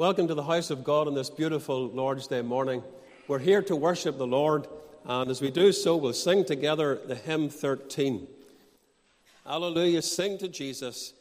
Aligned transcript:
Welcome 0.00 0.28
to 0.28 0.34
the 0.34 0.44
house 0.44 0.70
of 0.70 0.82
God 0.82 1.08
on 1.08 1.14
this 1.14 1.28
beautiful 1.28 1.88
Lord's 1.88 2.26
Day 2.26 2.40
morning. 2.40 2.82
We're 3.28 3.38
here 3.38 3.60
to 3.64 3.76
worship 3.76 4.16
the 4.16 4.26
Lord, 4.26 4.66
and 5.04 5.30
as 5.30 5.42
we 5.42 5.50
do 5.50 5.72
so, 5.72 5.94
we'll 5.94 6.14
sing 6.14 6.46
together 6.46 6.98
the 7.04 7.14
hymn 7.14 7.50
13. 7.50 8.26
Hallelujah, 9.44 10.00
sing 10.00 10.38
to 10.38 10.48
Jesus. 10.48 11.12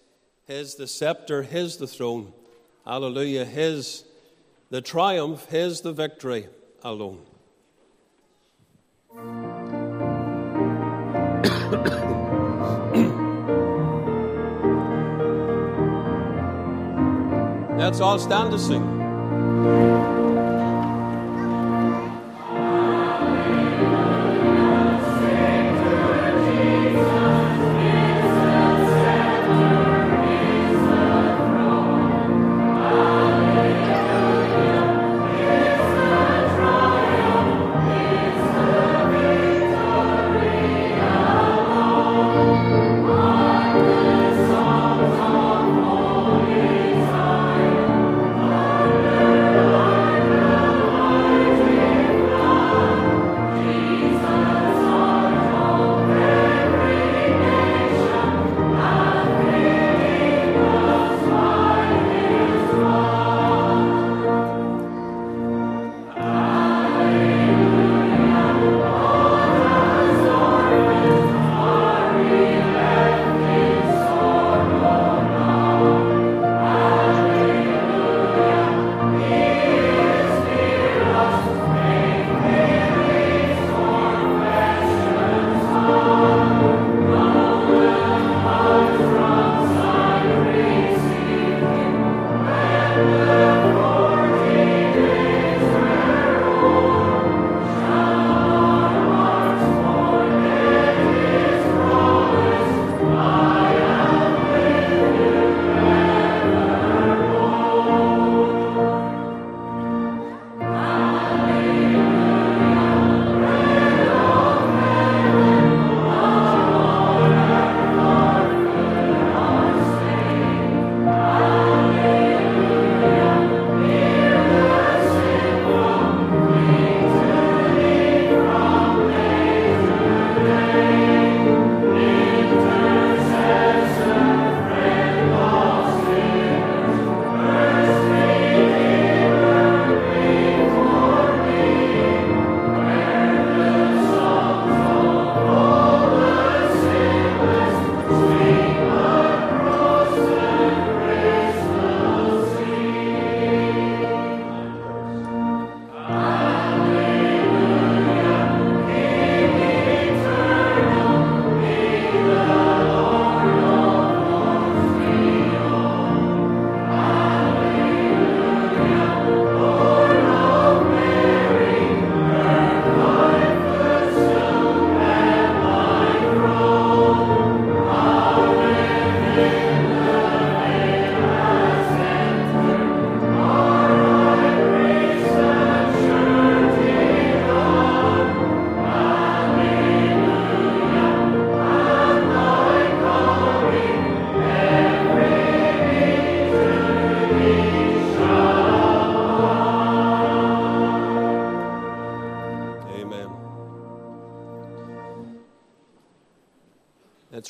His 0.47 0.75
the 0.75 0.87
scepter, 0.87 1.43
His 1.43 1.75
the 1.75 1.87
throne. 1.87 2.31
Hallelujah, 2.85 3.43
His 3.43 4.05
the 4.69 4.79
triumph, 4.79 5.43
His 5.47 5.81
the 5.81 5.91
victory 5.91 6.47
alone. 6.81 7.19
Let's 17.89 18.01
all 18.01 18.19
stand 18.19 18.51
to 18.51 18.59
sing. 18.59 18.98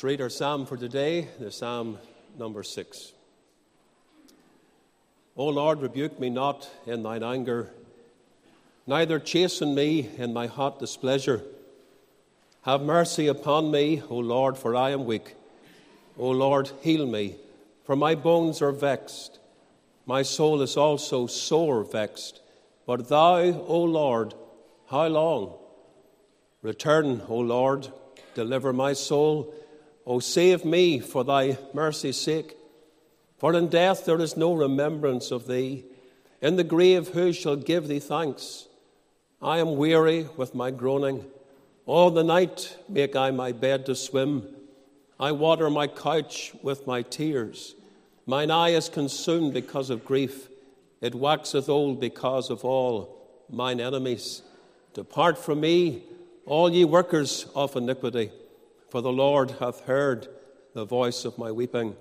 Let's 0.00 0.04
read 0.06 0.22
our 0.22 0.30
psalm 0.30 0.64
for 0.64 0.78
today, 0.78 1.28
the 1.38 1.52
psalm 1.52 1.98
number 2.38 2.62
six. 2.62 3.12
O 5.36 5.48
Lord, 5.48 5.82
rebuke 5.82 6.18
me 6.18 6.30
not 6.30 6.70
in 6.86 7.02
thine 7.02 7.22
anger, 7.22 7.70
neither 8.86 9.18
chasten 9.18 9.74
me 9.74 10.08
in 10.16 10.32
thy 10.32 10.46
hot 10.46 10.78
displeasure. 10.78 11.42
Have 12.62 12.80
mercy 12.80 13.26
upon 13.26 13.70
me, 13.70 14.02
O 14.08 14.16
Lord, 14.16 14.56
for 14.56 14.74
I 14.74 14.88
am 14.88 15.04
weak. 15.04 15.34
O 16.16 16.30
Lord, 16.30 16.70
heal 16.80 17.04
me, 17.04 17.36
for 17.84 17.94
my 17.94 18.14
bones 18.14 18.62
are 18.62 18.72
vexed. 18.72 19.38
My 20.06 20.22
soul 20.22 20.62
is 20.62 20.78
also 20.78 21.26
sore 21.26 21.84
vexed. 21.84 22.40
But 22.86 23.10
thou, 23.10 23.36
O 23.36 23.82
Lord, 23.82 24.32
how 24.88 25.08
long? 25.08 25.58
Return, 26.62 27.20
O 27.28 27.36
Lord, 27.36 27.88
deliver 28.34 28.72
my 28.72 28.94
soul. 28.94 29.54
O 30.10 30.18
save 30.18 30.64
me 30.64 30.98
for 30.98 31.22
thy 31.22 31.56
mercy's 31.72 32.16
sake. 32.16 32.56
For 33.38 33.54
in 33.54 33.68
death 33.68 34.06
there 34.06 34.20
is 34.20 34.36
no 34.36 34.52
remembrance 34.54 35.30
of 35.30 35.46
thee. 35.46 35.84
In 36.42 36.56
the 36.56 36.64
grave, 36.64 37.10
who 37.10 37.32
shall 37.32 37.54
give 37.54 37.86
thee 37.86 38.00
thanks? 38.00 38.66
I 39.40 39.58
am 39.58 39.76
weary 39.76 40.26
with 40.36 40.52
my 40.52 40.72
groaning. 40.72 41.26
All 41.86 42.10
the 42.10 42.24
night 42.24 42.76
make 42.88 43.14
I 43.14 43.30
my 43.30 43.52
bed 43.52 43.86
to 43.86 43.94
swim. 43.94 44.48
I 45.20 45.30
water 45.30 45.70
my 45.70 45.86
couch 45.86 46.54
with 46.60 46.88
my 46.88 47.02
tears. 47.02 47.76
Mine 48.26 48.50
eye 48.50 48.70
is 48.70 48.88
consumed 48.88 49.54
because 49.54 49.90
of 49.90 50.04
grief. 50.04 50.48
It 51.00 51.14
waxeth 51.14 51.68
old 51.68 52.00
because 52.00 52.50
of 52.50 52.64
all 52.64 53.16
mine 53.48 53.78
enemies. 53.80 54.42
Depart 54.92 55.38
from 55.38 55.60
me, 55.60 56.02
all 56.46 56.68
ye 56.68 56.84
workers 56.84 57.46
of 57.54 57.76
iniquity, 57.76 58.32
for 58.90 59.00
the 59.00 59.12
Lord 59.12 59.52
hath 59.52 59.80
heard 59.80 60.28
the 60.74 60.84
voice 60.84 61.24
of 61.24 61.38
my 61.38 61.50
weeping. 61.50 61.96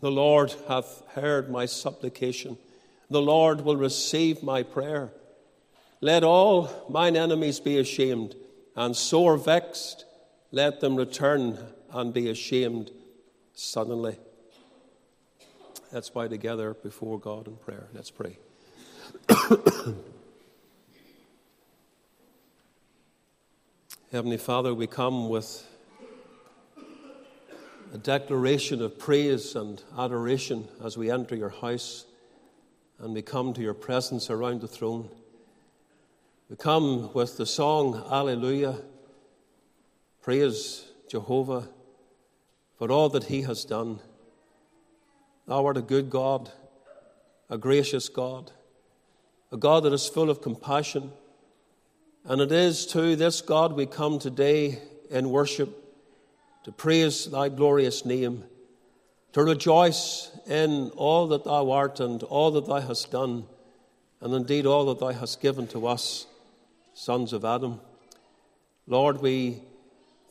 The 0.00 0.10
Lord 0.10 0.54
hath 0.68 1.02
heard 1.14 1.50
my 1.50 1.66
supplication. 1.66 2.58
The 3.08 3.22
Lord 3.22 3.62
will 3.62 3.76
receive 3.76 4.42
my 4.42 4.62
prayer. 4.62 5.12
Let 6.00 6.24
all 6.24 6.68
mine 6.88 7.16
enemies 7.16 7.60
be 7.60 7.78
ashamed 7.78 8.34
and 8.74 8.96
sore 8.96 9.36
vexed. 9.36 10.04
Let 10.50 10.80
them 10.80 10.96
return 10.96 11.58
and 11.92 12.12
be 12.12 12.28
ashamed 12.28 12.90
suddenly. 13.54 14.18
Let's 15.92 16.10
bow 16.10 16.26
together 16.28 16.74
before 16.74 17.18
God 17.18 17.46
in 17.46 17.56
prayer. 17.56 17.86
Let's 17.94 18.10
pray. 18.10 18.36
Heavenly 24.12 24.36
Father, 24.36 24.74
we 24.74 24.86
come 24.86 25.28
with 25.28 25.66
a 27.92 27.98
declaration 27.98 28.82
of 28.82 28.98
praise 28.98 29.54
and 29.54 29.82
adoration 29.96 30.68
as 30.84 30.98
we 30.98 31.10
enter 31.10 31.36
your 31.36 31.50
house 31.50 32.04
and 32.98 33.14
we 33.14 33.22
come 33.22 33.52
to 33.52 33.60
your 33.60 33.74
presence 33.74 34.28
around 34.28 34.60
the 34.60 34.68
throne. 34.68 35.08
We 36.50 36.56
come 36.56 37.12
with 37.12 37.36
the 37.36 37.46
song 37.46 38.04
Alleluia. 38.10 38.80
Praise 40.22 40.86
Jehovah 41.08 41.68
for 42.76 42.90
all 42.90 43.08
that 43.10 43.24
he 43.24 43.42
has 43.42 43.64
done. 43.64 44.00
Thou 45.46 45.64
art 45.64 45.76
a 45.76 45.82
good 45.82 46.10
God, 46.10 46.50
a 47.48 47.56
gracious 47.56 48.08
God, 48.08 48.50
a 49.52 49.56
God 49.56 49.84
that 49.84 49.92
is 49.92 50.08
full 50.08 50.28
of 50.28 50.42
compassion 50.42 51.12
and 52.24 52.40
it 52.40 52.50
is 52.50 52.86
to 52.86 53.14
this 53.14 53.40
God 53.40 53.74
we 53.74 53.86
come 53.86 54.18
today 54.18 54.80
in 55.08 55.30
worship 55.30 55.85
to 56.66 56.72
praise 56.72 57.26
thy 57.26 57.48
glorious 57.48 58.04
name, 58.04 58.42
to 59.32 59.44
rejoice 59.44 60.32
in 60.48 60.90
all 60.96 61.28
that 61.28 61.44
thou 61.44 61.70
art 61.70 62.00
and 62.00 62.24
all 62.24 62.50
that 62.50 62.66
thou 62.66 62.80
hast 62.80 63.12
done, 63.12 63.44
and 64.20 64.34
indeed 64.34 64.66
all 64.66 64.86
that 64.86 64.98
thou 64.98 65.12
hast 65.12 65.40
given 65.40 65.68
to 65.68 65.86
us, 65.86 66.26
sons 66.92 67.32
of 67.32 67.44
Adam. 67.44 67.80
Lord, 68.88 69.22
we 69.22 69.62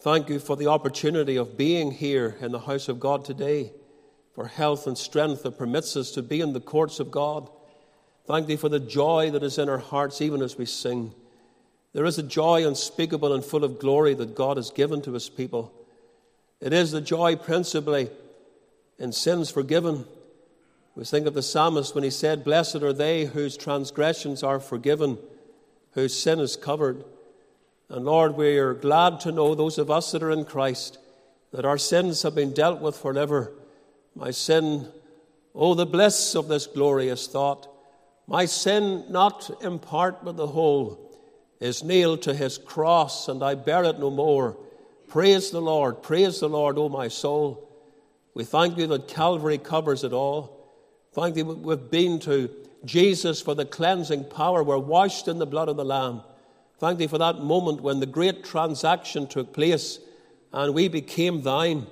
thank 0.02 0.28
you 0.28 0.40
for 0.40 0.58
the 0.58 0.68
opportunity 0.68 1.38
of 1.38 1.58
being 1.58 1.92
here 1.92 2.36
in 2.42 2.52
the 2.52 2.60
house 2.60 2.90
of 2.90 3.00
God 3.00 3.24
today, 3.24 3.72
for 4.34 4.48
health 4.48 4.88
and 4.88 4.98
strength 4.98 5.44
that 5.44 5.58
permits 5.58 5.96
us 5.96 6.12
to 6.12 6.22
be 6.22 6.42
in 6.42 6.52
the 6.52 6.60
courts 6.60 7.00
of 7.00 7.12
God. 7.12 7.50
Thank 8.28 8.48
thee 8.48 8.58
for 8.58 8.68
the 8.68 8.82
joy 8.82 9.32
that 9.32 9.44
is 9.44 9.58
in 9.58 9.70
our 9.70 9.78
hearts 9.78 10.22
even 10.22 10.42
as 10.42 10.58
we 10.58 10.66
sing. 10.66 11.14
There 11.94 12.04
is 12.04 12.18
a 12.18 12.24
joy 12.24 12.68
unspeakable 12.68 13.32
and 13.32 13.42
full 13.42 13.64
of 13.64 13.80
glory 13.80 14.14
that 14.16 14.36
God 14.36 14.58
has 14.58 14.70
given 14.70 15.02
to 15.04 15.14
his 15.14 15.30
people. 15.30 15.72
It 16.62 16.74
is 16.74 16.92
the 16.92 17.02
joy 17.02 17.36
principally 17.36 18.10
in 18.98 19.12
sins 19.12 19.50
forgiven. 19.50 20.06
We 20.96 21.04
think 21.04 21.28
of 21.28 21.34
the 21.34 21.42
psalmist 21.42 21.94
when 21.94 22.04
he 22.04 22.10
said, 22.10 22.44
Blessed 22.44 22.78
are 22.78 22.94
they 22.94 23.26
whose 23.26 23.58
transgressions 23.58 24.44
are 24.44 24.60
forgiven, 24.60 25.18
whose 25.92 26.18
sin 26.18 26.40
is 26.40 26.56
covered. 26.56 27.04
And 27.90 28.06
Lord, 28.06 28.36
we 28.36 28.58
are 28.58 28.74
glad 28.74 29.20
to 29.22 29.32
know, 29.32 29.54
those 29.54 29.78
of 29.78 29.92
us 29.92 30.12
that 30.12 30.24
are 30.24 30.32
in 30.32 30.46
Christ, 30.46 30.98
that 31.52 31.66
our 31.66 31.78
sins 31.78 32.24
have 32.24 32.34
been 32.34 32.54
dealt 32.54 32.82
with 32.82 32.96
forever. 32.96 33.52
My 34.16 34.32
sin, 34.32 34.88
oh, 35.54 35.74
the 35.74 35.86
bliss 35.86 36.36
of 36.36 36.48
this 36.48 36.68
glorious 36.68 37.28
thought. 37.28 37.68
My 38.28 38.46
sin, 38.46 39.06
not 39.10 39.52
in 39.62 39.80
part 39.80 40.24
but 40.24 40.38
the 40.38 40.48
whole 40.48 41.02
is 41.60 41.84
nailed 41.84 42.22
to 42.24 42.34
his 42.34 42.58
cross, 42.58 43.28
and 43.28 43.44
I 43.44 43.56
bear 43.56 43.84
it 43.84 44.00
no 44.00 44.10
more. 44.10 44.58
Praise 45.16 45.50
the 45.50 45.62
Lord, 45.62 46.04
praise 46.04 46.42
the 46.42 46.50
Lord, 46.50 46.78
O 46.78 46.90
my 46.90 47.08
soul. 47.08 47.70
We 48.34 48.44
thank 48.44 48.78
you 48.78 48.86
that 48.88 49.08
Calvary 49.08 49.58
covers 49.58 50.04
it 50.04 50.12
all. 50.12 50.76
Thank 51.14 51.38
you 51.38 51.46
we've 51.46 51.90
been 51.90 52.20
to 52.20 52.50
Jesus 52.84 53.42
for 53.42 53.56
the 53.56 53.64
cleansing 53.64 54.26
power. 54.26 54.62
We're 54.62 54.78
washed 54.78 55.30
in 55.30 55.40
the 55.40 55.46
blood 55.46 55.70
of 55.70 55.78
the 55.78 55.86
Lamb. 55.86 56.22
Thank 56.80 57.00
thee 57.00 57.08
for 57.08 57.18
that 57.18 57.40
moment 57.40 57.80
when 57.80 58.02
the 58.02 58.06
great 58.06 58.44
transaction 58.44 59.26
took 59.26 59.54
place 59.54 60.00
and 60.52 60.74
we 60.74 60.90
became 60.90 61.44
thine. 61.44 61.88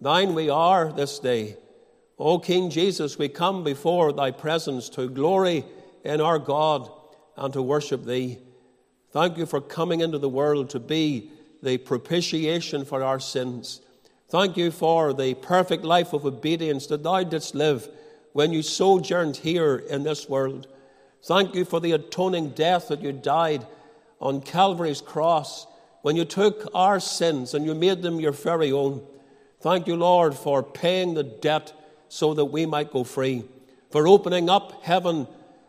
Thine 0.00 0.34
we 0.34 0.48
are 0.48 0.90
this 0.90 1.18
day. 1.18 1.58
O 2.18 2.38
King 2.38 2.70
Jesus, 2.70 3.18
we 3.18 3.28
come 3.28 3.62
before 3.62 4.10
thy 4.10 4.30
presence 4.30 4.88
to 4.88 5.10
glory 5.10 5.66
in 6.02 6.22
our 6.22 6.38
God 6.38 6.90
and 7.36 7.52
to 7.52 7.60
worship 7.60 8.06
thee. 8.06 8.38
Thank 9.10 9.36
you 9.36 9.44
for 9.44 9.60
coming 9.60 10.00
into 10.00 10.18
the 10.18 10.30
world 10.30 10.70
to 10.70 10.80
be 10.80 11.30
the 11.64 11.78
propitiation 11.78 12.84
for 12.84 13.02
our 13.02 13.18
sins. 13.18 13.80
Thank 14.28 14.56
you 14.56 14.70
for 14.70 15.12
the 15.12 15.34
perfect 15.34 15.84
life 15.84 16.12
of 16.12 16.26
obedience 16.26 16.86
that 16.88 17.02
thou 17.02 17.22
didst 17.22 17.54
live 17.54 17.88
when 18.32 18.52
you 18.52 18.62
sojourned 18.62 19.38
here 19.38 19.76
in 19.76 20.02
this 20.02 20.28
world. 20.28 20.66
Thank 21.24 21.54
you 21.54 21.64
for 21.64 21.80
the 21.80 21.92
atoning 21.92 22.50
death 22.50 22.88
that 22.88 23.00
you 23.00 23.12
died 23.12 23.66
on 24.20 24.42
Calvary's 24.42 25.00
cross 25.00 25.66
when 26.02 26.16
you 26.16 26.24
took 26.24 26.68
our 26.74 27.00
sins 27.00 27.54
and 27.54 27.64
you 27.64 27.74
made 27.74 28.02
them 28.02 28.20
your 28.20 28.32
very 28.32 28.70
own. 28.72 29.02
Thank 29.60 29.86
you, 29.86 29.96
Lord, 29.96 30.34
for 30.34 30.62
paying 30.62 31.14
the 31.14 31.22
debt 31.22 31.72
so 32.08 32.34
that 32.34 32.44
we 32.46 32.66
might 32.66 32.92
go 32.92 33.04
free, 33.04 33.44
for 33.90 34.06
opening 34.06 34.50
up 34.50 34.82
heaven 34.84 35.26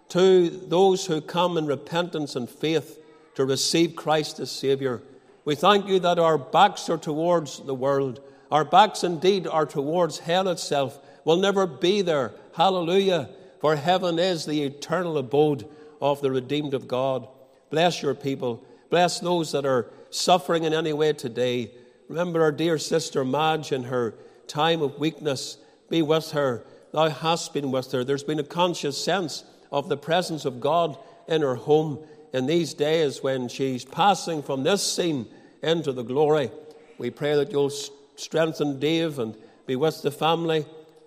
to 0.09 0.49
those 0.49 1.05
who 1.05 1.21
come 1.21 1.57
in 1.57 1.65
repentance 1.65 2.35
and 2.35 2.49
faith 2.49 2.99
to 3.35 3.45
receive 3.45 3.95
Christ 3.95 4.39
as 4.39 4.51
Savior. 4.51 5.01
We 5.45 5.53
thank 5.53 5.87
you 5.87 5.99
that 5.99 6.17
our 6.17 6.39
backs 6.39 6.89
are 6.89 6.97
towards 6.97 7.59
the 7.59 7.75
world. 7.75 8.19
Our 8.51 8.65
backs 8.65 9.03
indeed 9.03 9.45
are 9.45 9.67
towards 9.67 10.19
hell 10.19 10.47
itself. 10.47 10.99
We'll 11.23 11.37
never 11.37 11.67
be 11.67 12.01
there. 12.01 12.33
Hallelujah. 12.55 13.29
For 13.59 13.75
heaven 13.75 14.17
is 14.17 14.45
the 14.45 14.63
eternal 14.63 15.17
abode 15.17 15.67
of 16.01 16.21
the 16.21 16.31
redeemed 16.31 16.73
of 16.73 16.87
God. 16.87 17.27
Bless 17.69 18.01
your 18.01 18.15
people. 18.15 18.63
Bless 18.89 19.19
those 19.19 19.51
that 19.51 19.65
are 19.65 19.91
suffering 20.09 20.63
in 20.63 20.73
any 20.73 20.93
way 20.93 21.13
today. 21.13 21.71
Remember 22.09 22.41
our 22.41 22.51
dear 22.51 22.77
sister 22.77 23.23
Madge 23.23 23.71
in 23.71 23.83
her 23.83 24.15
time 24.47 24.81
of 24.81 24.99
weakness. 24.99 25.57
Be 25.89 26.01
with 26.01 26.31
her. 26.31 26.63
Thou 26.91 27.09
hast 27.09 27.53
been 27.53 27.71
with 27.71 27.91
her. 27.91 28.03
There's 28.03 28.23
been 28.23 28.39
a 28.39 28.43
conscious 28.43 29.03
sense 29.03 29.43
of 29.71 29.89
the 29.89 29.97
presence 29.97 30.45
of 30.45 30.59
God 30.59 30.97
in 31.27 31.41
her 31.41 31.55
home 31.55 31.99
in 32.35 32.47
these 32.47 32.73
days 32.73 33.23
when 33.23 33.47
she's 33.47 33.85
passing 33.85 34.43
from 34.43 34.63
this 34.63 34.83
scene 34.83 35.25
into 35.63 35.93
the 35.93 36.03
glory. 36.03 36.51
We 36.97 37.09
pray 37.09 37.33
that 37.35 37.49
you'll 37.49 37.71
strengthen 38.17 38.77
Dave 38.77 39.19
and 39.19 39.37
be 39.65 39.77
with 39.77 40.01
the 40.01 40.11
family, 40.11 40.65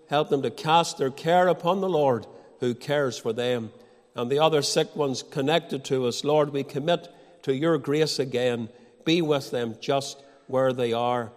help 0.09 0.31
them 0.31 0.41
to 0.41 0.51
cast 0.51 0.97
their 0.97 1.11
care 1.11 1.49
upon 1.49 1.83
the 1.83 1.89
Lord 1.89 2.27
who 2.61 2.75
cares 2.75 3.19
for 3.19 3.35
them. 3.35 3.71
And 4.15 4.31
the 4.31 4.39
other 4.39 4.63
sick 4.63 4.97
ones 4.97 5.23
connected 5.23 5.85
to 5.85 6.07
us, 6.07 6.25
Lord, 6.25 6.51
we 6.51 6.65
commit 6.65 7.09
to 7.43 7.55
your 7.55 7.77
grace 7.77 8.19
again. 8.19 8.71
Be 9.05 9.21
with 9.21 9.51
them 9.51 9.77
just 9.83 10.23
where 10.47 10.73
they 10.73 10.95
are. 10.95 11.31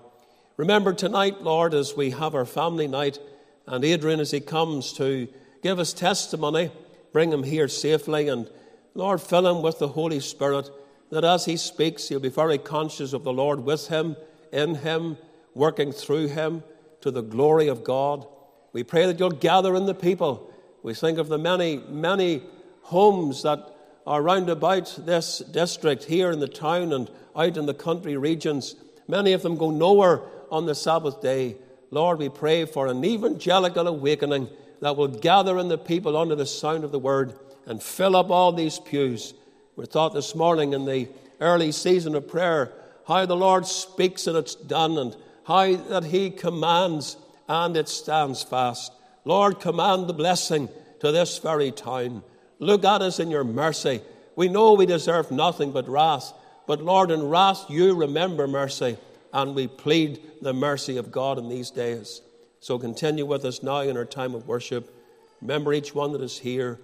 Remember 0.56 0.94
tonight, 0.94 1.42
Lord, 1.42 1.74
as 1.74 1.98
we 1.98 2.12
have 2.12 2.34
our 2.34 2.46
family 2.46 2.88
night, 2.88 3.20
and 3.68 3.84
Adrian, 3.84 4.22
as 4.22 4.32
he 4.32 4.40
comes 4.40 4.94
to 4.94 5.28
give 5.62 5.80
us 5.80 5.92
testimony, 5.92 6.72
bring 7.12 7.34
him 7.34 7.44
here 7.44 7.68
safely 7.68 8.30
and 8.30 8.50
Lord, 8.94 9.22
fill 9.22 9.48
him 9.48 9.62
with 9.62 9.80
the 9.80 9.88
Holy 9.88 10.20
Spirit, 10.20 10.70
that 11.10 11.24
as 11.24 11.46
he 11.46 11.58
speaks, 11.58 12.10
he'll 12.10 12.20
be 12.20 12.30
very 12.30 12.58
conscious 12.58 13.14
of 13.14 13.24
the 13.24 13.34
Lord 13.34 13.62
with 13.62 13.88
him, 13.88 14.16
in 14.52 14.76
him, 14.76 15.18
working 15.54 15.92
through 15.92 16.28
him 16.28 16.64
to 17.02 17.12
the 17.12 17.22
glory 17.22 17.68
of 17.68 17.84
God. 17.84 18.26
We 18.74 18.84
pray 18.84 19.06
that 19.06 19.20
you'll 19.20 19.32
gather 19.32 19.76
in 19.76 19.86
the 19.86 19.94
people. 19.94 20.54
We 20.84 20.94
think 20.94 21.18
of 21.18 21.28
the 21.28 21.38
many, 21.38 21.78
many 21.90 22.44
homes 22.84 23.44
that 23.44 23.76
are 24.06 24.22
round 24.22 24.50
about 24.50 25.00
this 25.06 25.40
district, 25.40 26.06
here 26.06 26.32
in 26.32 26.40
the 26.40 26.48
town 26.48 26.92
and 26.92 27.10
out 27.36 27.58
in 27.58 27.66
the 27.66 27.74
country 27.74 28.18
regions. 28.18 28.76
Many 29.08 29.34
of 29.34 29.42
them 29.42 29.58
go 29.58 29.72
nowhere 29.72 30.22
on 30.50 30.66
the 30.66 30.76
Sabbath 30.76 31.22
day. 31.22 31.58
Lord, 31.92 32.20
we 32.20 32.30
pray 32.30 32.66
for 32.66 32.88
an 32.88 33.04
evangelical 33.04 33.88
awakening 33.88 34.50
that 34.82 34.98
will 34.98 35.08
gather 35.08 35.58
in 35.60 35.68
the 35.68 35.78
people 35.78 36.18
under 36.18 36.36
the 36.36 36.46
sound 36.46 36.84
of 36.84 36.92
the 36.92 37.00
word 37.00 37.38
and 37.66 37.82
fill 37.82 38.16
up 38.16 38.30
all 38.30 38.52
these 38.52 38.80
pews. 38.80 39.34
We 39.76 39.86
thought 39.86 40.14
this 40.14 40.36
morning 40.36 40.74
in 40.74 40.86
the 40.86 41.10
early 41.40 41.72
season 41.72 42.16
of 42.16 42.28
prayer 42.28 42.72
how 43.08 43.26
the 43.26 43.36
Lord 43.36 43.66
speaks 43.66 44.28
and 44.28 44.38
it's 44.38 44.56
done, 44.56 44.98
and 44.98 45.16
how 45.46 45.76
that 45.76 46.06
He 46.06 46.30
commands 46.30 47.18
and 47.48 47.76
it 47.76 47.90
stands 47.90 48.44
fast. 48.44 48.94
Lord, 49.26 49.60
command 49.60 50.08
the 50.08 50.14
blessing 50.14 50.70
to 51.00 51.12
this 51.12 51.38
very 51.40 51.72
town. 51.72 52.24
Look 52.60 52.86
at 52.86 53.02
us 53.02 53.20
in 53.20 53.32
your 53.32 53.44
mercy. 53.44 54.02
We 54.36 54.48
know 54.48 54.74
we 54.74 54.86
deserve 54.86 55.32
nothing 55.32 55.72
but 55.72 55.90
wrath, 55.90 56.34
but 56.68 56.82
Lord, 56.82 57.12
in 57.12 57.28
wrath 57.28 57.66
you 57.70 57.96
remember 57.96 58.48
mercy, 58.48 58.98
and 59.34 59.56
we 59.56 59.68
plead 59.68 60.22
the 60.42 60.54
mercy 60.54 60.98
of 60.98 61.12
God 61.12 61.38
in 61.38 61.50
these 61.50 61.72
days. 61.72 62.22
So 62.60 62.78
continue 62.78 63.26
with 63.26 63.44
us 63.46 63.64
now 63.64 63.80
in 63.80 63.98
our 63.98 64.06
time 64.06 64.36
of 64.36 64.48
worship. 64.48 64.94
Remember 65.42 65.74
each 65.74 65.96
one 65.96 66.12
that 66.14 66.22
is 66.22 66.38
here. 66.38 66.80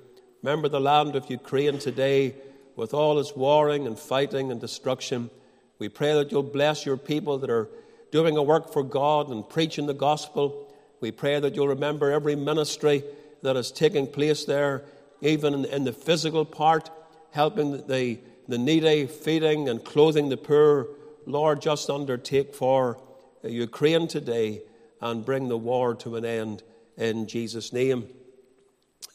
Remember 0.47 0.69
the 0.69 0.79
land 0.79 1.17
of 1.17 1.29
Ukraine 1.29 1.77
today 1.77 2.33
with 2.77 2.93
all 2.93 3.19
its 3.19 3.35
warring 3.35 3.85
and 3.85 3.99
fighting 3.99 4.49
and 4.49 4.61
destruction. 4.61 5.29
We 5.77 5.89
pray 5.89 6.13
that 6.13 6.31
you'll 6.31 6.41
bless 6.41 6.85
your 6.85 6.95
people 6.95 7.37
that 7.39 7.49
are 7.49 7.67
doing 8.11 8.37
a 8.37 8.41
work 8.41 8.71
for 8.71 8.81
God 8.81 9.29
and 9.29 9.49
preaching 9.49 9.87
the 9.87 9.93
gospel. 9.93 10.73
We 11.01 11.11
pray 11.11 11.37
that 11.41 11.53
you'll 11.53 11.67
remember 11.67 12.13
every 12.13 12.37
ministry 12.37 13.03
that 13.41 13.57
is 13.57 13.73
taking 13.73 14.07
place 14.07 14.45
there, 14.45 14.85
even 15.19 15.65
in, 15.65 15.83
the 15.83 15.91
physical 15.91 16.45
part, 16.45 16.91
helping 17.31 17.85
the, 17.85 18.17
the 18.47 18.57
needy, 18.57 19.05
feeding 19.05 19.67
and 19.67 19.83
clothing 19.83 20.29
the 20.29 20.37
poor. 20.37 20.87
Lord, 21.25 21.61
just 21.61 21.89
undertake 21.89 22.55
for 22.55 23.01
uh, 23.43 23.49
Ukraine 23.49 24.07
today 24.07 24.61
and 25.01 25.25
bring 25.25 25.49
the 25.49 25.57
war 25.57 25.93
to 25.95 26.15
an 26.15 26.23
end 26.23 26.63
in 26.95 27.27
Jesus' 27.27 27.73
name. 27.73 28.07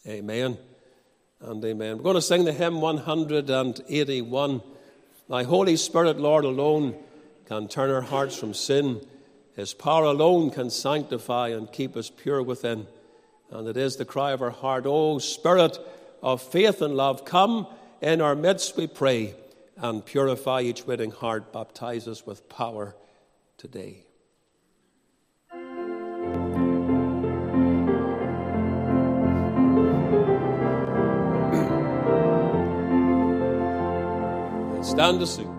Amen. 0.06 0.58
And 1.42 1.64
amen. 1.64 1.96
We're 1.98 2.04
going 2.04 2.14
to 2.14 2.22
sing 2.22 2.44
the 2.44 2.52
hymn 2.52 2.80
181. 2.80 4.62
Thy 5.28 5.42
Holy 5.42 5.76
Spirit, 5.76 6.18
Lord, 6.18 6.44
alone 6.44 6.94
can 7.46 7.68
turn 7.68 7.90
our 7.90 8.00
hearts 8.00 8.36
from 8.36 8.54
sin. 8.54 9.04
His 9.56 9.74
power 9.74 10.04
alone 10.04 10.50
can 10.50 10.70
sanctify 10.70 11.48
and 11.48 11.70
keep 11.70 11.96
us 11.96 12.10
pure 12.10 12.42
within. 12.42 12.86
And 13.50 13.68
it 13.68 13.76
is 13.76 13.96
the 13.96 14.04
cry 14.04 14.32
of 14.32 14.40
our 14.40 14.50
heart, 14.50 14.84
O 14.86 15.18
Spirit 15.18 15.78
of 16.22 16.40
faith 16.40 16.80
and 16.80 16.96
love, 16.96 17.24
come 17.24 17.66
in 18.00 18.20
our 18.20 18.34
midst, 18.34 18.76
we 18.76 18.86
pray, 18.86 19.34
and 19.76 20.04
purify 20.04 20.60
each 20.62 20.86
waiting 20.86 21.10
heart. 21.10 21.52
Baptize 21.52 22.06
us 22.06 22.24
with 22.24 22.48
power 22.48 22.94
today. 23.58 24.04
Stand 34.92 35.20
to 35.20 35.26
sing. 35.26 35.51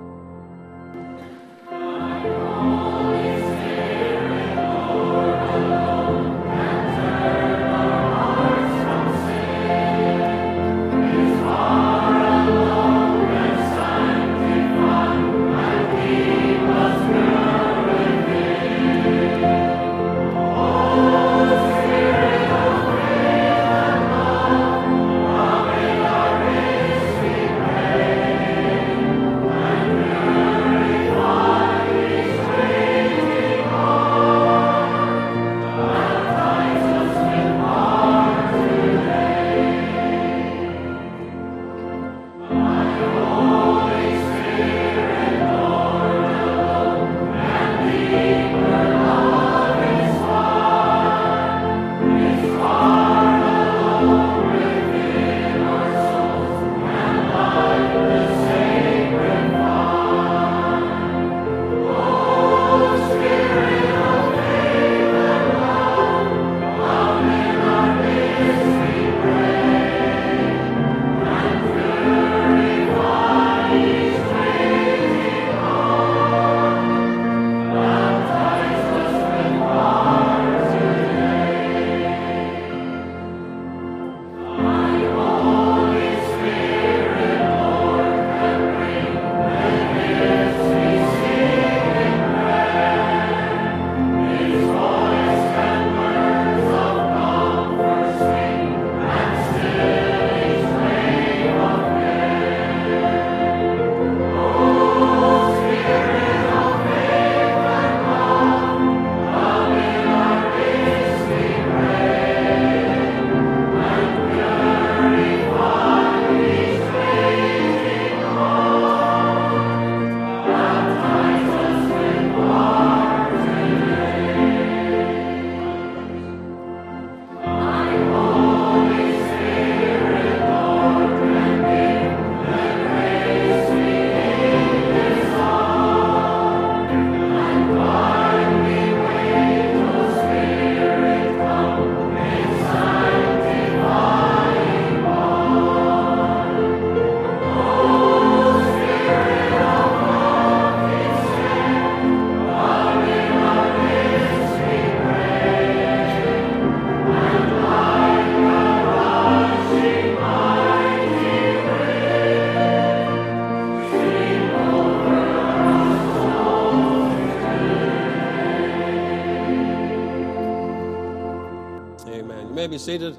Seated. 172.77 173.15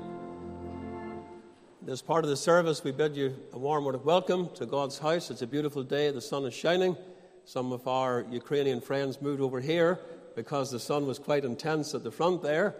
This 1.83 2.03
part 2.03 2.25
of 2.25 2.31
the 2.31 2.37
service, 2.37 2.83
we 2.83 2.91
bid 2.91 3.15
you 3.15 3.37
a 3.53 3.59
warm 3.59 3.85
word 3.85 3.95
of 3.95 4.05
welcome 4.05 4.49
to 4.55 4.67
God's 4.67 4.99
house. 4.99 5.31
It's 5.31 5.43
a 5.43 5.47
beautiful 5.47 5.85
day. 5.85 6.11
The 6.11 6.21
sun 6.21 6.45
is 6.45 6.55
shining. 6.55 6.97
Some 7.45 7.73
of 7.73 7.87
our 7.87 8.27
Ukrainian 8.31 8.81
friends 8.81 9.23
moved 9.23 9.41
over 9.41 9.61
here 9.61 10.01
because 10.35 10.73
the 10.73 10.81
sun 10.81 11.07
was 11.07 11.21
quite 11.21 11.45
intense 11.45 11.95
at 11.95 12.03
the 12.03 12.11
front 12.11 12.43
there. 12.43 12.75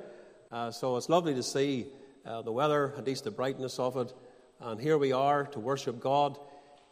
Uh, 0.51 0.73
so 0.73 0.97
it's 0.97 1.09
lovely 1.09 1.33
to 1.35 1.45
see 1.45 1.87
uh, 2.27 2.43
the 2.43 2.51
weather, 2.51 2.93
at 2.99 3.07
least 3.07 3.23
the 3.23 3.31
brightness 3.31 3.79
of 3.79 3.97
it. 3.97 4.13
And 4.61 4.81
here 4.81 4.99
we 4.99 5.13
are 5.13 5.45
to 5.45 5.61
worship 5.61 6.01
God. 6.01 6.39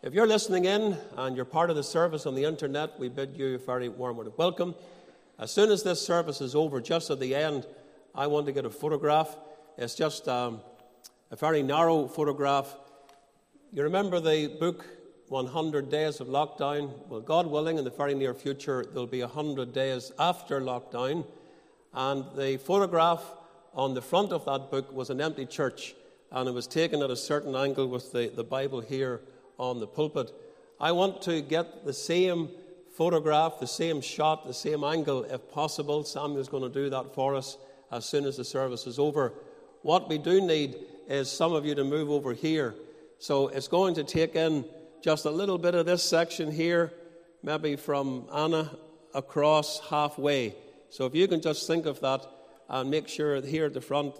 If 0.03 0.15
you're 0.15 0.29
listening 0.29 0.67
in 0.67 0.97
and 1.17 1.35
you're 1.35 1.45
part 1.45 1.71
of 1.71 1.77
the 1.77 1.83
service 1.83 2.25
on 2.27 2.37
the 2.37 2.45
internet, 2.45 3.01
we 3.01 3.09
bid 3.09 3.37
you 3.37 3.57
a 3.57 3.59
very 3.59 3.89
warm 3.89 4.17
word 4.17 4.29
of 4.29 4.39
welcome. 4.39 4.77
As 5.41 5.51
soon 5.51 5.71
as 5.73 5.83
this 5.83 6.01
service 6.01 6.41
is 6.41 6.55
over, 6.55 6.81
just 6.81 7.11
at 7.11 7.19
the 7.19 7.35
end, 7.35 7.67
I 8.15 8.29
want 8.29 8.47
to 8.47 8.53
get 8.53 8.65
a 8.65 8.71
photograph 8.71 9.37
it's 9.79 9.95
just 9.95 10.29
um, 10.29 10.61
a 11.31 11.37
very 11.37 11.63
narrow 11.63 12.07
photograph. 12.07 12.77
You 13.73 13.83
remember 13.83 14.21
the 14.21 14.49
book 14.61 14.85
100 15.29 15.91
Days 15.91 16.21
of 16.21 16.27
Lockdown? 16.27 16.91
Well, 17.09 17.21
God 17.21 17.47
willing, 17.47 17.79
in 17.79 17.85
the 17.85 17.91
very 17.91 18.15
near 18.15 18.35
future, 18.35 18.85
there'll 18.93 19.07
be 19.07 19.23
100 19.23 19.73
days 19.73 20.13
after 20.19 20.61
lockdown. 20.61 21.25
And 21.95 22.25
the 22.37 22.59
photograph 22.59 23.23
on 23.75 23.95
the 23.95 24.03
front 24.03 24.33
of 24.33 24.45
that 24.45 24.71
book 24.71 24.93
was 24.93 25.09
an 25.09 25.23
empty 25.23 25.47
church, 25.47 25.95
and 26.31 26.49
it 26.49 26.53
was 26.53 26.67
taken 26.67 27.03
at 27.03 27.11
a 27.11 27.17
certain 27.17 27.57
angle 27.57 27.87
with 27.87 28.13
the, 28.13 28.31
the 28.35 28.45
Bible 28.45 28.81
here 28.81 29.23
on 29.59 29.81
the 29.81 29.87
pulpit. 29.87 30.31
I 30.79 30.93
want 30.93 31.23
to 31.23 31.41
get 31.41 31.87
the 31.87 31.95
same 31.95 32.51
photograph, 32.95 33.59
the 33.59 33.67
same 33.67 34.03
shot, 34.03 34.47
the 34.47 34.53
same 34.53 34.85
angle 34.85 35.25
if 35.25 35.51
possible. 35.51 36.05
Samuel's 36.05 36.49
going 36.49 36.63
to 36.63 36.69
do 36.69 36.91
that 36.91 37.15
for 37.15 37.35
us 37.35 37.57
as 37.91 38.05
soon 38.05 38.27
as 38.27 38.37
the 38.37 38.45
service 38.45 38.87
is 38.87 38.99
over. 38.99 39.33
What 39.83 40.09
we 40.09 40.19
do 40.19 40.41
need 40.41 40.77
is 41.09 41.31
some 41.31 41.53
of 41.53 41.67
you 41.67 41.75
to 41.75 41.85
move 41.85 42.11
over 42.11 42.33
here. 42.33 42.75
So 43.19 43.49
it's 43.49 43.69
going 43.69 43.95
to 43.97 44.05
take 44.05 44.37
in 44.37 44.65
just 45.03 45.25
a 45.25 45.31
little 45.31 45.59
bit 45.59 45.75
of 45.75 45.87
this 45.87 46.03
section 46.03 46.51
here, 46.51 46.93
maybe 47.43 47.77
from 47.77 48.27
Anna 48.33 48.71
across 49.15 49.81
halfway. 49.91 50.55
So 50.91 51.07
if 51.07 51.15
you 51.15 51.27
can 51.27 51.41
just 51.41 51.67
think 51.67 51.87
of 51.87 52.01
that 52.01 52.25
and 52.69 52.91
make 52.91 53.09
sure 53.09 53.41
here 53.43 53.67
at 53.67 53.75
the 53.75 53.81
front, 53.81 54.15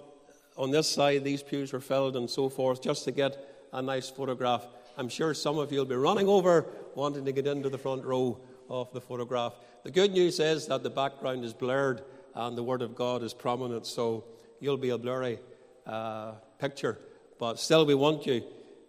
on 0.57 0.71
this 0.71 0.87
side, 0.87 1.23
these 1.23 1.41
pews 1.41 1.73
are 1.73 1.79
filled 1.79 2.15
and 2.15 2.29
so 2.29 2.49
forth, 2.49 2.81
just 2.81 3.05
to 3.05 3.11
get 3.11 3.37
a 3.71 3.81
nice 3.81 4.09
photograph. 4.09 4.67
I'm 4.97 5.09
sure 5.09 5.33
some 5.33 5.57
of 5.57 5.71
you 5.71 5.79
will 5.79 5.85
be 5.85 5.95
running 5.95 6.27
over 6.27 6.67
wanting 6.93 7.25
to 7.25 7.31
get 7.31 7.47
into 7.47 7.69
the 7.69 7.77
front 7.77 8.05
row 8.05 8.37
of 8.69 8.91
the 8.93 9.01
photograph. 9.01 9.53
The 9.83 9.91
good 9.91 10.11
news 10.11 10.39
is 10.39 10.67
that 10.67 10.83
the 10.83 10.89
background 10.89 11.43
is 11.43 11.53
blurred 11.53 12.03
and 12.35 12.57
the 12.57 12.63
Word 12.63 12.81
of 12.81 12.95
God 12.95 13.23
is 13.23 13.33
prominent, 13.33 13.87
so 13.87 14.25
you'll 14.59 14.77
be 14.77 14.89
a 14.89 14.97
blurry 14.97 15.39
uh, 15.85 16.33
picture. 16.59 16.99
But 17.39 17.59
still, 17.59 17.85
we 17.85 17.95
want 17.95 18.25
you 18.25 18.43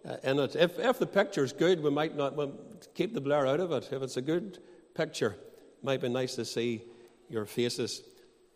uh, 0.07 0.17
in 0.23 0.39
it. 0.39 0.55
If, 0.55 0.79
if 0.79 0.99
the 0.99 1.07
picture's 1.07 1.53
good, 1.53 1.81
we 1.83 1.89
might 1.89 2.15
not 2.15 2.35
keep 2.93 3.13
the 3.13 3.21
blur 3.21 3.47
out 3.47 3.59
of 3.59 3.71
it. 3.71 3.89
If 3.91 4.01
it's 4.01 4.17
a 4.17 4.21
good 4.21 4.59
picture, 4.93 5.31
it 5.31 5.83
might 5.83 6.01
be 6.01 6.09
nice 6.09 6.35
to 6.35 6.45
see 6.45 6.83
your 7.29 7.45
faces. 7.45 8.01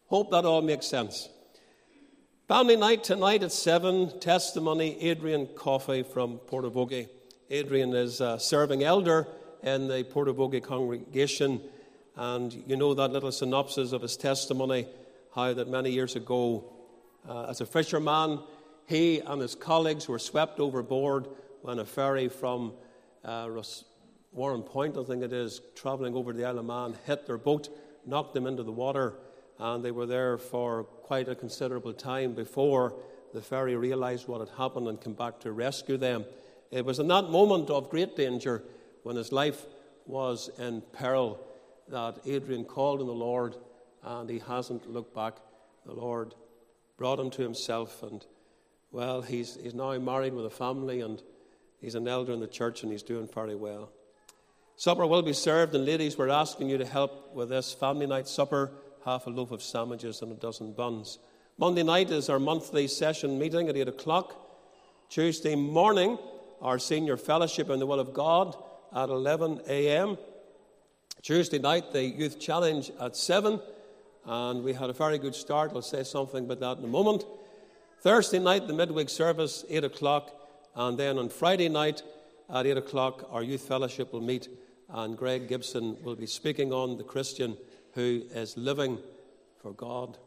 Hope 0.08 0.31
that 0.31 0.46
all 0.46 0.62
makes 0.62 0.88
sense. 0.88 1.29
Family 2.48 2.75
night 2.75 3.03
tonight 3.03 3.43
at 3.43 3.51
7, 3.51 4.19
testimony 4.19 4.98
Adrian 5.01 5.48
Coffey 5.55 6.01
from 6.01 6.39
Portavogie. 6.39 7.08
Adrian 7.51 7.93
is 7.93 8.22
a 8.22 8.39
serving 8.39 8.84
elder 8.84 9.27
in 9.62 9.88
the 9.88 10.03
Portavogie 10.03 10.63
congregation, 10.63 11.62
and 12.15 12.53
you 12.65 12.75
know 12.75 12.93
that 12.93 13.12
little 13.12 13.31
synopsis 13.31 13.91
of 13.91 14.01
his 14.01 14.17
testimony 14.17 14.88
how 15.36 15.53
that 15.53 15.67
many 15.67 15.91
years 15.91 16.15
ago, 16.15 16.74
uh, 17.30 17.46
as 17.48 17.62
a 17.62 17.66
fisherman, 17.66 18.40
he 18.88 19.20
and 19.20 19.42
his 19.42 19.56
colleagues 19.56 20.08
were 20.08 20.20
swept 20.20 20.60
overboard 20.60 21.28
when 21.62 21.80
a 21.80 21.86
ferry 21.86 22.28
from 22.28 22.74
uh, 23.24 23.48
Warrenpoint, 24.36 25.02
I 25.02 25.08
think 25.08 25.24
it 25.24 25.32
is, 25.32 25.62
travelling 25.76 26.16
over 26.16 26.34
the 26.34 26.46
Isle 26.46 26.60
of 26.60 26.66
Man, 26.66 26.96
hit 27.06 27.28
their 27.28 27.38
boat, 27.38 27.70
knocked 28.06 28.34
them 28.34 28.48
into 28.48 28.64
the 28.64 28.72
water 28.72 29.14
and 29.60 29.84
they 29.84 29.92
were 29.92 30.06
there 30.06 30.38
for 30.38 30.84
quite 30.84 31.28
a 31.28 31.36
considerable 31.36 31.94
time 31.94 32.34
before 32.34 32.96
the 33.34 33.42
ferry 33.42 33.76
realized 33.76 34.28
what 34.28 34.40
had 34.40 34.58
happened 34.58 34.88
and 34.88 35.00
came 35.02 35.14
back 35.14 35.40
to 35.42 35.52
rescue 35.52 35.98
them. 35.98 36.26
It 36.72 36.86
was 36.86 37.00
in 37.00 37.08
that 37.10 37.30
moment 37.30 37.70
of 37.70 37.90
great 37.90 38.16
danger 38.16 38.64
when 39.04 39.16
his 39.16 39.32
life 39.32 39.66
was 40.06 40.50
in 40.58 40.82
peril 40.94 41.40
that 41.90 42.20
Adrian 42.26 42.64
called 42.64 43.02
on 43.02 43.08
the 43.08 43.14
Lord 43.14 43.56
and 44.02 44.30
he 44.30 44.40
hasn't 44.40 44.90
looked 44.90 45.14
back. 45.14 45.36
The 45.86 45.94
Lord 45.94 46.34
brought 47.00 47.20
him 47.20 47.32
to 47.32 47.41
himself 47.41 48.03
and 48.03 48.25
well, 48.91 49.22
he's, 49.22 49.56
he's 49.56 49.74
now 49.74 49.98
married 49.98 50.34
with 50.34 50.46
a 50.46 50.50
family 50.50 51.01
and 51.01 51.22
he's 51.79 51.96
an 51.96 52.08
elder 52.08 52.34
in 52.34 52.39
the 52.39 52.48
church 52.48 52.84
and 52.84 52.91
he's 52.91 53.03
doing 53.03 53.27
very 53.34 53.56
well. 53.56 53.89
Supper 54.75 55.06
will 55.06 55.22
be 55.22 55.34
served, 55.34 55.75
and 55.75 55.86
ladies, 55.86 56.18
we're 56.18 56.29
asking 56.29 56.70
you 56.70 56.77
to 56.77 56.86
help 56.86 57.34
with 57.36 57.50
this 57.50 57.74
family 57.74 58.08
night 58.08 58.27
supper 58.27 58.72
half 59.06 59.27
a 59.27 59.29
loaf 59.29 59.51
of 59.51 59.62
sandwiches 59.62 60.22
and 60.22 60.32
a 60.32 60.36
dozen 60.36 60.74
buns. 60.74 61.20
Monday 61.58 61.84
night 61.84 62.10
is 62.12 62.29
our 62.29 62.39
monthly 62.39 62.88
session 62.88 63.38
meeting 63.38 63.70
at 63.70 63.75
8 63.75 63.89
o'clock. 63.89 64.36
Tuesday 65.10 65.56
morning, 65.56 66.18
our 66.62 66.79
senior 66.79 67.18
fellowship 67.18 67.70
in 67.70 67.79
the 67.79 67.86
will 67.86 68.00
of 68.00 68.13
God 68.13 68.56
at 68.96 69.10
11 69.10 69.62
a.m. 69.68 70.18
Tuesday 71.22 71.60
night, 71.60 71.91
the 71.91 72.03
youth 72.03 72.39
challenge 72.39 72.91
at 73.00 73.15
7, 73.15 73.60
and 74.26 74.64
we 74.64 74.74
had 74.74 74.90
a 74.90 74.94
very 74.94 75.18
good 75.18 75.36
start. 75.36 75.72
I'll 75.74 75.82
say 75.82 76.04
something 76.04 76.46
about 76.46 76.60
that 76.60 76.78
in 76.78 76.84
a 76.84 76.88
moment. 76.88 77.26
Thursday 78.02 78.40
night, 78.40 78.68
the 78.68 78.74
midweek 78.74 79.10
service, 79.10 79.66
8 79.70 79.84
o'clock, 79.84 80.32
and 80.76 80.98
then 80.98 81.18
on 81.18 81.30
Friday 81.30 81.70
night 81.70 82.02
at 82.50 82.66
8 82.66 82.78
o'clock, 82.78 83.28
our 83.32 83.44
youth 83.44 83.62
fellowship 83.62 84.14
will 84.14 84.22
meet, 84.22 84.48
and 84.90 85.18
Greg 85.18 85.48
Gibson 85.48 85.98
will 86.04 86.16
be 86.16 86.26
speaking 86.26 86.72
on 86.72 86.98
the 86.98 87.04
Christian 87.04 87.58
who 87.94 88.24
is 88.32 88.56
living 88.56 89.00
for 89.62 89.74
God. 89.74 90.18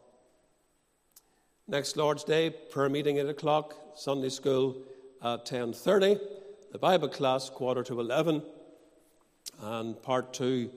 Next 1.67 1.97
Lord's 1.97 2.23
Day, 2.23 2.49
prayer 2.49 2.89
meeting 2.89 3.17
at 3.17 3.25
8 3.25 3.29
o'clock, 3.29 3.75
Sunday 3.95 4.29
school 4.29 4.77
at 5.23 5.45
10.30, 5.45 6.19
the 6.71 6.77
Bible 6.77 7.07
class 7.07 7.49
quarter 7.49 7.83
to 7.83 7.99
11, 7.99 8.43
and 9.61 10.01
part 10.01 10.33
two, 10.33 10.69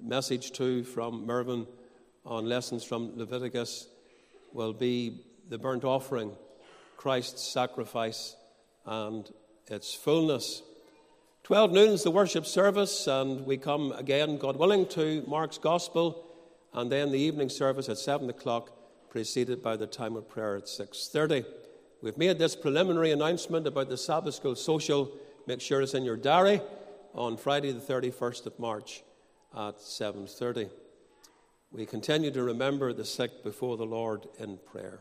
message 0.00 0.52
two 0.52 0.84
from 0.84 1.26
Mervyn 1.26 1.66
on 2.24 2.46
lessons 2.46 2.84
from 2.84 3.16
Leviticus 3.16 3.88
will 4.52 4.72
be 4.72 5.20
the 5.48 5.58
burnt 5.58 5.84
offering, 5.84 6.32
Christ's 6.96 7.42
sacrifice, 7.42 8.36
and 8.86 9.30
its 9.66 9.94
fullness. 9.94 10.62
12 11.44 11.72
noon 11.72 11.90
is 11.90 12.04
the 12.04 12.10
worship 12.10 12.46
service, 12.46 13.06
and 13.06 13.44
we 13.44 13.56
come 13.56 13.92
again, 13.92 14.38
God 14.38 14.56
willing, 14.56 14.86
to 14.90 15.24
Mark's 15.26 15.58
Gospel, 15.58 16.24
and 16.72 16.90
then 16.90 17.10
the 17.10 17.18
evening 17.18 17.48
service 17.48 17.88
at 17.88 17.98
7 17.98 18.30
o'clock, 18.30 18.70
preceded 19.10 19.62
by 19.62 19.76
the 19.76 19.86
time 19.86 20.16
of 20.16 20.28
prayer 20.28 20.56
at 20.56 20.64
6.30. 20.64 21.44
We've 22.00 22.16
made 22.16 22.38
this 22.38 22.56
preliminary 22.56 23.10
announcement 23.10 23.66
about 23.66 23.88
the 23.88 23.98
Sabbath 23.98 24.34
School 24.34 24.56
Social. 24.56 25.12
Make 25.46 25.60
sure 25.60 25.82
it's 25.82 25.94
in 25.94 26.04
your 26.04 26.16
diary 26.16 26.60
on 27.14 27.36
Friday 27.36 27.72
the 27.72 27.80
31st 27.80 28.46
of 28.46 28.58
March 28.58 29.02
at 29.54 29.78
7.30. 29.78 30.70
We 31.74 31.86
continue 31.86 32.30
to 32.32 32.42
remember 32.42 32.92
the 32.92 33.04
sick 33.06 33.42
before 33.42 33.78
the 33.78 33.86
Lord 33.86 34.28
in 34.38 34.58
prayer. 34.58 35.00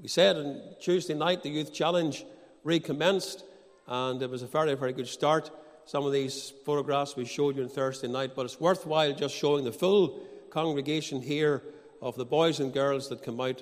We 0.00 0.06
said 0.06 0.36
on 0.36 0.62
Tuesday 0.80 1.14
night 1.14 1.42
the 1.42 1.48
Youth 1.48 1.74
Challenge 1.74 2.24
recommenced 2.62 3.42
and 3.88 4.22
it 4.22 4.30
was 4.30 4.42
a 4.42 4.46
very, 4.46 4.74
very 4.74 4.92
good 4.92 5.08
start. 5.08 5.50
Some 5.84 6.06
of 6.06 6.12
these 6.12 6.52
photographs 6.64 7.16
we 7.16 7.24
showed 7.24 7.56
you 7.56 7.64
on 7.64 7.68
Thursday 7.68 8.06
night, 8.06 8.36
but 8.36 8.44
it's 8.44 8.60
worthwhile 8.60 9.12
just 9.12 9.34
showing 9.34 9.64
the 9.64 9.72
full 9.72 10.20
congregation 10.50 11.22
here 11.22 11.64
of 12.00 12.14
the 12.14 12.24
boys 12.24 12.60
and 12.60 12.72
girls 12.72 13.08
that 13.08 13.24
come 13.24 13.40
out. 13.40 13.60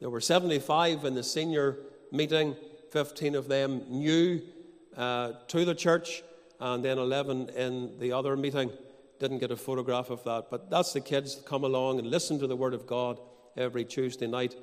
There 0.00 0.08
were 0.08 0.22
75 0.22 1.04
in 1.04 1.14
the 1.14 1.22
senior 1.22 1.76
meeting, 2.10 2.56
15 2.90 3.34
of 3.34 3.48
them 3.48 3.82
new 3.90 4.40
uh, 4.96 5.32
to 5.48 5.66
the 5.66 5.74
church, 5.74 6.22
and 6.58 6.82
then 6.82 6.96
11 6.96 7.50
in 7.50 7.98
the 7.98 8.12
other 8.12 8.34
meeting. 8.34 8.70
Didn't 9.24 9.38
get 9.38 9.50
a 9.50 9.56
photograph 9.56 10.10
of 10.10 10.22
that, 10.24 10.50
but 10.50 10.68
that's 10.68 10.92
the 10.92 11.00
kids 11.00 11.36
that 11.36 11.46
come 11.46 11.64
along 11.64 11.98
and 11.98 12.10
listen 12.10 12.38
to 12.40 12.46
the 12.46 12.56
Word 12.56 12.74
of 12.74 12.86
God 12.86 13.18
every 13.56 13.82
Tuesday 13.82 14.26
night. 14.26 14.54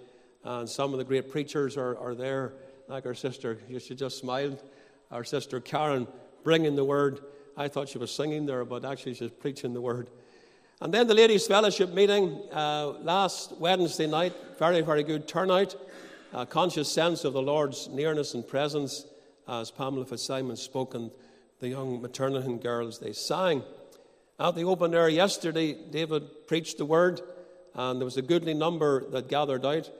And 0.43 0.69
some 0.69 0.93
of 0.93 0.99
the 0.99 1.03
great 1.03 1.31
preachers 1.31 1.77
are, 1.77 1.97
are 1.97 2.13
there, 2.13 2.53
like 2.87 3.07
our 3.07 3.15
sister. 3.15 3.57
She 3.79 3.95
just 3.95 4.19
smiled 4.19 4.61
our 5.09 5.23
sister 5.23 5.59
Karen 5.61 6.07
bringing 6.43 6.75
the 6.75 6.85
word. 6.85 7.21
I 7.57 7.69
thought 7.69 7.89
she 7.89 7.97
was 7.97 8.11
singing 8.11 8.45
there, 8.45 8.63
but 8.63 8.85
actually 8.85 9.15
she's 9.15 9.31
preaching 9.31 9.73
the 9.73 9.81
word. 9.81 10.11
And 10.79 10.93
then 10.93 11.07
the 11.07 11.15
ladies' 11.15 11.47
fellowship 11.47 11.91
meeting 11.91 12.39
uh, 12.51 12.89
last 13.01 13.57
Wednesday 13.57 14.05
night, 14.05 14.35
very, 14.59 14.81
very 14.81 15.01
good 15.01 15.27
turnout. 15.27 15.75
A 16.33 16.45
conscious 16.45 16.87
sense 16.87 17.23
of 17.23 17.33
the 17.33 17.41
Lord's 17.41 17.87
nearness 17.87 18.35
and 18.35 18.47
presence 18.47 19.07
as 19.47 19.71
Pamela 19.71 20.05
Fitzsimon 20.05 20.55
spoke 20.55 20.93
and 20.93 21.09
the 21.61 21.69
young 21.69 21.99
Maternity 21.99 22.53
girls 22.57 22.99
they 22.99 23.13
sang. 23.13 23.63
At 24.41 24.55
the 24.55 24.63
open 24.63 24.95
air 24.95 25.07
yesterday, 25.07 25.73
David 25.73 26.47
preached 26.47 26.79
the 26.79 26.85
word, 26.85 27.21
and 27.75 28.01
there 28.01 28.05
was 28.05 28.17
a 28.17 28.23
goodly 28.23 28.55
number 28.55 29.07
that 29.11 29.27
gathered 29.27 29.63
out. 29.63 29.91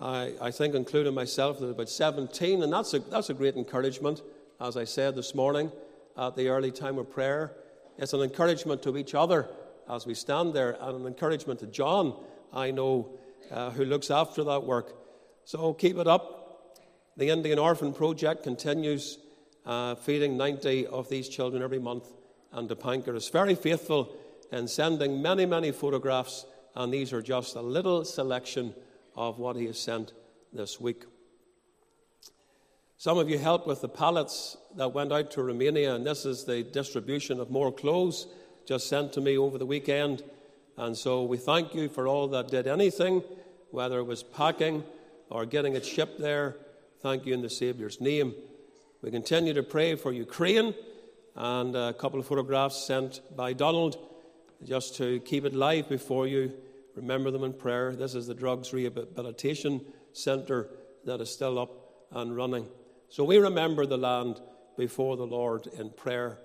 I, 0.00 0.34
I 0.40 0.50
think, 0.52 0.76
including 0.76 1.14
myself, 1.14 1.58
there 1.58 1.66
was 1.66 1.74
about 1.74 1.88
17, 1.88 2.62
and 2.62 2.72
that's 2.72 2.94
a, 2.94 3.00
that's 3.00 3.28
a 3.28 3.34
great 3.34 3.56
encouragement 3.56 4.22
as 4.60 4.76
I 4.76 4.84
said 4.84 5.16
this 5.16 5.34
morning 5.34 5.72
at 6.16 6.36
the 6.36 6.48
early 6.48 6.70
time 6.70 6.96
of 6.96 7.10
prayer. 7.10 7.56
It's 7.98 8.12
an 8.12 8.20
encouragement 8.20 8.84
to 8.84 8.96
each 8.96 9.16
other 9.16 9.48
as 9.90 10.06
we 10.06 10.14
stand 10.14 10.54
there, 10.54 10.76
and 10.80 11.00
an 11.00 11.06
encouragement 11.08 11.58
to 11.58 11.66
John, 11.66 12.14
I 12.52 12.70
know, 12.70 13.18
uh, 13.50 13.70
who 13.70 13.84
looks 13.84 14.12
after 14.12 14.44
that 14.44 14.62
work. 14.62 14.94
So 15.44 15.74
keep 15.74 15.96
it 15.96 16.06
up. 16.06 16.76
The 17.16 17.30
Indian 17.30 17.58
Orphan 17.58 17.92
Project 17.92 18.44
continues 18.44 19.18
uh, 19.66 19.96
feeding 19.96 20.36
90 20.36 20.86
of 20.86 21.08
these 21.08 21.28
children 21.28 21.64
every 21.64 21.80
month, 21.80 22.06
and 22.52 22.68
Dipankar 22.68 23.14
is 23.14 23.28
very 23.28 23.54
faithful 23.54 24.16
in 24.50 24.68
sending 24.68 25.20
many, 25.20 25.46
many 25.46 25.72
photographs, 25.72 26.46
and 26.74 26.92
these 26.92 27.12
are 27.12 27.22
just 27.22 27.56
a 27.56 27.60
little 27.60 28.04
selection 28.04 28.74
of 29.14 29.38
what 29.38 29.56
he 29.56 29.66
has 29.66 29.78
sent 29.78 30.12
this 30.52 30.80
week. 30.80 31.04
Some 32.96 33.18
of 33.18 33.30
you 33.30 33.38
helped 33.38 33.66
with 33.66 33.80
the 33.80 33.88
pallets 33.88 34.56
that 34.76 34.92
went 34.92 35.12
out 35.12 35.30
to 35.32 35.42
Romania, 35.42 35.94
and 35.94 36.04
this 36.04 36.24
is 36.24 36.44
the 36.44 36.62
distribution 36.64 37.38
of 37.38 37.50
more 37.50 37.70
clothes 37.70 38.26
just 38.66 38.88
sent 38.88 39.12
to 39.12 39.20
me 39.20 39.38
over 39.38 39.56
the 39.56 39.66
weekend. 39.66 40.22
And 40.76 40.96
so 40.96 41.22
we 41.22 41.36
thank 41.36 41.74
you 41.74 41.88
for 41.88 42.08
all 42.08 42.28
that 42.28 42.48
did 42.48 42.66
anything, 42.66 43.22
whether 43.70 43.98
it 43.98 44.04
was 44.04 44.22
packing 44.22 44.84
or 45.30 45.46
getting 45.46 45.74
it 45.74 45.86
shipped 45.86 46.20
there. 46.20 46.56
Thank 47.00 47.24
you 47.24 47.34
in 47.34 47.42
the 47.42 47.50
Saviour's 47.50 48.00
name. 48.00 48.34
We 49.00 49.10
continue 49.10 49.54
to 49.54 49.62
pray 49.62 49.94
for 49.94 50.12
Ukraine, 50.12 50.74
and 51.38 51.76
a 51.76 51.92
couple 51.92 52.18
of 52.18 52.26
photographs 52.26 52.84
sent 52.84 53.20
by 53.36 53.52
Donald 53.52 53.96
just 54.64 54.96
to 54.96 55.20
keep 55.20 55.44
it 55.44 55.54
live 55.54 55.88
before 55.88 56.26
you. 56.26 56.52
Remember 56.96 57.30
them 57.30 57.44
in 57.44 57.52
prayer. 57.52 57.94
This 57.94 58.16
is 58.16 58.26
the 58.26 58.34
Drugs 58.34 58.72
Rehabilitation 58.72 59.80
Centre 60.12 60.68
that 61.04 61.20
is 61.20 61.30
still 61.30 61.60
up 61.60 61.70
and 62.10 62.34
running. 62.34 62.66
So 63.08 63.22
we 63.22 63.38
remember 63.38 63.86
the 63.86 63.96
land 63.96 64.40
before 64.76 65.16
the 65.16 65.28
Lord 65.28 65.68
in 65.78 65.90
prayer. 65.90 66.40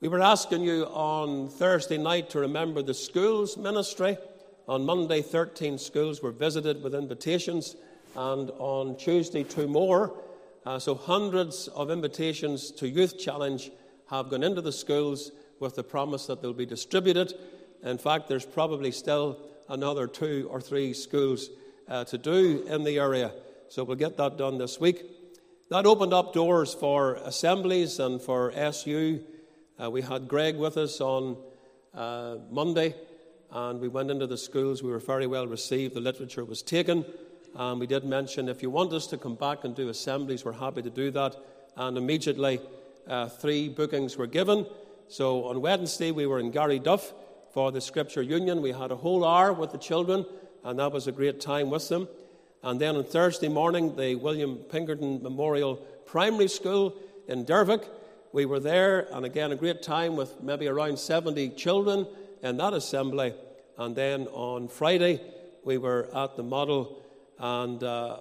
We 0.00 0.08
were 0.08 0.20
asking 0.20 0.64
you 0.64 0.86
on 0.86 1.48
Thursday 1.48 1.96
night 1.96 2.28
to 2.30 2.40
remember 2.40 2.82
the 2.82 2.94
schools 2.94 3.56
ministry. 3.56 4.18
On 4.66 4.84
Monday, 4.84 5.22
13 5.22 5.78
schools 5.78 6.20
were 6.20 6.32
visited 6.32 6.82
with 6.82 6.96
invitations, 6.96 7.76
and 8.16 8.50
on 8.58 8.96
Tuesday, 8.96 9.44
two 9.44 9.68
more. 9.68 10.12
Uh, 10.64 10.80
so, 10.80 10.96
hundreds 10.96 11.68
of 11.68 11.92
invitations 11.92 12.72
to 12.72 12.88
Youth 12.88 13.20
Challenge 13.20 13.70
have 14.10 14.30
gone 14.30 14.42
into 14.42 14.60
the 14.60 14.72
schools 14.72 15.32
with 15.58 15.76
the 15.76 15.82
promise 15.82 16.26
that 16.26 16.42
they'll 16.42 16.52
be 16.52 16.66
distributed. 16.66 17.32
In 17.82 17.98
fact, 17.98 18.28
there's 18.28 18.46
probably 18.46 18.92
still 18.92 19.38
another 19.68 20.06
two 20.06 20.48
or 20.50 20.60
three 20.60 20.92
schools 20.92 21.50
uh, 21.88 22.04
to 22.04 22.18
do 22.18 22.64
in 22.68 22.84
the 22.84 22.98
area. 22.98 23.32
So, 23.68 23.84
we'll 23.84 23.96
get 23.96 24.16
that 24.16 24.38
done 24.38 24.58
this 24.58 24.78
week. 24.78 25.02
that 25.70 25.86
opened 25.86 26.12
up 26.12 26.32
doors 26.32 26.72
for 26.72 27.14
assemblies 27.16 27.98
and 27.98 28.20
for 28.20 28.52
SU. 28.52 29.20
Uh, 29.82 29.90
we 29.90 30.02
had 30.02 30.28
Greg 30.28 30.56
with 30.56 30.76
us 30.76 31.00
on 31.00 31.36
uh, 31.92 32.36
Monday, 32.50 32.94
and 33.50 33.80
we 33.80 33.88
went 33.88 34.10
into 34.10 34.26
the 34.26 34.38
schools. 34.38 34.82
We 34.82 34.90
were 34.90 35.00
very 35.00 35.26
well 35.26 35.46
received. 35.46 35.94
The 35.94 36.00
literature 36.00 36.44
was 36.44 36.62
taken. 36.62 37.04
And 37.54 37.80
we 37.80 37.86
did 37.86 38.04
mention 38.04 38.48
if 38.48 38.62
you 38.62 38.68
want 38.68 38.92
us 38.92 39.06
to 39.08 39.16
come 39.16 39.34
back 39.34 39.64
and 39.64 39.74
do 39.74 39.88
assemblies, 39.88 40.44
we're 40.44 40.52
happy 40.52 40.82
to 40.82 40.90
do 40.90 41.10
that. 41.12 41.36
And 41.74 41.96
immediately, 41.96 42.60
uh, 43.06 43.28
three 43.28 43.68
bookings 43.68 44.16
were 44.16 44.26
given. 44.26 44.66
So 45.08 45.44
on 45.44 45.60
Wednesday, 45.60 46.10
we 46.10 46.26
were 46.26 46.40
in 46.40 46.52
Garryduff 46.52 47.12
for 47.52 47.70
the 47.70 47.80
Scripture 47.80 48.22
Union. 48.22 48.60
We 48.60 48.72
had 48.72 48.90
a 48.90 48.96
whole 48.96 49.24
hour 49.24 49.52
with 49.52 49.72
the 49.72 49.78
children, 49.78 50.26
and 50.64 50.78
that 50.78 50.92
was 50.92 51.06
a 51.06 51.12
great 51.12 51.40
time 51.40 51.70
with 51.70 51.88
them. 51.88 52.08
And 52.62 52.80
then 52.80 52.96
on 52.96 53.04
Thursday 53.04 53.48
morning, 53.48 53.94
the 53.96 54.16
William 54.16 54.56
Pinkerton 54.56 55.22
Memorial 55.22 55.76
Primary 56.06 56.48
School 56.48 56.96
in 57.28 57.44
Dervock. 57.44 57.84
We 58.32 58.44
were 58.44 58.60
there, 58.60 59.06
and 59.12 59.24
again, 59.24 59.52
a 59.52 59.56
great 59.56 59.82
time 59.82 60.16
with 60.16 60.42
maybe 60.42 60.66
around 60.66 60.98
70 60.98 61.50
children 61.50 62.06
in 62.42 62.56
that 62.56 62.74
assembly. 62.74 63.34
And 63.78 63.94
then 63.94 64.26
on 64.28 64.68
Friday, 64.68 65.20
we 65.64 65.78
were 65.78 66.08
at 66.14 66.36
the 66.36 66.42
model, 66.42 67.02
and 67.38 67.82
uh, 67.82 68.20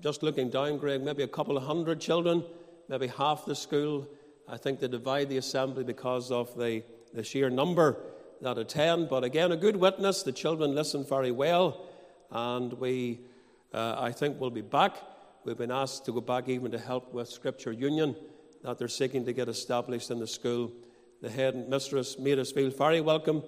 just 0.00 0.22
looking 0.22 0.50
down, 0.50 0.78
Greg, 0.78 1.02
maybe 1.02 1.22
a 1.22 1.28
couple 1.28 1.56
of 1.56 1.64
hundred 1.64 2.00
children, 2.00 2.44
maybe 2.88 3.06
half 3.06 3.44
the 3.44 3.54
school. 3.54 4.08
I 4.48 4.56
think 4.56 4.80
they 4.80 4.88
divide 4.88 5.28
the 5.28 5.36
assembly 5.38 5.84
because 5.84 6.30
of 6.30 6.56
the, 6.56 6.82
the 7.14 7.22
sheer 7.22 7.50
number 7.50 7.96
that 8.40 8.58
attend. 8.58 9.08
But 9.08 9.24
again, 9.24 9.52
a 9.52 9.56
good 9.56 9.76
witness. 9.76 10.22
The 10.22 10.32
children 10.32 10.74
listen 10.74 11.04
very 11.04 11.30
well, 11.30 11.86
and 12.30 12.72
we, 12.74 13.20
uh, 13.72 13.96
I 13.98 14.12
think, 14.12 14.40
will 14.40 14.50
be 14.50 14.60
back. 14.60 14.96
We've 15.44 15.56
been 15.58 15.70
asked 15.70 16.04
to 16.06 16.12
go 16.12 16.20
back 16.20 16.48
even 16.48 16.70
to 16.72 16.78
help 16.78 17.12
with 17.12 17.28
Scripture 17.28 17.72
Union 17.72 18.14
that 18.62 18.78
they're 18.78 18.88
seeking 18.88 19.24
to 19.24 19.32
get 19.32 19.48
established 19.48 20.10
in 20.10 20.18
the 20.18 20.26
school. 20.26 20.72
The 21.20 21.30
head 21.30 21.68
mistress 21.68 22.18
made 22.18 22.38
us 22.38 22.52
feel 22.52 22.70
very 22.70 23.00
welcome 23.00 23.42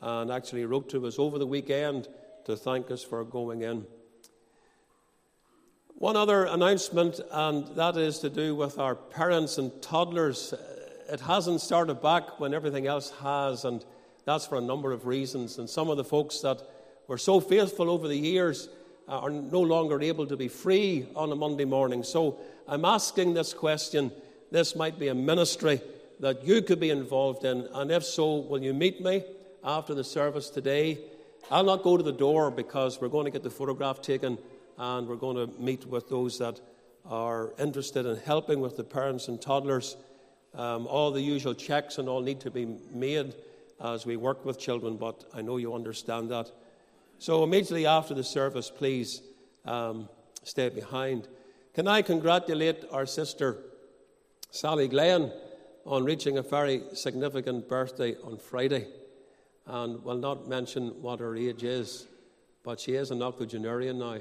and 0.00 0.30
actually 0.30 0.64
wrote 0.64 0.88
to 0.90 1.06
us 1.06 1.18
over 1.18 1.38
the 1.38 1.46
weekend 1.46 2.08
to 2.44 2.56
thank 2.56 2.90
us 2.90 3.02
for 3.02 3.24
going 3.24 3.62
in. 3.62 3.86
One 5.98 6.14
other 6.14 6.44
announcement, 6.44 7.18
and 7.28 7.66
that 7.74 7.96
is 7.96 8.20
to 8.20 8.30
do 8.30 8.54
with 8.54 8.78
our 8.78 8.94
parents 8.94 9.58
and 9.58 9.82
toddlers. 9.82 10.54
It 11.10 11.18
hasn't 11.18 11.60
started 11.60 12.00
back 12.00 12.38
when 12.38 12.54
everything 12.54 12.86
else 12.86 13.10
has, 13.20 13.64
and 13.64 13.84
that's 14.24 14.46
for 14.46 14.58
a 14.58 14.60
number 14.60 14.92
of 14.92 15.06
reasons. 15.08 15.58
And 15.58 15.68
some 15.68 15.90
of 15.90 15.96
the 15.96 16.04
folks 16.04 16.38
that 16.42 16.62
were 17.08 17.18
so 17.18 17.40
faithful 17.40 17.90
over 17.90 18.06
the 18.06 18.16
years 18.16 18.68
uh, 19.08 19.18
are 19.18 19.30
no 19.30 19.60
longer 19.60 20.00
able 20.00 20.24
to 20.28 20.36
be 20.36 20.46
free 20.46 21.08
on 21.16 21.32
a 21.32 21.34
Monday 21.34 21.64
morning. 21.64 22.04
So 22.04 22.38
I'm 22.68 22.84
asking 22.84 23.34
this 23.34 23.52
question. 23.52 24.12
This 24.52 24.76
might 24.76 25.00
be 25.00 25.08
a 25.08 25.16
ministry 25.16 25.80
that 26.20 26.44
you 26.44 26.62
could 26.62 26.78
be 26.78 26.90
involved 26.90 27.44
in. 27.44 27.66
And 27.74 27.90
if 27.90 28.04
so, 28.04 28.36
will 28.36 28.62
you 28.62 28.72
meet 28.72 29.00
me 29.00 29.24
after 29.64 29.94
the 29.94 30.04
service 30.04 30.48
today? 30.48 31.00
I'll 31.50 31.64
not 31.64 31.82
go 31.82 31.96
to 31.96 32.04
the 32.04 32.12
door 32.12 32.52
because 32.52 33.00
we're 33.00 33.08
going 33.08 33.24
to 33.24 33.32
get 33.32 33.42
the 33.42 33.50
photograph 33.50 34.00
taken 34.00 34.38
and 34.78 35.08
we're 35.08 35.16
going 35.16 35.36
to 35.36 35.60
meet 35.60 35.84
with 35.86 36.08
those 36.08 36.38
that 36.38 36.60
are 37.04 37.52
interested 37.58 38.06
in 38.06 38.16
helping 38.16 38.60
with 38.60 38.76
the 38.76 38.84
parents 38.84 39.28
and 39.28 39.42
toddlers. 39.42 39.96
Um, 40.54 40.86
all 40.86 41.10
the 41.10 41.20
usual 41.20 41.54
checks 41.54 41.98
and 41.98 42.08
all 42.08 42.22
need 42.22 42.40
to 42.40 42.50
be 42.50 42.66
made 42.92 43.34
as 43.82 44.06
we 44.06 44.16
work 44.16 44.44
with 44.44 44.58
children, 44.58 44.96
but 44.96 45.24
I 45.34 45.42
know 45.42 45.56
you 45.56 45.74
understand 45.74 46.30
that. 46.30 46.50
So, 47.18 47.42
immediately 47.42 47.86
after 47.86 48.14
the 48.14 48.24
service, 48.24 48.70
please 48.70 49.22
um, 49.64 50.08
stay 50.44 50.68
behind. 50.68 51.28
Can 51.74 51.88
I 51.88 52.02
congratulate 52.02 52.84
our 52.90 53.06
sister 53.06 53.58
Sally 54.50 54.88
Glenn 54.88 55.32
on 55.84 56.04
reaching 56.04 56.38
a 56.38 56.42
very 56.42 56.82
significant 56.94 57.68
birthday 57.68 58.16
on 58.24 58.38
Friday? 58.38 58.86
And 59.66 60.02
will 60.02 60.16
not 60.16 60.48
mention 60.48 61.02
what 61.02 61.20
her 61.20 61.36
age 61.36 61.62
is, 61.62 62.06
but 62.64 62.80
she 62.80 62.94
is 62.94 63.10
an 63.10 63.22
octogenarian 63.22 63.98
now. 63.98 64.18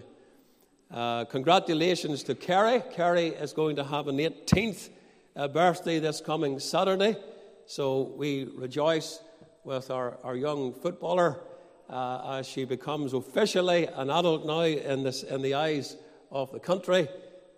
Uh, 0.89 1.25
congratulations 1.25 2.23
to 2.23 2.33
Kerry. 2.33 2.81
Kerry 2.93 3.27
is 3.27 3.51
going 3.51 3.75
to 3.75 3.83
have 3.83 4.07
an 4.07 4.17
18th 4.19 4.89
uh, 5.35 5.47
birthday 5.49 5.99
this 5.99 6.21
coming 6.21 6.59
Saturday. 6.59 7.17
So 7.65 8.13
we 8.15 8.45
rejoice 8.55 9.19
with 9.65 9.91
our, 9.91 10.17
our 10.23 10.37
young 10.37 10.73
footballer 10.73 11.41
uh, 11.89 12.37
as 12.37 12.47
she 12.47 12.63
becomes 12.63 13.13
officially 13.13 13.87
an 13.87 14.09
adult 14.09 14.45
now 14.45 14.61
in, 14.61 15.03
this, 15.03 15.23
in 15.23 15.41
the 15.41 15.55
eyes 15.55 15.97
of 16.31 16.53
the 16.53 16.59
country. 16.59 17.09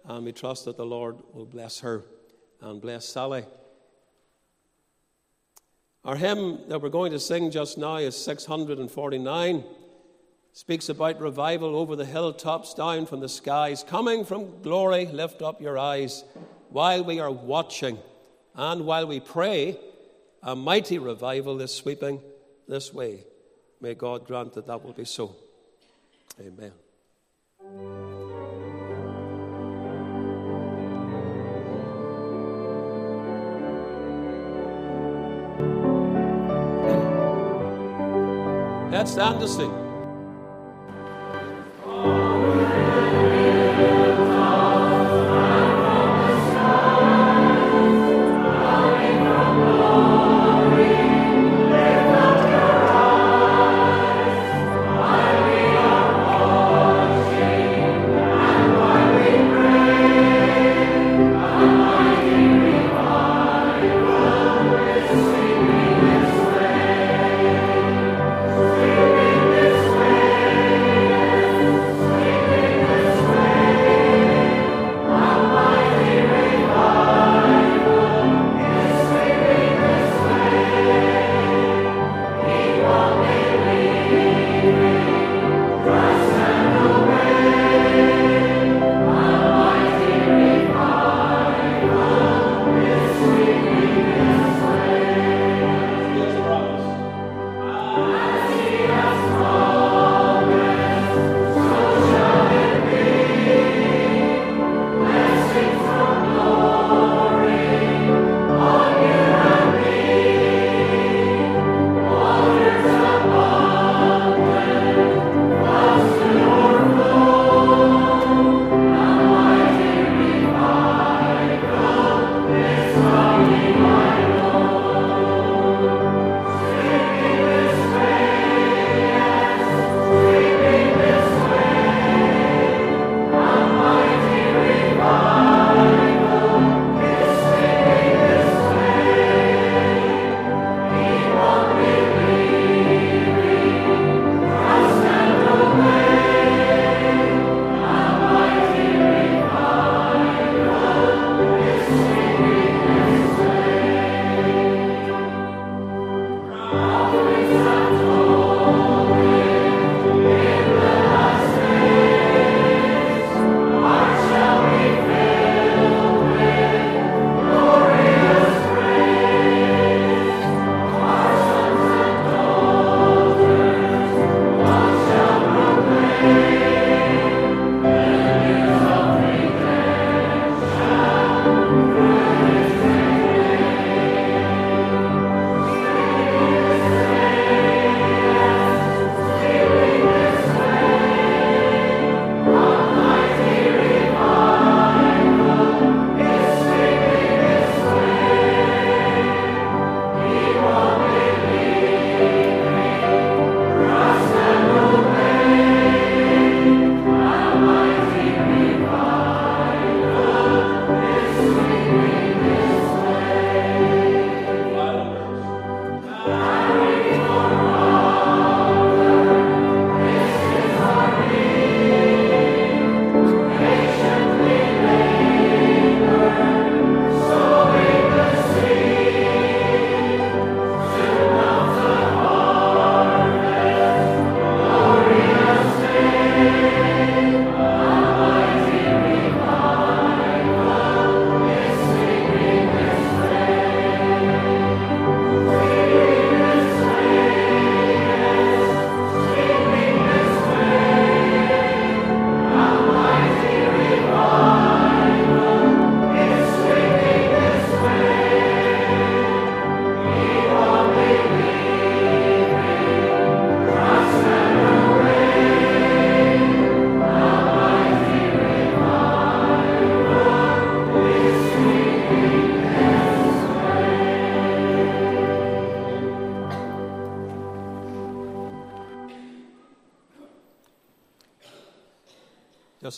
And 0.05 0.25
we 0.25 0.31
trust 0.31 0.65
that 0.65 0.77
the 0.77 0.85
Lord 0.85 1.17
will 1.31 1.45
bless 1.45 1.81
her 1.81 2.03
and 2.61 2.81
bless 2.81 3.05
Sally. 3.05 3.45
Our 6.03 6.15
hymn 6.15 6.61
that 6.69 6.81
we're 6.81 6.89
going 6.89 7.11
to 7.11 7.19
sing 7.19 7.51
just 7.51 7.77
now 7.77 7.97
is 7.97 8.17
649. 8.17 9.63
Speaks 10.59 10.89
about 10.89 11.21
revival 11.21 11.73
over 11.73 11.95
the 11.95 12.03
hilltops, 12.03 12.73
down 12.73 13.05
from 13.05 13.21
the 13.21 13.29
skies. 13.29 13.81
Coming 13.81 14.25
from 14.25 14.61
glory, 14.61 15.05
lift 15.05 15.41
up 15.41 15.61
your 15.61 15.77
eyes 15.77 16.25
while 16.67 17.01
we 17.01 17.21
are 17.21 17.31
watching 17.31 17.97
and 18.55 18.85
while 18.85 19.07
we 19.07 19.21
pray 19.21 19.79
a 20.43 20.57
mighty 20.57 20.97
revival 20.97 21.61
is 21.61 21.73
sweeping 21.73 22.19
this 22.67 22.93
way. 22.93 23.23
May 23.79 23.93
God 23.93 24.27
grant 24.27 24.51
that 24.55 24.67
that 24.67 24.83
will 24.83 24.91
be 24.91 25.05
so. 25.05 25.33
Amen. 26.41 26.73
Let's 38.91 39.13
stand 39.13 39.39
to 39.39 39.47
sing. 39.47 39.88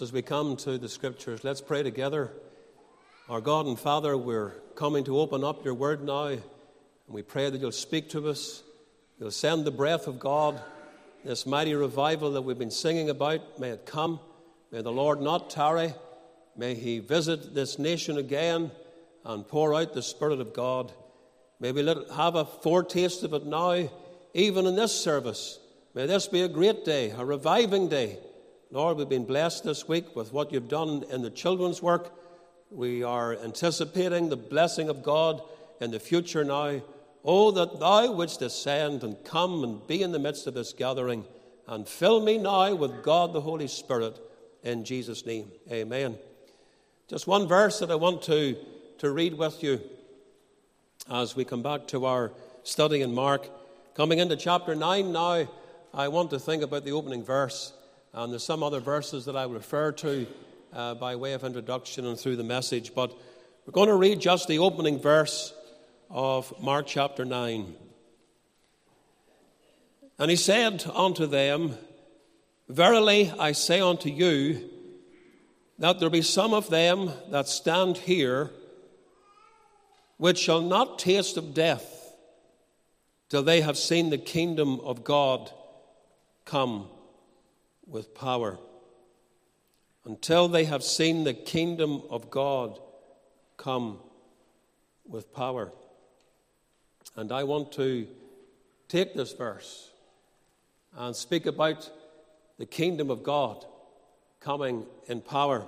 As 0.02 0.12
we 0.12 0.24
come 0.24 0.56
to 0.58 0.80
the 0.80 0.90
scriptures, 0.90 1.44
let's 1.44 1.62
pray 1.62 1.84
together. 1.84 2.32
Our 3.30 3.40
God 3.40 3.68
and 3.68 3.78
Father, 3.78 4.18
we're 4.18 4.50
coming 4.74 5.04
to 5.04 5.20
open 5.20 5.44
up 5.44 5.64
your 5.64 5.76
word 5.76 6.04
now, 6.04 6.26
and 6.26 6.42
we 7.08 7.22
pray 7.22 7.52
that 7.52 7.62
you'll 7.62 7.72
speak 7.72 8.10
to 8.10 8.28
us. 8.30 8.64
You'll 9.20 9.30
send 9.30 9.64
the 9.64 9.70
breath 9.70 10.08
of 10.08 10.18
God, 10.18 10.60
this 11.24 11.46
mighty 11.46 11.76
revival 11.76 12.32
that 12.32 12.42
we've 12.42 12.58
been 12.58 12.72
singing 12.72 13.12
about. 13.12 13.60
May 13.60 13.70
it 13.70 13.86
come. 13.86 14.20
May 14.72 14.82
the 14.82 14.92
Lord 14.92 15.22
not 15.22 15.52
tarry. 15.52 15.94
May 16.58 16.74
He 16.74 16.98
visit 16.98 17.54
this 17.54 17.78
nation 17.78 18.18
again 18.18 18.72
and 19.24 19.48
pour 19.48 19.76
out 19.76 19.94
the 19.94 20.02
Spirit 20.02 20.42
of 20.42 20.52
God. 20.52 20.92
May 21.60 21.72
we 21.74 21.86
have 21.86 22.34
a 22.34 22.46
foretaste 22.46 23.22
of 23.22 23.36
it 23.36 23.46
now, 23.46 23.88
even 24.34 24.66
in 24.66 24.76
this 24.76 25.00
service. 25.00 25.60
May 25.94 26.08
this 26.08 26.26
be 26.26 26.42
a 26.42 26.48
great 26.48 26.86
day, 26.86 27.12
a 27.12 27.24
reviving 27.24 27.88
day 27.88 28.18
Lord, 28.74 28.96
we've 28.96 29.10
been 29.10 29.26
blessed 29.26 29.66
this 29.66 29.86
week 29.86 30.16
with 30.16 30.32
what 30.32 30.54
you've 30.54 30.70
done 30.70 31.04
in 31.12 31.24
the 31.24 31.30
children's 31.30 31.82
work. 31.82 32.16
We 32.70 33.04
are 33.04 33.36
anticipating 33.36 34.30
the 34.30 34.38
blessing 34.38 34.88
of 34.88 35.04
God 35.04 35.42
in 35.82 35.92
the 35.92 36.00
future 36.00 36.46
now. 36.46 36.80
Oh, 37.26 37.52
that 37.52 37.82
thou 37.82 38.14
wouldst 38.14 38.40
descend 38.40 39.04
and 39.04 39.22
come 39.26 39.66
and 39.66 39.86
be 39.88 40.02
in 40.02 40.14
the 40.14 40.20
midst 40.20 40.48
of 40.48 40.54
this 40.54 40.72
gathering 40.72 41.26
and 41.68 41.86
fill 41.86 42.22
me 42.22 42.38
now 42.38 42.74
with 42.74 43.04
God 43.04 43.34
the 43.34 43.42
Holy 43.42 43.68
Spirit 43.68 44.18
in 44.64 44.86
Jesus' 44.86 45.26
name. 45.26 45.52
Amen. 45.70 46.18
Just 47.10 47.28
one 47.28 47.50
verse 47.50 47.80
that 47.80 47.92
I 47.92 47.96
want 47.96 48.22
to, 48.24 48.56
to 49.00 49.12
read 49.12 49.34
with 49.34 49.62
you 49.62 49.82
as 51.10 51.36
we 51.36 51.44
come 51.44 51.62
back 51.62 51.88
to 51.88 52.06
our 52.06 52.32
study 52.64 53.02
in 53.02 53.14
Mark. 53.14 53.50
Coming 53.96 54.20
into 54.20 54.38
chapter 54.38 54.76
9 54.76 55.12
now, 55.12 55.46
I 55.94 56.08
want 56.08 56.30
to 56.30 56.40
think 56.40 56.64
about 56.64 56.86
the 56.86 56.94
opening 56.94 57.26
verse. 57.26 57.74
And 58.14 58.32
there's 58.32 58.44
some 58.44 58.62
other 58.62 58.82
verses 58.82 59.26
that 59.26 59.38
I 59.38 59.46
will 59.46 59.54
refer 59.54 59.94
to 59.94 60.28
uh, 60.74 60.96
by 60.96 61.16
way 61.16 61.32
of 61.32 61.46
introduction 61.46 62.06
and 62.06 62.20
through 62.20 62.36
the 62.36 62.44
message. 62.44 62.94
But 62.94 63.18
we're 63.66 63.72
going 63.72 63.88
to 63.88 63.96
read 63.96 64.20
just 64.20 64.50
the 64.50 64.60
opening 64.60 65.00
verse 65.00 65.54
of 66.10 66.54
Mark 66.62 66.88
chapter 66.88 67.24
9. 67.24 67.74
And 70.20 70.30
he 70.30 70.36
said 70.36 70.84
unto 70.94 71.26
them, 71.26 71.78
Verily 72.68 73.32
I 73.40 73.54
say 73.54 73.80
unto 73.80 74.10
you, 74.10 74.70
that 75.80 76.00
there 76.00 76.10
be 76.10 76.22
some 76.22 76.54
of 76.54 76.70
them 76.70 77.12
that 77.30 77.48
stand 77.48 77.98
here 77.98 78.52
which 80.18 80.38
shall 80.38 80.62
not 80.62 81.00
taste 81.00 81.38
of 81.38 81.54
death 81.54 82.14
till 83.30 83.42
they 83.42 83.62
have 83.62 83.78
seen 83.78 84.10
the 84.10 84.18
kingdom 84.18 84.80
of 84.82 85.04
God 85.04 85.50
come 86.46 86.88
with 87.92 88.16
power 88.16 88.58
until 90.06 90.48
they 90.48 90.64
have 90.66 90.84
seen 90.84 91.24
the 91.24 91.34
kingdom 91.34 92.02
of 92.10 92.32
God 92.32 92.80
come 93.58 94.00
with 95.08 95.34
power. 95.34 95.72
And 97.16 97.32
I 97.32 97.44
want 97.44 97.72
to 97.74 98.08
take 98.88 99.14
this 99.14 99.34
verse 99.34 99.92
and 100.98 101.16
speak 101.16 101.46
about 101.46 101.90
the 102.58 102.66
kingdom 102.66 103.12
of 103.12 103.24
God 103.24 103.66
coming 104.40 104.86
in 105.08 105.22
power. 105.22 105.68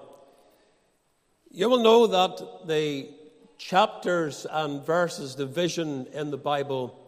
You 1.52 1.70
will 1.70 1.84
know 1.84 2.08
that 2.08 2.68
the 2.68 3.10
chapters 3.58 4.48
and 4.50 4.84
verses 4.84 5.36
division 5.36 6.08
in 6.08 6.32
the 6.32 6.38
Bible 6.38 7.00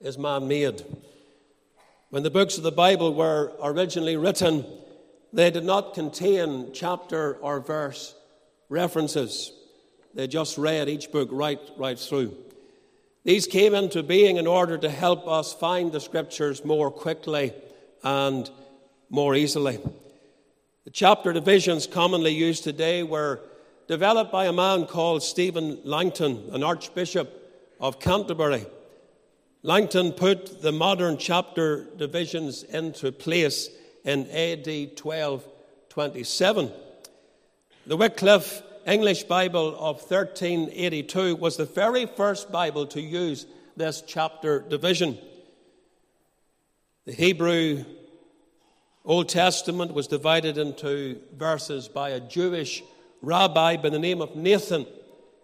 is 0.00 0.18
man 0.18 0.46
made. 0.46 0.84
When 2.10 2.24
the 2.24 2.30
books 2.30 2.56
of 2.56 2.64
the 2.64 2.72
Bible 2.72 3.14
were 3.14 3.52
originally 3.62 4.16
written, 4.16 4.66
they 5.32 5.52
did 5.52 5.62
not 5.62 5.94
contain 5.94 6.72
chapter 6.72 7.36
or 7.36 7.60
verse 7.60 8.16
references. 8.68 9.52
They 10.12 10.26
just 10.26 10.58
read 10.58 10.88
each 10.88 11.12
book 11.12 11.28
right, 11.30 11.60
right 11.76 11.96
through. 11.96 12.36
These 13.22 13.46
came 13.46 13.74
into 13.74 14.02
being 14.02 14.38
in 14.38 14.48
order 14.48 14.76
to 14.76 14.90
help 14.90 15.28
us 15.28 15.52
find 15.54 15.92
the 15.92 16.00
scriptures 16.00 16.64
more 16.64 16.90
quickly 16.90 17.52
and 18.02 18.50
more 19.08 19.36
easily. 19.36 19.78
The 20.84 20.90
chapter 20.90 21.32
divisions 21.32 21.86
commonly 21.86 22.32
used 22.32 22.64
today 22.64 23.04
were 23.04 23.40
developed 23.86 24.32
by 24.32 24.46
a 24.46 24.52
man 24.52 24.86
called 24.86 25.22
Stephen 25.22 25.78
Langton, 25.84 26.48
an 26.50 26.64
archbishop 26.64 27.76
of 27.78 28.00
Canterbury. 28.00 28.66
Langton 29.62 30.12
put 30.12 30.62
the 30.62 30.72
modern 30.72 31.18
chapter 31.18 31.84
divisions 31.98 32.62
into 32.62 33.12
place 33.12 33.68
in 34.04 34.20
AD 34.30 34.66
1227. 34.66 36.72
The 37.86 37.96
Wycliffe 37.96 38.62
English 38.86 39.24
Bible 39.24 39.76
of 39.78 40.00
1382 40.00 41.36
was 41.36 41.58
the 41.58 41.66
very 41.66 42.06
first 42.06 42.50
Bible 42.50 42.86
to 42.86 43.02
use 43.02 43.44
this 43.76 44.02
chapter 44.06 44.60
division. 44.60 45.18
The 47.04 47.12
Hebrew 47.12 47.84
Old 49.04 49.28
Testament 49.28 49.92
was 49.92 50.06
divided 50.06 50.56
into 50.56 51.20
verses 51.36 51.86
by 51.86 52.10
a 52.10 52.20
Jewish 52.20 52.82
rabbi 53.20 53.76
by 53.76 53.90
the 53.90 53.98
name 53.98 54.22
of 54.22 54.34
Nathan 54.34 54.86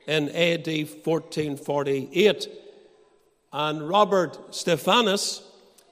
in 0.06 0.30
AD 0.30 0.66
1448. 0.66 2.48
And 3.58 3.88
Robert 3.88 4.54
Stephanus 4.54 5.42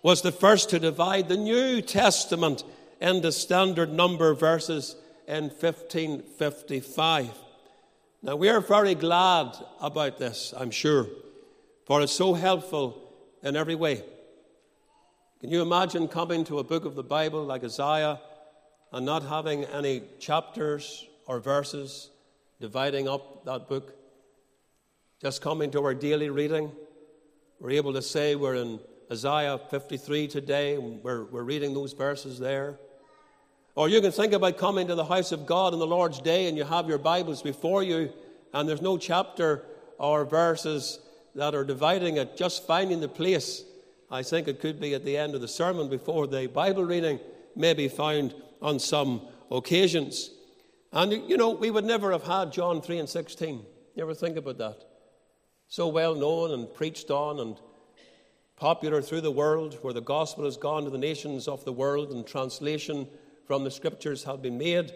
was 0.03 0.21
the 0.21 0.33
first 0.33 0.69
to 0.69 0.79
divide 0.79 1.31
the 1.31 1.39
New 1.39 1.81
Testament 1.81 2.63
into 3.01 3.33
standard 3.33 3.91
number 3.91 4.35
verses 4.35 4.97
in 5.27 5.45
1555. 5.45 7.31
Now, 8.23 8.37
we 8.37 8.51
are 8.51 8.61
very 8.61 8.95
glad 8.95 9.57
about 9.81 10.19
this, 10.19 10.53
I'm 10.55 10.71
sure, 10.71 11.07
for 11.87 12.03
it's 12.03 12.13
so 12.13 12.35
helpful 12.35 13.01
in 13.43 13.57
every 13.57 13.77
way. 13.77 14.05
Can 15.41 15.49
you 15.49 15.63
imagine 15.63 16.07
coming 16.07 16.45
to 16.45 16.59
a 16.59 16.65
book 16.65 16.85
of 16.85 16.95
the 16.95 17.03
Bible 17.03 17.45
like 17.45 17.65
Isaiah 17.65 18.21
and 18.93 19.07
not 19.07 19.23
having 19.23 19.65
any 19.65 20.03
chapters 20.19 21.07
or 21.27 21.41
verses 21.41 22.11
dividing 22.61 23.09
up 23.09 23.47
that 23.47 23.71
book? 23.71 23.95
Just 25.23 25.41
coming 25.41 25.71
to 25.71 25.83
our 25.83 25.95
daily 25.95 26.29
reading 26.29 26.71
we're 27.61 27.71
able 27.71 27.93
to 27.93 28.03
say 28.03 28.35
we're 28.35 28.57
in 28.57 28.81
Isaiah 29.11 29.59
53 29.71 30.29
today, 30.29 30.75
and 30.75 31.03
we're, 31.03 31.25
we're 31.25 31.43
reading 31.43 31.75
those 31.75 31.93
verses 31.93 32.39
there. 32.39 32.79
Or 33.77 33.89
you 33.89 34.01
can 34.01 34.13
think 34.13 34.33
about 34.33 34.57
coming 34.57 34.87
to 34.87 34.95
the 34.95 35.05
house 35.05 35.33
of 35.33 35.47
God 35.47 35.73
on 35.73 35.79
the 35.79 35.87
Lord's 35.87 36.21
day 36.21 36.47
and 36.47 36.57
you 36.57 36.65
have 36.65 36.89
your 36.89 36.99
Bibles 36.99 37.43
before 37.43 37.83
you, 37.83 38.13
and 38.53 38.69
there's 38.69 38.83
no 38.83 38.97
chapter 38.97 39.65
or 39.99 40.25
verses 40.25 41.01
that 41.35 41.55
are 41.55 41.65
dividing 41.65 42.17
it, 42.17 42.37
just 42.37 42.67
finding 42.67 43.01
the 43.01 43.09
place. 43.09 43.65
I 44.11 44.23
think 44.23 44.47
it 44.47 44.61
could 44.61 44.81
be 44.81 44.95
at 44.95 45.05
the 45.05 45.17
end 45.17 45.35
of 45.35 45.41
the 45.41 45.49
sermon 45.49 45.89
before 45.89 46.29
the 46.29 46.47
Bible 46.47 46.85
reading 46.85 47.19
may 47.57 47.75
be 47.75 47.89
found 47.89 48.35
on 48.63 48.79
some 48.79 49.23
occasions. 49.51 50.31
And 50.93 51.29
you 51.29 51.37
know, 51.37 51.51
we 51.51 51.73
would 51.73 51.85
never 51.85 52.13
have 52.13 52.25
had 52.25 52.53
John 52.53 52.81
3 52.81 52.99
and 52.99 53.09
16. 53.09 53.65
You 53.97 54.03
ever 54.03 54.15
think 54.15 54.37
about 54.37 54.59
that? 54.59 54.94
So 55.75 55.89
well 55.89 56.15
known 56.15 56.53
and 56.53 56.73
preached 56.73 57.11
on 57.11 57.41
and 57.41 57.57
popular 58.55 59.03
through 59.03 59.23
the 59.23 59.33
world, 59.33 59.77
where 59.83 59.93
the 59.93 60.01
gospel 60.01 60.45
has 60.45 60.57
gone 60.57 60.85
to 60.85 60.91
the 60.91 60.97
nations 60.97 61.49
of 61.49 61.65
the 61.65 61.73
world 61.73 62.13
and 62.13 62.25
translation 62.25 63.09
from 63.45 63.65
the 63.65 63.71
scriptures 63.73 64.23
have 64.23 64.41
been 64.41 64.57
made. 64.57 64.93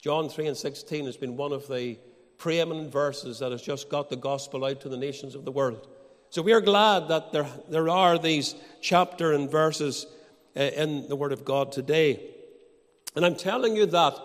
John 0.00 0.30
3 0.30 0.46
and 0.46 0.56
16 0.56 1.04
has 1.04 1.18
been 1.18 1.36
one 1.36 1.52
of 1.52 1.68
the 1.68 1.98
preeminent 2.38 2.90
verses 2.90 3.40
that 3.40 3.52
has 3.52 3.60
just 3.60 3.90
got 3.90 4.08
the 4.08 4.16
gospel 4.16 4.64
out 4.64 4.80
to 4.80 4.88
the 4.88 4.96
nations 4.96 5.34
of 5.34 5.44
the 5.44 5.52
world. 5.52 5.86
So 6.30 6.40
we 6.40 6.54
are 6.54 6.62
glad 6.62 7.08
that 7.08 7.32
there, 7.32 7.46
there 7.68 7.90
are 7.90 8.18
these 8.18 8.54
chapter 8.80 9.34
and 9.34 9.50
verses 9.50 10.06
uh, 10.56 10.60
in 10.60 11.10
the 11.10 11.16
Word 11.16 11.32
of 11.32 11.44
God 11.44 11.72
today. 11.72 12.30
And 13.14 13.26
I'm 13.26 13.36
telling 13.36 13.76
you 13.76 13.84
that 13.84 14.18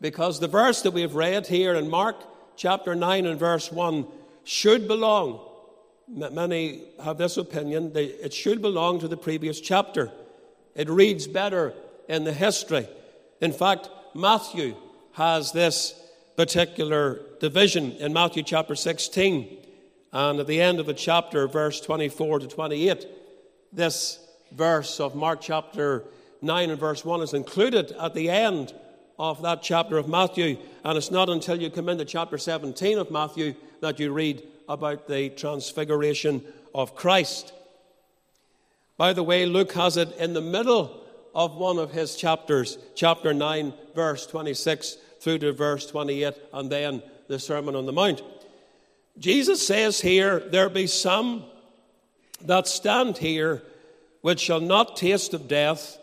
because 0.00 0.40
the 0.40 0.48
verse 0.48 0.80
that 0.80 0.92
we've 0.92 1.14
read 1.14 1.48
here 1.48 1.74
in 1.74 1.90
Mark 1.90 2.16
chapter 2.56 2.94
9 2.94 3.26
and 3.26 3.38
verse 3.38 3.70
1 3.70 4.06
should 4.46 4.86
belong, 4.86 5.40
many 6.08 6.84
have 7.02 7.18
this 7.18 7.36
opinion, 7.36 7.90
it 7.94 8.32
should 8.32 8.62
belong 8.62 9.00
to 9.00 9.08
the 9.08 9.16
previous 9.16 9.60
chapter. 9.60 10.10
It 10.76 10.88
reads 10.88 11.26
better 11.26 11.74
in 12.08 12.22
the 12.22 12.32
history. 12.32 12.88
In 13.40 13.52
fact, 13.52 13.90
Matthew 14.14 14.76
has 15.14 15.50
this 15.50 16.00
particular 16.36 17.20
division 17.40 17.92
in 17.92 18.12
Matthew 18.12 18.44
chapter 18.44 18.76
16. 18.76 19.64
And 20.12 20.38
at 20.38 20.46
the 20.46 20.60
end 20.60 20.78
of 20.78 20.86
the 20.86 20.94
chapter, 20.94 21.48
verse 21.48 21.80
24 21.80 22.40
to 22.40 22.46
28, 22.46 23.06
this 23.72 24.20
verse 24.52 25.00
of 25.00 25.16
Mark 25.16 25.40
chapter 25.40 26.04
9 26.40 26.70
and 26.70 26.78
verse 26.78 27.04
1 27.04 27.20
is 27.22 27.34
included 27.34 27.90
at 27.92 28.14
the 28.14 28.30
end 28.30 28.72
of 29.18 29.42
that 29.42 29.62
chapter 29.62 29.98
of 29.98 30.08
Matthew. 30.08 30.58
And 30.84 30.96
it's 30.96 31.10
not 31.10 31.28
until 31.28 31.60
you 31.60 31.68
come 31.68 31.88
into 31.88 32.04
chapter 32.04 32.38
17 32.38 32.98
of 32.98 33.10
Matthew 33.10 33.54
that 33.80 33.98
you 34.00 34.12
read 34.12 34.42
about 34.68 35.08
the 35.08 35.30
transfiguration 35.30 36.42
of 36.74 36.94
Christ. 36.94 37.52
By 38.96 39.12
the 39.12 39.22
way, 39.22 39.46
Luke 39.46 39.72
has 39.72 39.96
it 39.96 40.16
in 40.16 40.32
the 40.32 40.40
middle 40.40 41.02
of 41.34 41.56
one 41.56 41.78
of 41.78 41.92
his 41.92 42.16
chapters, 42.16 42.78
chapter 42.94 43.34
9, 43.34 43.72
verse 43.94 44.26
26 44.26 44.96
through 45.20 45.38
to 45.38 45.52
verse 45.52 45.86
28, 45.86 46.34
and 46.52 46.70
then 46.70 47.02
the 47.28 47.38
Sermon 47.38 47.76
on 47.76 47.86
the 47.86 47.92
Mount. 47.92 48.22
Jesus 49.18 49.66
says 49.66 50.00
here, 50.00 50.40
There 50.40 50.68
be 50.68 50.86
some 50.86 51.44
that 52.42 52.66
stand 52.66 53.18
here 53.18 53.62
which 54.20 54.40
shall 54.40 54.60
not 54.60 54.96
taste 54.96 55.34
of 55.34 55.48
death 55.48 55.98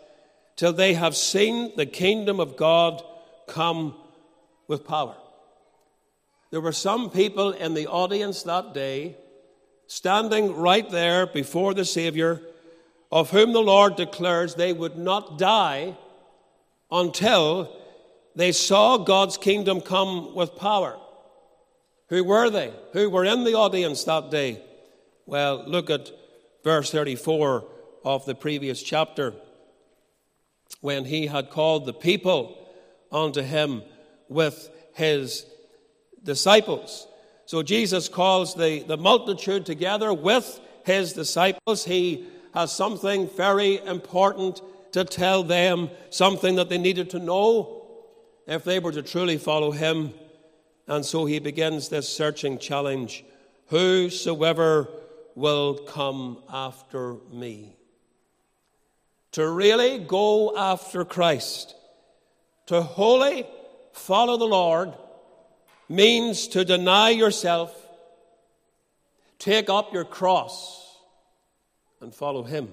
till 0.56 0.72
they 0.72 0.94
have 0.94 1.16
seen 1.16 1.72
the 1.76 1.86
kingdom 1.86 2.40
of 2.40 2.56
God 2.56 3.02
come 3.46 3.94
with 4.68 4.86
power. 4.86 5.16
There 6.54 6.60
were 6.60 6.70
some 6.70 7.10
people 7.10 7.50
in 7.50 7.74
the 7.74 7.88
audience 7.88 8.44
that 8.44 8.74
day 8.74 9.16
standing 9.88 10.54
right 10.54 10.88
there 10.88 11.26
before 11.26 11.74
the 11.74 11.84
Savior, 11.84 12.40
of 13.10 13.30
whom 13.30 13.52
the 13.52 13.58
Lord 13.58 13.96
declares 13.96 14.54
they 14.54 14.72
would 14.72 14.96
not 14.96 15.36
die 15.36 15.96
until 16.92 17.76
they 18.36 18.52
saw 18.52 18.98
God's 18.98 19.36
kingdom 19.36 19.80
come 19.80 20.32
with 20.36 20.54
power. 20.54 20.96
Who 22.10 22.22
were 22.22 22.50
they? 22.50 22.72
Who 22.92 23.10
were 23.10 23.24
in 23.24 23.42
the 23.42 23.54
audience 23.54 24.04
that 24.04 24.30
day? 24.30 24.62
Well, 25.26 25.64
look 25.66 25.90
at 25.90 26.12
verse 26.62 26.88
34 26.92 27.64
of 28.04 28.26
the 28.26 28.36
previous 28.36 28.80
chapter. 28.80 29.34
When 30.80 31.06
he 31.06 31.26
had 31.26 31.50
called 31.50 31.84
the 31.84 31.92
people 31.92 32.56
unto 33.10 33.42
him 33.42 33.82
with 34.28 34.70
his 34.94 35.46
disciples. 36.24 37.06
So 37.46 37.62
Jesus 37.62 38.08
calls 38.08 38.54
the, 38.54 38.82
the 38.82 38.96
multitude 38.96 39.66
together 39.66 40.12
with 40.12 40.60
his 40.84 41.12
disciples. 41.12 41.84
He 41.84 42.26
has 42.54 42.72
something 42.72 43.28
very 43.28 43.78
important 43.84 44.60
to 44.92 45.04
tell 45.04 45.42
them, 45.42 45.90
something 46.10 46.54
that 46.56 46.68
they 46.68 46.78
needed 46.78 47.10
to 47.10 47.18
know 47.18 47.86
if 48.46 48.64
they 48.64 48.78
were 48.78 48.92
to 48.92 49.02
truly 49.02 49.38
follow 49.38 49.70
him. 49.70 50.14
And 50.86 51.04
so 51.04 51.24
he 51.26 51.38
begins 51.38 51.88
this 51.88 52.08
searching 52.08 52.58
challenge 52.58 53.24
Whosoever 53.68 54.88
will 55.34 55.74
come 55.74 56.42
after 56.52 57.16
me. 57.32 57.76
To 59.32 59.48
really 59.48 59.98
go 59.98 60.56
after 60.56 61.04
Christ, 61.04 61.74
to 62.66 62.82
wholly 62.82 63.46
follow 63.92 64.36
the 64.36 64.44
Lord, 64.44 64.92
means 65.88 66.48
to 66.48 66.64
deny 66.64 67.10
yourself, 67.10 67.74
take 69.38 69.68
up 69.68 69.92
your 69.92 70.04
cross, 70.04 70.98
and 72.00 72.14
follow 72.14 72.42
Him. 72.42 72.72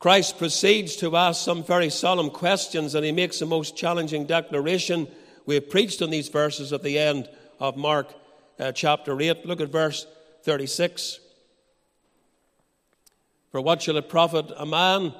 Christ 0.00 0.38
proceeds 0.38 0.96
to 0.96 1.14
ask 1.14 1.44
some 1.44 1.62
very 1.62 1.90
solemn 1.90 2.30
questions, 2.30 2.94
and 2.94 3.04
he 3.04 3.12
makes 3.12 3.42
a 3.42 3.46
most 3.46 3.76
challenging 3.76 4.24
declaration. 4.24 5.06
We 5.44 5.56
have 5.56 5.68
preached 5.68 6.00
on 6.00 6.08
these 6.08 6.28
verses 6.28 6.72
at 6.72 6.82
the 6.82 6.98
end 6.98 7.28
of 7.58 7.76
Mark 7.76 8.14
uh, 8.58 8.72
chapter 8.72 9.20
8. 9.20 9.44
Look 9.44 9.60
at 9.60 9.68
verse 9.68 10.06
36. 10.44 11.20
For 13.52 13.60
what 13.60 13.82
shall 13.82 13.98
it 13.98 14.08
profit 14.08 14.50
a 14.56 14.64
man 14.64 15.12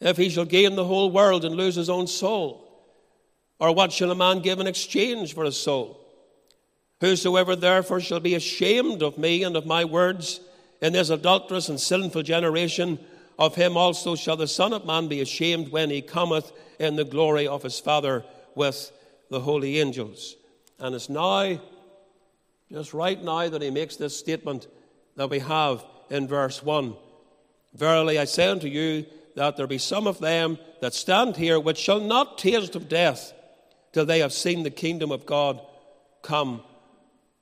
if 0.00 0.16
he 0.16 0.28
shall 0.28 0.44
gain 0.44 0.76
the 0.76 0.84
whole 0.84 1.10
world 1.10 1.44
and 1.44 1.56
lose 1.56 1.74
his 1.74 1.90
own 1.90 2.06
soul? 2.06 2.65
Or 3.58 3.74
what 3.74 3.92
shall 3.92 4.10
a 4.10 4.14
man 4.14 4.40
give 4.40 4.60
in 4.60 4.66
exchange 4.66 5.34
for 5.34 5.44
his 5.44 5.56
soul? 5.56 6.00
Whosoever 7.00 7.56
therefore 7.56 8.00
shall 8.00 8.20
be 8.20 8.34
ashamed 8.34 9.02
of 9.02 9.18
me 9.18 9.42
and 9.42 9.56
of 9.56 9.66
my 9.66 9.84
words 9.84 10.40
in 10.80 10.92
this 10.92 11.10
adulterous 11.10 11.68
and 11.68 11.80
sinful 11.80 12.22
generation, 12.22 12.98
of 13.38 13.54
him 13.54 13.76
also 13.76 14.14
shall 14.14 14.36
the 14.36 14.46
Son 14.46 14.72
of 14.72 14.86
Man 14.86 15.08
be 15.08 15.20
ashamed 15.20 15.70
when 15.70 15.90
he 15.90 16.00
cometh 16.02 16.52
in 16.78 16.96
the 16.96 17.04
glory 17.04 17.46
of 17.46 17.62
his 17.62 17.78
Father 17.78 18.24
with 18.54 18.92
the 19.30 19.40
holy 19.40 19.80
angels. 19.80 20.36
And 20.78 20.94
it's 20.94 21.08
now, 21.08 21.58
just 22.70 22.94
right 22.94 23.22
now, 23.22 23.48
that 23.48 23.62
he 23.62 23.70
makes 23.70 23.96
this 23.96 24.16
statement 24.16 24.66
that 25.16 25.30
we 25.30 25.38
have 25.40 25.84
in 26.10 26.28
verse 26.28 26.62
1. 26.62 26.94
Verily 27.74 28.18
I 28.18 28.24
say 28.24 28.46
unto 28.46 28.68
you 28.68 29.06
that 29.34 29.56
there 29.56 29.66
be 29.66 29.78
some 29.78 30.06
of 30.06 30.18
them 30.18 30.58
that 30.80 30.94
stand 30.94 31.36
here 31.36 31.60
which 31.60 31.78
shall 31.78 32.00
not 32.00 32.38
taste 32.38 32.74
of 32.74 32.88
death 32.88 33.32
till 33.96 34.04
they 34.04 34.18
have 34.18 34.34
seen 34.34 34.62
the 34.62 34.70
kingdom 34.70 35.10
of 35.10 35.24
God 35.24 35.58
come 36.20 36.62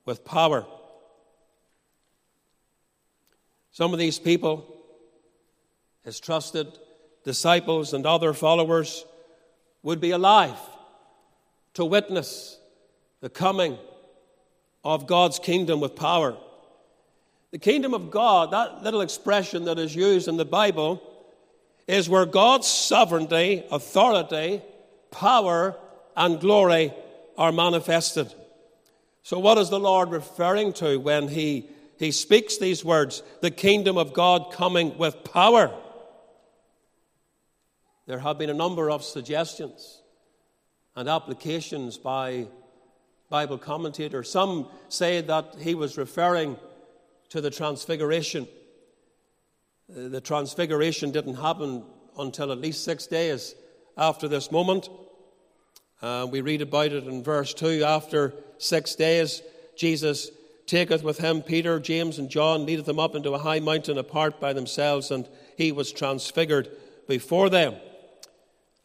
with 0.05 0.25
power. 0.25 0.65
Some 3.73 3.93
of 3.93 3.99
these 3.99 4.21
people, 4.21 4.65
his 6.05 6.21
trusted 6.21 6.69
disciples 7.25 7.93
and 7.93 8.07
other 8.07 8.33
followers, 8.33 9.05
would 9.83 10.01
be 10.01 10.13
alive 10.13 10.57
to 11.73 11.85
witness 11.85 12.57
the 13.21 13.29
coming 13.29 13.77
of 14.85 15.09
God's 15.09 15.41
kingdom 15.41 15.81
with 15.81 15.97
power. 15.97 16.37
The 17.51 17.59
kingdom 17.59 17.95
of 17.95 18.13
God, 18.13 18.53
that 18.53 18.85
little 18.85 19.01
expression 19.01 19.65
that 19.65 19.81
is 19.81 19.97
used 19.97 20.29
in 20.29 20.37
the 20.37 20.45
Bible, 20.45 21.03
is 21.89 22.09
where 22.09 22.27
God's 22.27 22.69
sovereignty, 22.69 23.65
authority, 23.73 24.63
power, 25.11 25.77
and 26.17 26.41
glory 26.41 26.93
are 27.37 27.53
manifested. 27.53 28.33
So, 29.23 29.39
what 29.39 29.59
is 29.59 29.71
the 29.71 29.81
Lord 29.81 30.11
referring 30.11 30.75
to 30.75 30.99
when 30.99 31.29
he, 31.29 31.69
he 31.99 32.13
speaks 32.13 32.59
these 32.59 32.85
words? 32.85 33.23
The 33.41 33.51
kingdom 33.51 33.97
of 33.97 34.13
God 34.13 34.53
coming 34.53 34.99
with 34.99 35.25
power. 35.25 35.75
There 38.07 38.19
have 38.19 38.39
been 38.39 38.51
a 38.51 38.55
number 38.55 38.91
of 38.91 39.03
suggestions 39.03 40.03
and 40.95 41.09
applications 41.09 41.97
by 41.97 42.49
Bible 43.31 43.59
commentators. 43.59 44.31
Some 44.31 44.69
say 44.89 45.23
that 45.23 45.57
he 45.59 45.75
was 45.75 45.97
referring 45.97 46.57
to 47.31 47.41
the 47.41 47.51
Transfiguration. 47.51 48.47
Uh, 49.91 50.09
the 50.09 50.21
Transfiguration 50.21 51.11
didn't 51.11 51.37
happen 51.37 51.83
until 52.19 52.53
at 52.53 52.59
least 52.59 52.85
six 52.85 53.07
days 53.07 53.55
after 53.97 54.29
this 54.29 54.53
moment. 54.53 54.89
Uh, 56.03 56.27
we 56.31 56.41
read 56.41 56.63
about 56.63 56.93
it 56.93 57.05
in 57.05 57.23
verse 57.23 57.55
2. 57.55 57.85
After 57.85 58.35
six 58.59 58.95
days, 58.95 59.43
Jesus 59.77 60.31
taketh 60.67 61.03
with 61.03 61.19
him 61.19 61.43
Peter, 61.43 61.79
James, 61.79 62.19
and 62.19 62.31
John, 62.31 62.67
leadeth 62.67 62.87
them 62.87 62.99
up 62.99 63.15
into 63.15 63.33
a 63.33 63.39
high 63.39 63.61
mountain 63.61 63.99
apart 63.99 64.41
by 64.41 64.53
themselves, 64.53 65.11
and 65.11 65.29
he 65.57 65.73
was 65.73 65.93
transfigured 65.93 66.69
before 67.07 67.51
them. 67.51 67.75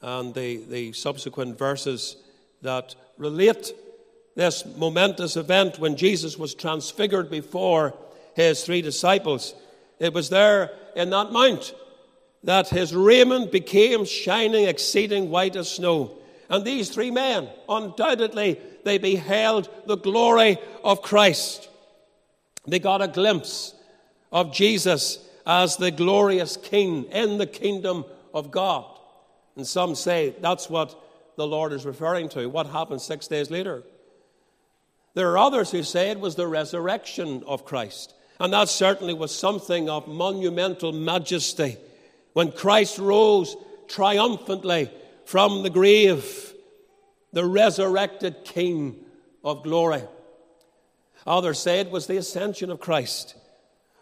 And 0.02 0.34
the, 0.34 0.58
the 0.58 0.94
subsequent 0.94 1.58
verses 1.58 2.18
that 2.62 2.96
relate 3.18 3.74
this 4.36 4.66
momentous 4.78 5.36
event 5.36 5.80
when 5.80 5.98
Jesus 5.98 6.38
was 6.38 6.56
transfigured 6.56 7.30
before 7.30 7.94
his 8.36 8.64
three 8.64 8.82
disciples, 8.82 9.54
it 10.00 10.14
was 10.14 10.30
there 10.30 10.72
in 10.96 11.10
that 11.10 11.32
mount 11.32 11.74
that 12.44 12.70
his 12.70 12.96
raiment 12.96 13.52
became 13.52 14.06
shining, 14.06 14.66
exceeding 14.66 15.30
white 15.30 15.58
as 15.58 15.70
snow. 15.70 16.19
And 16.50 16.66
these 16.66 16.90
three 16.90 17.12
men, 17.12 17.48
undoubtedly, 17.68 18.60
they 18.84 18.98
beheld 18.98 19.70
the 19.86 19.98
glory 19.98 20.58
of 20.84 21.02
Christ. 21.02 21.70
They 22.68 22.80
got 22.80 23.02
a 23.02 23.08
glimpse 23.08 23.76
of 24.32 24.54
Jesus 24.54 25.20
as 25.46 25.78
the 25.78 25.92
glorious 25.92 26.58
King 26.58 27.06
in 27.06 27.38
the 27.38 27.48
kingdom 27.48 28.06
of 28.34 28.52
God. 28.52 28.86
And 29.56 29.66
some 29.66 29.96
say 29.96 30.36
that's 30.42 30.70
what 30.70 31.00
the 31.36 31.48
Lord 31.48 31.74
is 31.74 31.86
referring 31.86 32.30
to. 32.30 32.48
What 32.50 32.68
happened 32.68 33.02
six 33.02 33.28
days 33.28 33.52
later? 33.52 33.84
There 35.14 35.32
are 35.32 35.38
others 35.38 35.72
who 35.72 35.84
say 35.84 36.12
it 36.12 36.20
was 36.20 36.36
the 36.36 36.48
resurrection 36.48 37.44
of 37.46 37.66
Christ. 37.66 38.14
And 38.40 38.54
that 38.54 38.70
certainly 38.70 39.14
was 39.14 39.36
something 39.36 39.90
of 39.90 40.08
monumental 40.08 40.92
majesty. 40.94 41.78
When 42.34 42.52
Christ 42.52 43.00
rose 43.00 43.56
triumphantly 43.88 44.90
from 45.30 45.62
the 45.62 45.70
grave, 45.70 46.56
the 47.34 47.46
resurrected 47.46 48.44
King 48.46 48.96
of 49.44 49.62
glory. 49.62 50.02
Others 51.28 51.60
say 51.60 51.80
it 51.80 51.92
was 51.92 52.08
the 52.08 52.18
ascension 52.18 52.72
of 52.72 52.80
Christ. 52.80 53.36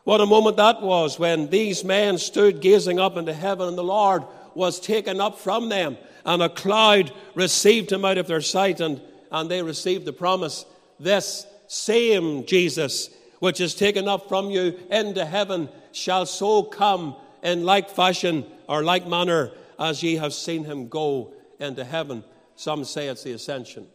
What 0.05 0.21
a 0.21 0.25
moment 0.25 0.55
that 0.55 0.81
was 0.81 1.19
when 1.19 1.49
these 1.49 1.83
men 1.83 2.17
stood 2.17 2.61
gazing 2.61 2.97
up 2.97 3.17
into 3.17 3.33
heaven 3.33 3.67
and 3.67 3.77
the 3.77 3.83
Lord 3.83 4.23
was 4.55 4.79
taken 4.79 5.19
up 5.19 5.37
from 5.37 5.67
them 5.67 5.97
and 6.23 6.41
a 6.41 6.47
cloud 6.47 7.11
received 7.35 7.91
him 7.91 8.05
out 8.05 8.17
of 8.17 8.27
their 8.27 8.39
sight 8.39 8.79
and, 8.79 9.01
and 9.29 9.51
they 9.51 9.61
received 9.61 10.05
the 10.05 10.13
promise 10.13 10.65
this 10.97 11.45
same 11.67 12.45
Jesus 12.45 13.09
which 13.39 13.59
is 13.59 13.75
taken 13.75 14.07
up 14.07 14.29
from 14.29 14.49
you 14.49 14.79
into 14.89 15.25
heaven 15.25 15.67
shall 15.91 16.25
so 16.25 16.63
come 16.63 17.17
in 17.43 17.65
like 17.65 17.89
fashion 17.89 18.45
or 18.69 18.81
like 18.81 19.05
manner 19.05 19.51
as 19.79 20.03
ye 20.03 20.15
have 20.15 20.33
seen 20.33 20.63
him 20.65 20.87
go 20.87 21.33
into 21.59 21.83
heaven. 21.83 22.23
Some 22.55 22.83
say 22.85 23.07
it's 23.07 23.23
the 23.23 23.33
ascension. 23.33 23.87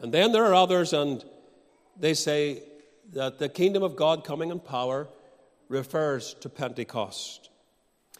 And 0.00 0.12
then 0.12 0.32
there 0.32 0.44
are 0.44 0.54
others, 0.54 0.92
and 0.92 1.24
they 1.98 2.14
say 2.14 2.62
that 3.12 3.38
the 3.38 3.48
kingdom 3.48 3.82
of 3.82 3.96
God 3.96 4.24
coming 4.24 4.50
in 4.50 4.60
power 4.60 5.08
refers 5.68 6.34
to 6.40 6.48
Pentecost. 6.48 7.50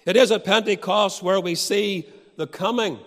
It 0.07 0.16
is 0.16 0.30
at 0.30 0.44
Pentecost 0.44 1.22
where 1.22 1.40
we 1.40 1.55
see 1.55 2.09
the 2.36 2.46
coming 2.46 2.98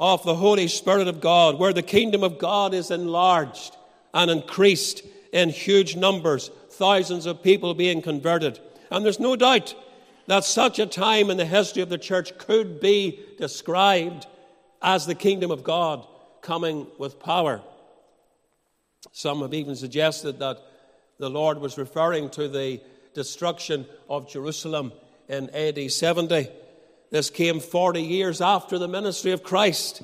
of 0.00 0.22
the 0.22 0.36
Holy 0.36 0.68
Spirit 0.68 1.08
of 1.08 1.20
God, 1.20 1.58
where 1.58 1.72
the 1.72 1.82
kingdom 1.82 2.22
of 2.22 2.38
God 2.38 2.74
is 2.74 2.90
enlarged 2.90 3.76
and 4.14 4.30
increased 4.30 5.02
in 5.32 5.50
huge 5.50 5.96
numbers, 5.96 6.50
thousands 6.70 7.26
of 7.26 7.42
people 7.42 7.74
being 7.74 8.00
converted. 8.00 8.58
And 8.90 9.04
there's 9.04 9.20
no 9.20 9.36
doubt 9.36 9.74
that 10.28 10.44
such 10.44 10.78
a 10.78 10.86
time 10.86 11.30
in 11.30 11.38
the 11.38 11.46
history 11.46 11.82
of 11.82 11.88
the 11.88 11.98
church 11.98 12.36
could 12.36 12.80
be 12.80 13.24
described 13.38 14.26
as 14.82 15.06
the 15.06 15.14
kingdom 15.14 15.50
of 15.50 15.64
God 15.64 16.06
coming 16.42 16.86
with 16.98 17.18
power. 17.18 17.62
Some 19.10 19.40
have 19.40 19.54
even 19.54 19.74
suggested 19.74 20.38
that 20.38 20.58
the 21.18 21.30
Lord 21.30 21.58
was 21.58 21.78
referring 21.78 22.28
to 22.30 22.46
the 22.46 22.80
destruction 23.14 23.86
of 24.08 24.30
Jerusalem 24.30 24.92
in 25.28 25.48
AD 25.50 25.90
70. 25.90 26.48
This 27.10 27.30
came 27.30 27.58
40 27.58 28.02
years 28.02 28.42
after 28.42 28.78
the 28.78 28.86
ministry 28.86 29.32
of 29.32 29.42
Christ. 29.42 30.02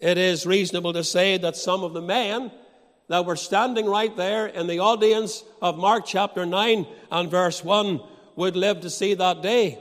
It 0.00 0.18
is 0.18 0.46
reasonable 0.46 0.92
to 0.94 1.04
say 1.04 1.38
that 1.38 1.56
some 1.56 1.84
of 1.84 1.92
the 1.94 2.02
men 2.02 2.50
that 3.08 3.24
were 3.24 3.36
standing 3.36 3.86
right 3.86 4.14
there 4.16 4.46
in 4.46 4.66
the 4.66 4.80
audience 4.80 5.44
of 5.62 5.78
Mark 5.78 6.06
chapter 6.06 6.44
9 6.44 6.86
and 7.12 7.30
verse 7.30 7.62
1 7.62 8.00
would 8.36 8.56
live 8.56 8.80
to 8.80 8.90
see 8.90 9.14
that 9.14 9.42
day. 9.42 9.78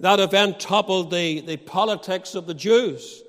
That 0.00 0.20
event 0.20 0.60
toppled 0.60 1.10
the, 1.10 1.40
the 1.40 1.56
politics 1.56 2.34
of 2.34 2.46
the 2.46 2.54
Jews. 2.54 3.22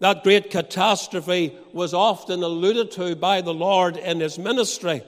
That 0.00 0.22
great 0.22 0.50
catastrophe 0.50 1.56
was 1.72 1.92
often 1.92 2.42
alluded 2.42 2.90
to 2.92 3.16
by 3.16 3.40
the 3.40 3.54
Lord 3.54 3.96
in 3.96 4.20
his 4.20 4.38
ministry, 4.38 5.02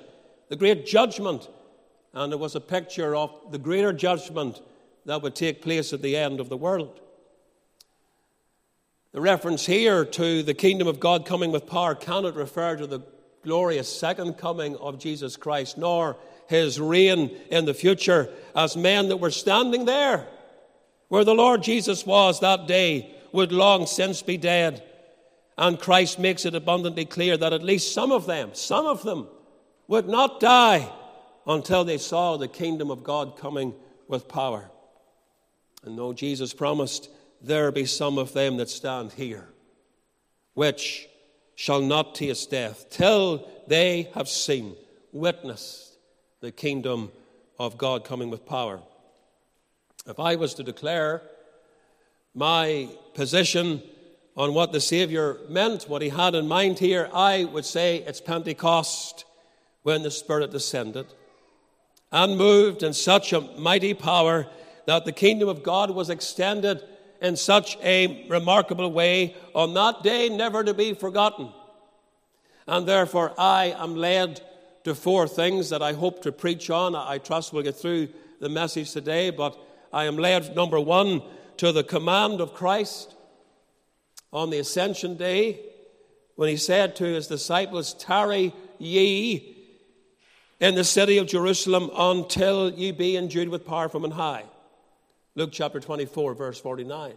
the 0.48 0.56
great 0.56 0.86
judgment. 0.86 1.48
And 2.12 2.32
it 2.32 2.40
was 2.40 2.56
a 2.56 2.60
picture 2.60 3.14
of 3.14 3.30
the 3.52 3.58
greater 3.58 3.92
judgment 3.92 4.60
that 5.06 5.22
would 5.22 5.36
take 5.36 5.62
place 5.62 5.92
at 5.92 6.02
the 6.02 6.16
end 6.16 6.40
of 6.40 6.48
the 6.48 6.56
world. 6.56 7.00
The 9.12 9.20
reference 9.20 9.66
here 9.66 10.04
to 10.04 10.42
the 10.42 10.54
kingdom 10.54 10.86
of 10.86 11.00
God 11.00 11.26
coming 11.26 11.52
with 11.52 11.66
power 11.66 11.94
cannot 11.94 12.36
refer 12.36 12.76
to 12.76 12.86
the 12.86 13.00
glorious 13.42 13.88
second 13.88 14.34
coming 14.34 14.76
of 14.76 14.98
Jesus 14.98 15.36
Christ, 15.36 15.78
nor 15.78 16.16
his 16.50 16.80
reign 16.80 17.30
in 17.48 17.64
the 17.64 17.72
future 17.72 18.28
as 18.56 18.76
men 18.76 19.08
that 19.08 19.18
were 19.18 19.30
standing 19.30 19.84
there 19.84 20.26
where 21.06 21.24
the 21.24 21.34
Lord 21.34 21.62
Jesus 21.62 22.04
was 22.04 22.40
that 22.40 22.66
day 22.66 23.14
would 23.32 23.52
long 23.52 23.86
since 23.86 24.20
be 24.20 24.36
dead. 24.36 24.82
And 25.56 25.78
Christ 25.78 26.18
makes 26.18 26.44
it 26.44 26.56
abundantly 26.56 27.04
clear 27.04 27.36
that 27.36 27.52
at 27.52 27.62
least 27.62 27.94
some 27.94 28.10
of 28.10 28.26
them, 28.26 28.50
some 28.52 28.86
of 28.86 29.04
them, 29.04 29.28
would 29.86 30.08
not 30.08 30.40
die 30.40 30.90
until 31.46 31.84
they 31.84 31.98
saw 31.98 32.36
the 32.36 32.48
kingdom 32.48 32.90
of 32.90 33.04
God 33.04 33.36
coming 33.36 33.74
with 34.08 34.28
power. 34.28 34.70
And 35.84 35.96
though 35.96 36.12
Jesus 36.12 36.52
promised, 36.52 37.10
there 37.40 37.70
be 37.70 37.86
some 37.86 38.18
of 38.18 38.32
them 38.32 38.56
that 38.56 38.70
stand 38.70 39.12
here, 39.12 39.48
which 40.54 41.08
shall 41.54 41.80
not 41.80 42.16
taste 42.16 42.50
death 42.50 42.86
till 42.90 43.48
they 43.68 44.10
have 44.14 44.28
seen, 44.28 44.74
witnessed 45.12 45.89
the 46.40 46.50
kingdom 46.50 47.12
of 47.58 47.76
God 47.76 48.04
coming 48.04 48.30
with 48.30 48.46
power. 48.46 48.80
If 50.06 50.18
I 50.18 50.36
was 50.36 50.54
to 50.54 50.62
declare 50.62 51.22
my 52.34 52.88
position 53.14 53.82
on 54.36 54.54
what 54.54 54.72
the 54.72 54.80
Savior 54.80 55.36
meant, 55.48 55.88
what 55.88 56.00
he 56.00 56.08
had 56.08 56.34
in 56.34 56.48
mind 56.48 56.78
here, 56.78 57.10
I 57.12 57.44
would 57.44 57.66
say 57.66 57.98
it's 57.98 58.20
Pentecost 58.20 59.26
when 59.82 60.02
the 60.02 60.10
Spirit 60.10 60.50
descended 60.50 61.06
and 62.10 62.38
moved 62.38 62.82
in 62.82 62.94
such 62.94 63.32
a 63.34 63.40
mighty 63.40 63.92
power 63.92 64.46
that 64.86 65.04
the 65.04 65.12
kingdom 65.12 65.48
of 65.48 65.62
God 65.62 65.90
was 65.90 66.08
extended 66.08 66.82
in 67.20 67.36
such 67.36 67.76
a 67.82 68.26
remarkable 68.28 68.90
way 68.90 69.36
on 69.54 69.74
that 69.74 70.02
day, 70.02 70.30
never 70.30 70.64
to 70.64 70.72
be 70.72 70.94
forgotten. 70.94 71.52
And 72.66 72.86
therefore, 72.86 73.34
I 73.36 73.74
am 73.78 73.94
led 73.94 74.40
to 74.84 74.94
four 74.94 75.28
things 75.28 75.70
that 75.70 75.82
I 75.82 75.92
hope 75.92 76.22
to 76.22 76.32
preach 76.32 76.70
on. 76.70 76.94
I 76.94 77.18
trust 77.18 77.52
we'll 77.52 77.62
get 77.62 77.76
through 77.76 78.08
the 78.40 78.48
message 78.48 78.92
today, 78.92 79.30
but 79.30 79.58
I 79.92 80.04
am 80.04 80.16
led, 80.16 80.56
number 80.56 80.80
one, 80.80 81.22
to 81.58 81.72
the 81.72 81.84
command 81.84 82.40
of 82.40 82.54
Christ 82.54 83.14
on 84.32 84.50
the 84.50 84.58
Ascension 84.58 85.16
Day 85.16 85.60
when 86.36 86.48
he 86.48 86.56
said 86.56 86.96
to 86.96 87.04
his 87.04 87.26
disciples, 87.26 87.92
Tarry 87.94 88.54
ye 88.78 89.56
in 90.58 90.74
the 90.74 90.84
city 90.84 91.18
of 91.18 91.26
Jerusalem 91.26 91.90
until 91.94 92.70
ye 92.70 92.92
be 92.92 93.16
endued 93.16 93.48
with 93.48 93.66
power 93.66 93.88
from 93.88 94.04
on 94.04 94.10
high. 94.10 94.44
Luke 95.34 95.50
chapter 95.52 95.80
24, 95.80 96.34
verse 96.34 96.60
49. 96.60 97.14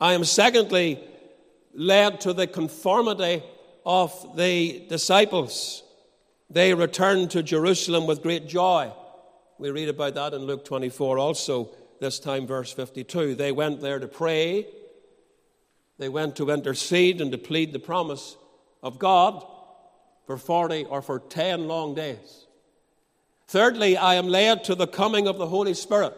I 0.00 0.12
am 0.12 0.24
secondly 0.24 1.02
led 1.74 2.20
to 2.22 2.32
the 2.32 2.46
conformity 2.46 3.42
of 3.84 4.36
the 4.36 4.86
disciples. 4.88 5.82
They 6.48 6.74
returned 6.74 7.30
to 7.32 7.42
Jerusalem 7.42 8.06
with 8.06 8.22
great 8.22 8.46
joy. 8.46 8.92
We 9.58 9.70
read 9.70 9.88
about 9.88 10.14
that 10.14 10.34
in 10.34 10.42
Luke 10.42 10.64
24 10.64 11.18
also, 11.18 11.70
this 12.00 12.18
time, 12.18 12.46
verse 12.46 12.72
52. 12.72 13.34
They 13.34 13.52
went 13.52 13.80
there 13.80 13.98
to 13.98 14.06
pray, 14.06 14.66
they 15.98 16.08
went 16.08 16.36
to 16.36 16.50
intercede 16.50 17.20
and 17.20 17.32
to 17.32 17.38
plead 17.38 17.72
the 17.72 17.78
promise 17.78 18.36
of 18.82 18.98
God 18.98 19.44
for 20.26 20.36
40 20.36 20.84
or 20.84 21.00
for 21.00 21.18
10 21.18 21.68
long 21.68 21.94
days. 21.94 22.46
Thirdly, 23.48 23.96
I 23.96 24.14
am 24.14 24.28
led 24.28 24.64
to 24.64 24.74
the 24.74 24.86
coming 24.86 25.26
of 25.28 25.38
the 25.38 25.46
Holy 25.46 25.72
Spirit. 25.72 26.14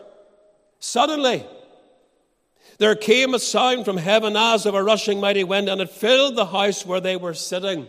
Suddenly, 0.80 1.46
there 2.78 2.94
came 2.94 3.34
a 3.34 3.38
sound 3.38 3.84
from 3.84 3.96
heaven 3.96 4.36
as 4.36 4.66
of 4.66 4.74
a 4.74 4.82
rushing 4.82 5.20
mighty 5.20 5.44
wind, 5.44 5.68
and 5.68 5.80
it 5.80 5.90
filled 5.90 6.36
the 6.36 6.46
house 6.46 6.86
where 6.86 7.00
they 7.00 7.16
were 7.16 7.34
sitting. 7.34 7.86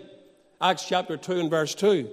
Acts 0.61 0.85
chapter 0.85 1.15
2 1.15 1.39
and 1.39 1.49
verse 1.49 1.73
2. 1.73 2.09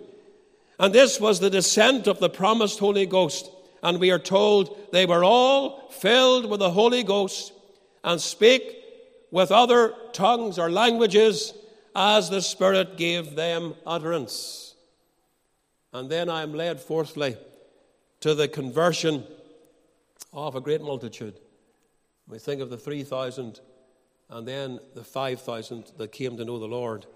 And 0.79 0.95
this 0.95 1.21
was 1.21 1.41
the 1.41 1.51
descent 1.51 2.07
of 2.07 2.19
the 2.19 2.29
promised 2.29 2.79
Holy 2.79 3.07
Ghost. 3.07 3.51
And 3.83 3.99
we 3.99 4.11
are 4.11 4.19
told 4.19 4.77
they 4.93 5.07
were 5.07 5.25
all 5.25 5.91
filled 5.91 6.51
with 6.51 6.61
the 6.61 6.71
Holy 6.71 7.03
Ghost 7.03 7.53
and 8.05 8.21
spake 8.21 8.77
with 9.31 9.51
other 9.51 9.95
tongues 10.13 10.59
or 10.59 10.71
languages 10.71 11.53
as 11.95 12.29
the 12.29 12.43
Spirit 12.43 12.97
gave 12.97 13.37
them 13.37 13.75
utterance. 13.87 14.75
And 15.93 16.11
then 16.11 16.29
I 16.29 16.43
am 16.43 16.53
led, 16.53 16.81
fourthly, 16.81 17.37
to 18.21 18.35
the 18.35 18.49
conversion 18.49 19.25
of 20.33 20.55
a 20.55 20.61
great 20.61 20.83
multitude. 20.83 21.41
We 22.29 22.39
think 22.39 22.61
of 22.61 22.71
the 22.71 22.77
3,000 22.77 23.61
and 24.29 24.49
then 24.49 24.81
the 24.95 25.05
5,000 25.05 25.93
that 25.97 26.13
came 26.13 26.37
to 26.37 26.45
know 26.45 26.59
the 26.59 26.67
Lord. 26.67 27.07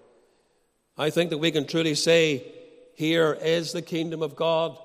I 0.97 1.09
think 1.09 1.29
that 1.29 1.37
we 1.37 1.51
can 1.51 1.67
truly 1.67 1.95
say, 1.95 2.45
Here 3.01 3.35
is 3.41 3.71
the 3.71 3.81
kingdom 3.81 4.21
of 4.21 4.35
God 4.35 4.77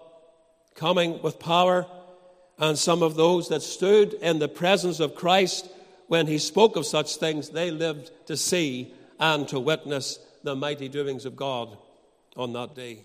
coming 0.75 1.21
with 1.21 1.39
power. 1.39 1.87
And 2.59 2.79
some 2.79 3.03
of 3.03 3.15
those 3.15 3.51
that 3.51 3.61
stood 3.61 4.15
in 4.15 4.39
the 4.39 4.49
presence 4.49 5.01
of 5.01 5.15
Christ 5.15 5.69
when 6.07 6.27
he 6.27 6.39
spoke 6.39 6.77
of 6.77 6.87
such 6.87 7.17
things, 7.17 7.51
they 7.51 7.71
lived 7.71 8.11
to 8.29 8.35
see 8.35 8.95
and 9.21 9.47
to 9.49 9.61
witness 9.61 10.19
the 10.43 10.57
mighty 10.57 10.89
doings 10.89 11.27
of 11.27 11.37
God 11.37 11.77
on 12.39 12.55
that 12.55 12.75
day. 12.75 13.05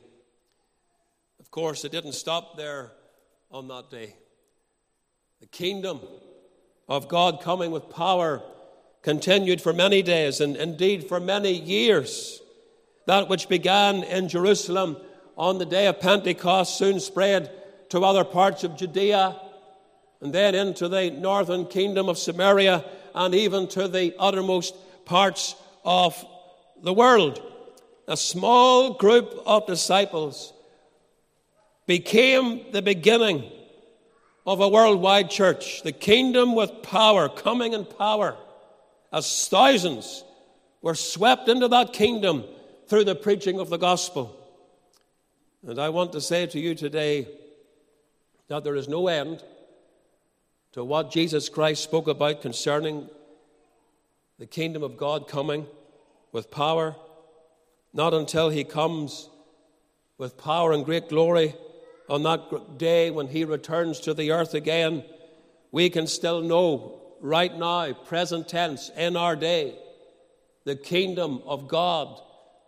Of 1.42 1.52
course, 1.52 1.84
it 1.84 1.92
didn't 1.92 2.14
stop 2.14 2.56
there 2.56 2.94
on 3.52 3.68
that 3.68 3.90
day. 3.90 4.16
The 5.42 5.48
kingdom 5.48 6.00
of 6.88 7.10
God 7.10 7.42
coming 7.42 7.72
with 7.72 7.90
power 7.90 8.42
continued 9.02 9.60
for 9.60 9.74
many 9.74 10.04
days 10.04 10.40
and 10.40 10.56
indeed 10.56 11.10
for 11.10 11.20
many 11.20 11.52
years. 11.52 12.41
That 13.12 13.28
which 13.28 13.50
began 13.50 14.04
in 14.04 14.30
Jerusalem 14.30 14.96
on 15.38 15.58
the 15.58 15.66
day 15.66 15.88
of 15.88 16.00
Pentecost 16.00 16.78
soon 16.78 17.02
spread 17.02 17.52
to 17.90 18.06
other 18.06 18.24
parts 18.24 18.64
of 18.64 18.78
Judea 18.78 19.38
and 20.22 20.32
then 20.32 20.56
into 20.56 20.88
the 20.88 21.10
northern 21.10 21.66
kingdom 21.66 22.08
of 22.08 22.18
Samaria 22.18 22.86
and 23.14 23.36
even 23.36 23.68
to 23.68 23.90
the 23.90 24.16
uttermost 24.18 24.76
parts 25.04 25.58
of 25.84 26.26
the 26.82 26.94
world. 26.94 27.42
A 28.08 28.16
small 28.16 28.94
group 28.94 29.44
of 29.46 29.68
disciples 29.68 30.54
became 31.88 32.72
the 32.72 32.82
beginning 32.82 33.44
of 34.48 34.62
a 34.62 34.70
worldwide 34.70 35.30
church, 35.30 35.84
the 35.84 35.92
kingdom 35.92 36.56
with 36.56 36.82
power, 36.82 37.28
coming 37.28 37.74
in 37.74 37.84
power, 37.84 38.38
as 39.12 39.50
thousands 39.50 40.24
were 40.82 40.96
swept 40.96 41.50
into 41.50 41.68
that 41.68 41.92
kingdom 41.92 42.46
through 42.92 43.06
the 43.06 43.16
preaching 43.16 43.58
of 43.58 43.70
the 43.70 43.78
gospel. 43.78 44.36
And 45.66 45.80
I 45.80 45.88
want 45.88 46.12
to 46.12 46.20
say 46.20 46.46
to 46.48 46.60
you 46.60 46.76
today 46.76 47.26
that 48.50 48.66
there 48.66 48.76
is 48.76 48.90
no 48.90 49.08
end 49.08 49.42
to 50.74 50.84
what 50.84 51.10
Jesus 51.10 51.48
Christ 51.48 51.86
spoke 51.86 52.10
about 52.10 52.42
concerning 52.42 53.10
the 54.40 54.46
kingdom 54.46 54.84
of 54.84 54.98
God 54.98 55.30
coming 55.30 55.68
with 56.34 56.52
power, 56.52 56.98
not 57.94 58.14
until 58.14 58.50
he 58.50 58.66
comes 58.66 59.30
with 60.18 60.38
power 60.38 60.74
and 60.74 60.84
great 60.84 61.08
glory 61.08 61.56
on 62.10 62.24
that 62.24 62.78
day 62.78 63.10
when 63.10 63.28
he 63.28 63.46
returns 63.46 64.02
to 64.02 64.14
the 64.14 64.32
earth 64.32 64.54
again, 64.54 65.06
we 65.72 65.90
can 65.90 66.08
still 66.08 66.42
know 66.42 67.00
right 67.22 67.58
now, 67.58 67.94
present 67.94 68.50
tense, 68.50 68.92
in 68.98 69.16
our 69.16 69.38
day, 69.38 69.76
the 70.66 70.76
kingdom 70.76 71.42
of 71.46 71.70
God 71.70 72.22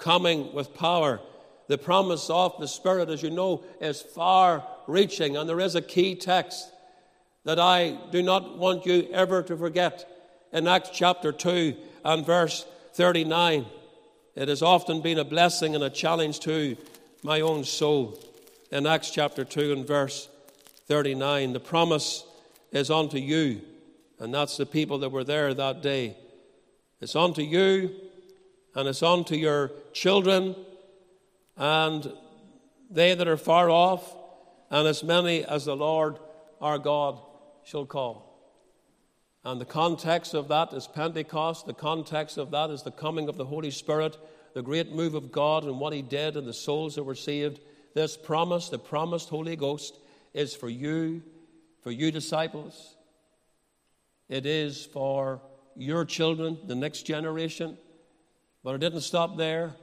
coming 0.03 0.53
with 0.53 0.75
power. 0.75 1.21
The 1.69 1.77
promise 1.77 2.29
of 2.29 2.59
the 2.59 2.67
Spirit, 2.67 3.09
as 3.09 3.23
you 3.23 3.29
know, 3.29 3.63
is 3.79 4.01
far 4.01 4.67
reaching, 4.85 5.37
and 5.37 5.47
there 5.47 5.61
is 5.61 5.75
a 5.75 5.81
key 5.81 6.15
text 6.15 6.69
that 7.45 7.57
I 7.57 7.97
do 8.11 8.21
not 8.21 8.57
want 8.57 8.85
you 8.85 9.07
ever 9.13 9.41
to 9.43 9.55
forget 9.55 10.05
in 10.51 10.67
Acts 10.67 10.89
chapter 10.93 11.31
2 11.31 11.75
and 12.03 12.25
verse 12.25 12.65
39. 12.95 13.65
It 14.35 14.49
has 14.49 14.61
often 14.61 15.01
been 15.01 15.19
a 15.19 15.23
blessing 15.23 15.73
and 15.73 15.83
a 15.85 15.89
challenge 15.89 16.41
to 16.41 16.75
my 17.23 17.39
own 17.39 17.63
soul. 17.63 18.19
In 18.71 18.85
Acts 18.85 19.09
chapter 19.09 19.45
2 19.45 19.71
and 19.71 19.87
verse 19.87 20.27
39, 20.87 21.53
the 21.53 21.61
promise 21.61 22.25
is 22.73 22.91
unto 22.91 23.17
you, 23.17 23.61
and 24.19 24.33
that's 24.33 24.57
the 24.57 24.65
people 24.65 24.97
that 24.97 25.13
were 25.13 25.23
there 25.23 25.53
that 25.53 25.81
day. 25.81 26.17
It's 26.99 27.15
unto 27.15 27.41
you, 27.41 27.95
and 28.75 28.87
it's 28.87 29.03
on 29.03 29.23
to 29.25 29.37
your 29.37 29.71
children, 29.93 30.55
and 31.57 32.11
they 32.89 33.13
that 33.15 33.27
are 33.27 33.37
far 33.37 33.69
off, 33.69 34.15
and 34.69 34.87
as 34.87 35.03
many 35.03 35.43
as 35.43 35.65
the 35.65 35.75
Lord 35.75 36.17
our 36.61 36.79
God 36.79 37.19
shall 37.63 37.85
call. 37.85 38.33
And 39.43 39.59
the 39.59 39.65
context 39.65 40.33
of 40.33 40.47
that 40.47 40.73
is 40.73 40.87
Pentecost. 40.87 41.65
The 41.65 41.73
context 41.73 42.37
of 42.37 42.51
that 42.51 42.69
is 42.69 42.83
the 42.83 42.91
coming 42.91 43.27
of 43.27 43.37
the 43.37 43.45
Holy 43.45 43.71
Spirit, 43.71 44.17
the 44.53 44.61
great 44.61 44.93
move 44.93 45.15
of 45.15 45.31
God 45.31 45.65
and 45.65 45.79
what 45.79 45.93
He 45.93 46.01
did 46.01 46.37
and 46.37 46.47
the 46.47 46.53
souls 46.53 46.95
that 46.95 47.03
were 47.03 47.15
saved. 47.15 47.59
This 47.93 48.15
promise, 48.15 48.69
the 48.69 48.79
promised 48.79 49.29
Holy 49.29 49.55
Ghost, 49.55 49.99
is 50.33 50.55
for 50.55 50.69
you, 50.69 51.21
for 51.81 51.91
you 51.91 52.11
disciples. 52.11 52.95
It 54.29 54.45
is 54.45 54.85
for 54.85 55.41
your 55.75 56.05
children, 56.05 56.57
the 56.65 56.75
next 56.75 57.03
generation. 57.03 57.77
But 58.63 58.75
it 58.75 58.79
didn't 58.79 59.01
stop 59.01 59.37
there. 59.37 59.73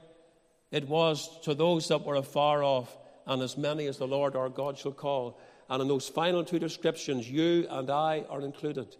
It 0.71 0.87
was 0.87 1.29
to 1.43 1.53
those 1.53 1.87
that 1.89 2.05
were 2.05 2.15
afar 2.15 2.63
off, 2.63 2.97
and 3.27 3.41
as 3.41 3.57
many 3.57 3.85
as 3.85 3.97
the 3.97 4.07
Lord 4.07 4.35
our 4.35 4.49
God 4.49 4.77
shall 4.77 4.91
call. 4.91 5.39
And 5.69 5.81
in 5.81 5.87
those 5.87 6.09
final 6.09 6.43
two 6.43 6.59
descriptions, 6.59 7.29
you 7.29 7.67
and 7.69 7.89
I 7.89 8.25
are 8.29 8.41
included. 8.41 8.95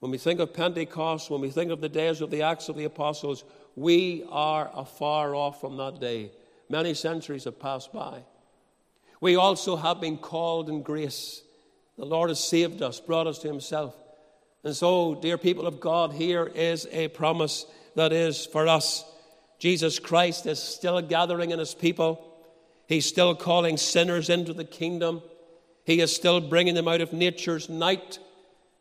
When 0.00 0.10
we 0.10 0.18
think 0.18 0.38
of 0.38 0.52
Pentecost, 0.52 1.30
when 1.30 1.40
we 1.40 1.50
think 1.50 1.70
of 1.70 1.80
the 1.80 1.88
days 1.88 2.20
of 2.20 2.30
the 2.30 2.42
Acts 2.42 2.68
of 2.68 2.76
the 2.76 2.84
Apostles, 2.84 3.44
we 3.74 4.24
are 4.28 4.70
afar 4.74 5.34
off 5.34 5.60
from 5.60 5.76
that 5.78 6.00
day. 6.00 6.30
Many 6.68 6.94
centuries 6.94 7.44
have 7.44 7.58
passed 7.58 7.92
by. 7.92 8.22
We 9.20 9.36
also 9.36 9.76
have 9.76 10.00
been 10.00 10.18
called 10.18 10.68
in 10.68 10.82
grace. 10.82 11.42
The 11.96 12.04
Lord 12.04 12.28
has 12.28 12.42
saved 12.42 12.82
us, 12.82 13.00
brought 13.00 13.26
us 13.26 13.38
to 13.38 13.48
Himself. 13.48 13.94
And 14.62 14.76
so, 14.76 15.14
dear 15.14 15.38
people 15.38 15.66
of 15.66 15.80
God, 15.80 16.12
here 16.12 16.46
is 16.46 16.86
a 16.90 17.08
promise 17.08 17.66
that 17.94 18.12
is 18.12 18.46
for 18.46 18.66
us. 18.68 19.04
Jesus 19.58 19.98
Christ 19.98 20.46
is 20.46 20.62
still 20.62 21.00
gathering 21.00 21.50
in 21.50 21.58
His 21.58 21.74
people, 21.74 22.30
He's 22.86 23.06
still 23.06 23.34
calling 23.34 23.76
sinners 23.76 24.28
into 24.28 24.52
the 24.52 24.64
kingdom, 24.64 25.22
He 25.84 26.00
is 26.00 26.14
still 26.14 26.40
bringing 26.40 26.74
them 26.74 26.88
out 26.88 27.00
of 27.00 27.12
nature's 27.12 27.68
night 27.68 28.18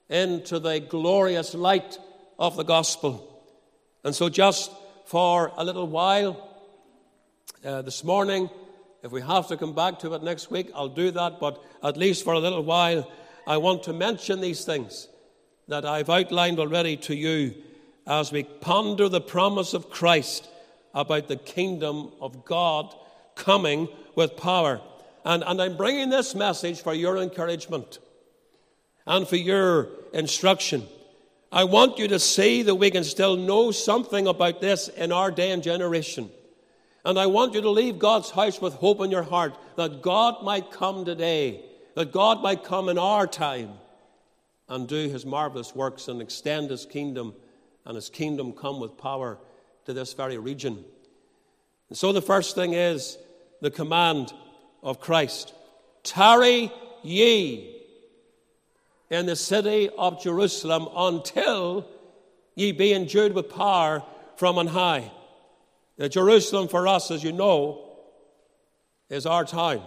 into 0.09 0.59
the 0.59 0.79
glorious 0.79 1.53
light 1.53 1.97
of 2.37 2.55
the 2.55 2.63
gospel. 2.63 3.29
And 4.03 4.13
so, 4.13 4.29
just 4.29 4.71
for 5.05 5.51
a 5.55 5.63
little 5.63 5.87
while 5.87 6.49
uh, 7.63 7.81
this 7.81 8.03
morning, 8.03 8.49
if 9.03 9.11
we 9.11 9.21
have 9.21 9.47
to 9.47 9.57
come 9.57 9.73
back 9.73 9.99
to 9.99 10.13
it 10.13 10.23
next 10.23 10.51
week, 10.51 10.71
I'll 10.75 10.89
do 10.89 11.11
that, 11.11 11.39
but 11.39 11.61
at 11.81 11.97
least 11.97 12.23
for 12.23 12.33
a 12.33 12.39
little 12.39 12.63
while, 12.63 13.09
I 13.45 13.57
want 13.57 13.83
to 13.83 13.93
mention 13.93 14.41
these 14.41 14.65
things 14.65 15.07
that 15.67 15.85
I've 15.85 16.09
outlined 16.09 16.59
already 16.59 16.97
to 16.97 17.15
you 17.15 17.53
as 18.05 18.31
we 18.31 18.43
ponder 18.43 19.07
the 19.07 19.21
promise 19.21 19.73
of 19.73 19.89
Christ 19.89 20.49
about 20.93 21.27
the 21.27 21.37
kingdom 21.37 22.11
of 22.21 22.45
God 22.45 22.93
coming 23.35 23.87
with 24.15 24.37
power. 24.37 24.81
And, 25.25 25.43
and 25.43 25.61
I'm 25.61 25.77
bringing 25.77 26.09
this 26.09 26.35
message 26.35 26.81
for 26.81 26.93
your 26.93 27.17
encouragement 27.17 27.99
and 29.07 29.27
for 29.27 29.37
your 29.37 29.89
instruction. 30.13 30.83
I 31.51 31.63
want 31.63 31.97
you 31.97 32.07
to 32.09 32.19
see 32.19 32.63
that 32.63 32.75
we 32.75 32.91
can 32.91 33.03
still 33.03 33.37
know 33.37 33.71
something 33.71 34.27
about 34.27 34.59
this 34.59 34.87
in 34.87 35.11
our 35.11 35.31
day 35.31 35.51
and 35.51 35.63
generation. 35.63 36.29
And 37.05 37.19
I 37.19 37.25
want 37.27 37.53
you 37.53 37.61
to 37.61 37.69
leave 37.69 37.99
God's 37.99 38.31
house 38.31 38.61
with 38.61 38.75
hope 38.75 39.01
in 39.01 39.11
your 39.11 39.23
heart 39.23 39.57
that 39.75 40.01
God 40.01 40.43
might 40.43 40.71
come 40.71 41.05
today, 41.05 41.63
that 41.95 42.11
God 42.11 42.41
might 42.41 42.63
come 42.63 42.89
in 42.89 42.97
our 42.97 43.27
time 43.27 43.73
and 44.69 44.87
do 44.87 45.09
his 45.09 45.25
marvelous 45.25 45.75
works 45.75 46.07
and 46.07 46.21
extend 46.21 46.69
his 46.69 46.85
kingdom 46.85 47.35
and 47.85 47.95
his 47.95 48.09
kingdom 48.09 48.53
come 48.53 48.79
with 48.79 48.97
power 48.97 49.37
to 49.85 49.93
this 49.93 50.13
very 50.13 50.37
region. 50.37 50.83
And 51.89 51.97
so 51.97 52.11
the 52.11 52.21
first 52.21 52.55
thing 52.55 52.73
is 52.73 53.17
the 53.61 53.71
command 53.71 54.33
of 54.81 54.99
Christ 54.99 55.53
Tarry 56.03 56.71
ye 57.01 57.81
in 59.09 59.25
the 59.25 59.35
city 59.35 59.89
of 59.97 60.21
Jerusalem 60.21 60.87
until 60.95 61.87
ye 62.55 62.71
be 62.71 62.93
endued 62.93 63.33
with 63.33 63.49
power 63.49 64.03
from 64.35 64.57
on 64.57 64.67
high. 64.67 65.11
Now, 65.97 66.07
Jerusalem 66.07 66.67
for 66.67 66.87
us, 66.87 67.11
as 67.11 67.23
you 67.23 67.31
know, 67.31 67.93
is 69.09 69.25
our 69.25 69.45
town, 69.45 69.83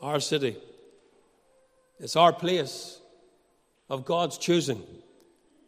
our 0.00 0.20
city. 0.20 0.56
It's 1.98 2.16
our 2.16 2.32
place 2.32 3.00
of 3.88 4.04
God's 4.04 4.38
choosing, 4.38 4.82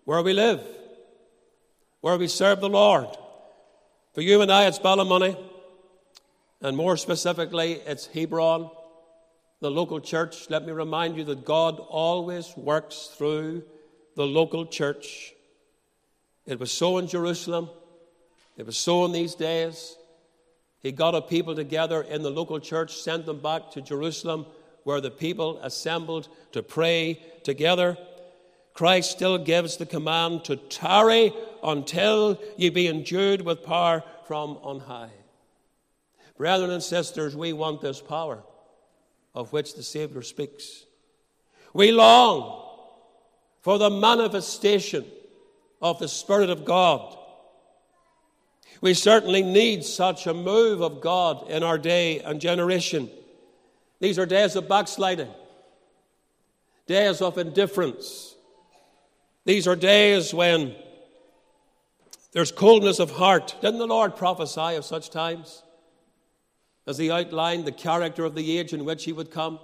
where 0.04 0.22
we 0.22 0.32
live, 0.32 0.60
where 2.00 2.16
we 2.16 2.28
serve 2.28 2.60
the 2.60 2.68
Lord. 2.68 3.08
For 4.14 4.20
you 4.20 4.42
and 4.42 4.52
I, 4.52 4.66
it's 4.66 4.78
Ballymoney, 4.78 5.36
and 6.60 6.76
more 6.76 6.96
specifically, 6.96 7.74
it's 7.86 8.06
Hebron 8.06 8.70
the 9.62 9.70
local 9.70 10.00
church, 10.00 10.50
let 10.50 10.66
me 10.66 10.72
remind 10.72 11.16
you 11.16 11.22
that 11.22 11.44
God 11.44 11.78
always 11.78 12.52
works 12.56 13.14
through 13.16 13.62
the 14.16 14.26
local 14.26 14.66
church. 14.66 15.34
It 16.46 16.58
was 16.58 16.72
so 16.72 16.98
in 16.98 17.06
Jerusalem, 17.06 17.70
it 18.56 18.66
was 18.66 18.76
so 18.76 19.04
in 19.04 19.12
these 19.12 19.36
days. 19.36 19.96
He 20.80 20.90
got 20.90 21.14
a 21.14 21.22
people 21.22 21.54
together 21.54 22.02
in 22.02 22.22
the 22.22 22.30
local 22.30 22.58
church, 22.58 22.96
sent 22.96 23.24
them 23.24 23.38
back 23.38 23.70
to 23.70 23.80
Jerusalem, 23.80 24.46
where 24.82 25.00
the 25.00 25.12
people 25.12 25.60
assembled 25.62 26.26
to 26.50 26.64
pray 26.64 27.22
together. 27.44 27.96
Christ 28.74 29.10
still 29.10 29.38
gives 29.38 29.76
the 29.76 29.86
command 29.86 30.44
to 30.44 30.56
tarry 30.56 31.32
until 31.62 32.40
ye 32.56 32.70
be 32.70 32.88
endued 32.88 33.42
with 33.42 33.64
power 33.64 34.02
from 34.26 34.58
on 34.62 34.80
high. 34.80 35.10
Brethren 36.36 36.70
and 36.70 36.82
sisters, 36.82 37.36
we 37.36 37.52
want 37.52 37.80
this 37.80 38.00
power 38.00 38.42
of 39.34 39.52
which 39.52 39.74
the 39.74 39.82
Savior 39.82 40.22
speaks. 40.22 40.84
We 41.74 41.92
long 41.92 42.62
for 43.60 43.78
the 43.78 43.90
manifestation 43.90 45.04
of 45.80 45.98
the 45.98 46.08
Spirit 46.08 46.50
of 46.50 46.64
God. 46.64 47.16
We 48.80 48.94
certainly 48.94 49.42
need 49.42 49.84
such 49.84 50.26
a 50.26 50.34
move 50.34 50.80
of 50.80 51.00
God 51.00 51.48
in 51.48 51.62
our 51.62 51.78
day 51.78 52.20
and 52.20 52.40
generation. 52.40 53.08
These 54.00 54.18
are 54.18 54.26
days 54.26 54.56
of 54.56 54.68
backsliding, 54.68 55.30
days 56.86 57.20
of 57.20 57.38
indifference. 57.38 58.31
These 59.44 59.66
are 59.66 59.76
days 59.76 60.32
when 60.32 60.74
there's 62.32 62.52
coldness 62.52 62.98
of 62.98 63.10
heart. 63.10 63.56
Didn't 63.60 63.78
the 63.78 63.86
Lord 63.86 64.16
prophesy 64.16 64.76
of 64.76 64.84
such 64.84 65.10
times? 65.10 65.62
as 66.86 66.98
he 66.98 67.10
outlined 67.10 67.64
the 67.64 67.72
character 67.72 68.24
of 68.24 68.34
the 68.34 68.58
age 68.58 68.72
in 68.72 68.84
which 68.84 69.04
he 69.04 69.12
would 69.12 69.30
come? 69.30 69.58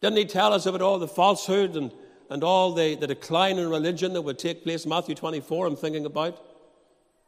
Didn't 0.00 0.18
he 0.18 0.24
tell 0.24 0.52
us 0.52 0.66
about 0.66 0.82
all 0.82 0.98
the 0.98 1.08
falsehood 1.08 1.76
and, 1.76 1.92
and 2.30 2.42
all 2.42 2.72
the, 2.72 2.94
the 2.94 3.06
decline 3.06 3.58
in 3.58 3.68
religion 3.68 4.12
that 4.12 4.22
would 4.22 4.38
take 4.38 4.62
place? 4.62 4.86
Matthew 4.86 5.14
24, 5.14 5.66
I'm 5.66 5.76
thinking 5.76 6.06
about. 6.06 6.44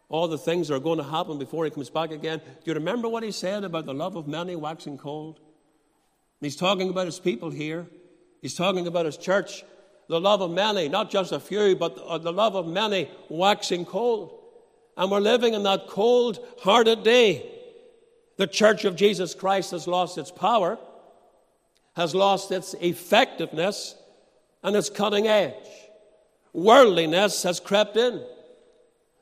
All 0.09 0.27
the 0.27 0.39
things 0.39 0.69
that 0.69 0.75
are 0.75 0.81
going 0.81 0.99
to 0.99 1.05
happen 1.05 1.39
before 1.39 1.65
he 1.65 1.71
comes 1.71 1.89
back 1.89 2.11
again. 2.11 2.41
Do 2.41 2.63
you 2.65 2.75
remember 2.75 3.09
what 3.09 3.23
he 3.23 3.31
said 3.31 3.63
about 3.63 3.87
the 3.87 3.95
love 3.95 4.17
of 4.17 4.27
many 4.27 4.57
waxing 4.57 4.99
cold? 4.99 5.39
He's 6.41 6.57
talking 6.57 6.91
about 6.91 7.07
his 7.07 7.21
people 7.21 7.51
here. 7.51 7.87
He's 8.43 8.57
talking 8.57 8.89
about 8.89 9.07
his 9.07 9.17
church. 9.17 9.63
The 10.11 10.21
love 10.21 10.43
of 10.43 10.51
many, 10.51 10.89
not 10.89 11.09
just 11.09 11.31
a 11.31 11.39
few, 11.39 11.77
but 11.77 11.97
uh, 11.97 12.19
the 12.19 12.33
love 12.33 12.57
of 12.57 12.67
many 12.67 13.09
waxing 13.29 13.85
cold. 13.85 14.37
And 14.97 15.09
we're 15.09 15.21
living 15.21 15.55
in 15.55 15.63
that 15.63 15.87
cold 15.87 16.41
hearted 16.63 17.05
day. 17.05 17.49
The 18.37 18.49
Church 18.49 18.85
of 18.85 18.97
Jesus 18.97 19.37
Christ 19.37 19.71
has 19.71 19.87
lost 19.87 20.19
its 20.19 20.33
power, 20.33 20.81
has 21.95 22.13
lost 22.13 22.51
its 22.51 22.75
effectiveness, 22.81 23.95
and 24.65 24.75
its 24.75 24.91
cutting 24.91 25.29
edge. 25.29 25.55
Worldliness 26.53 27.45
has 27.45 27.61
crept 27.61 27.97
in. 27.97 28.21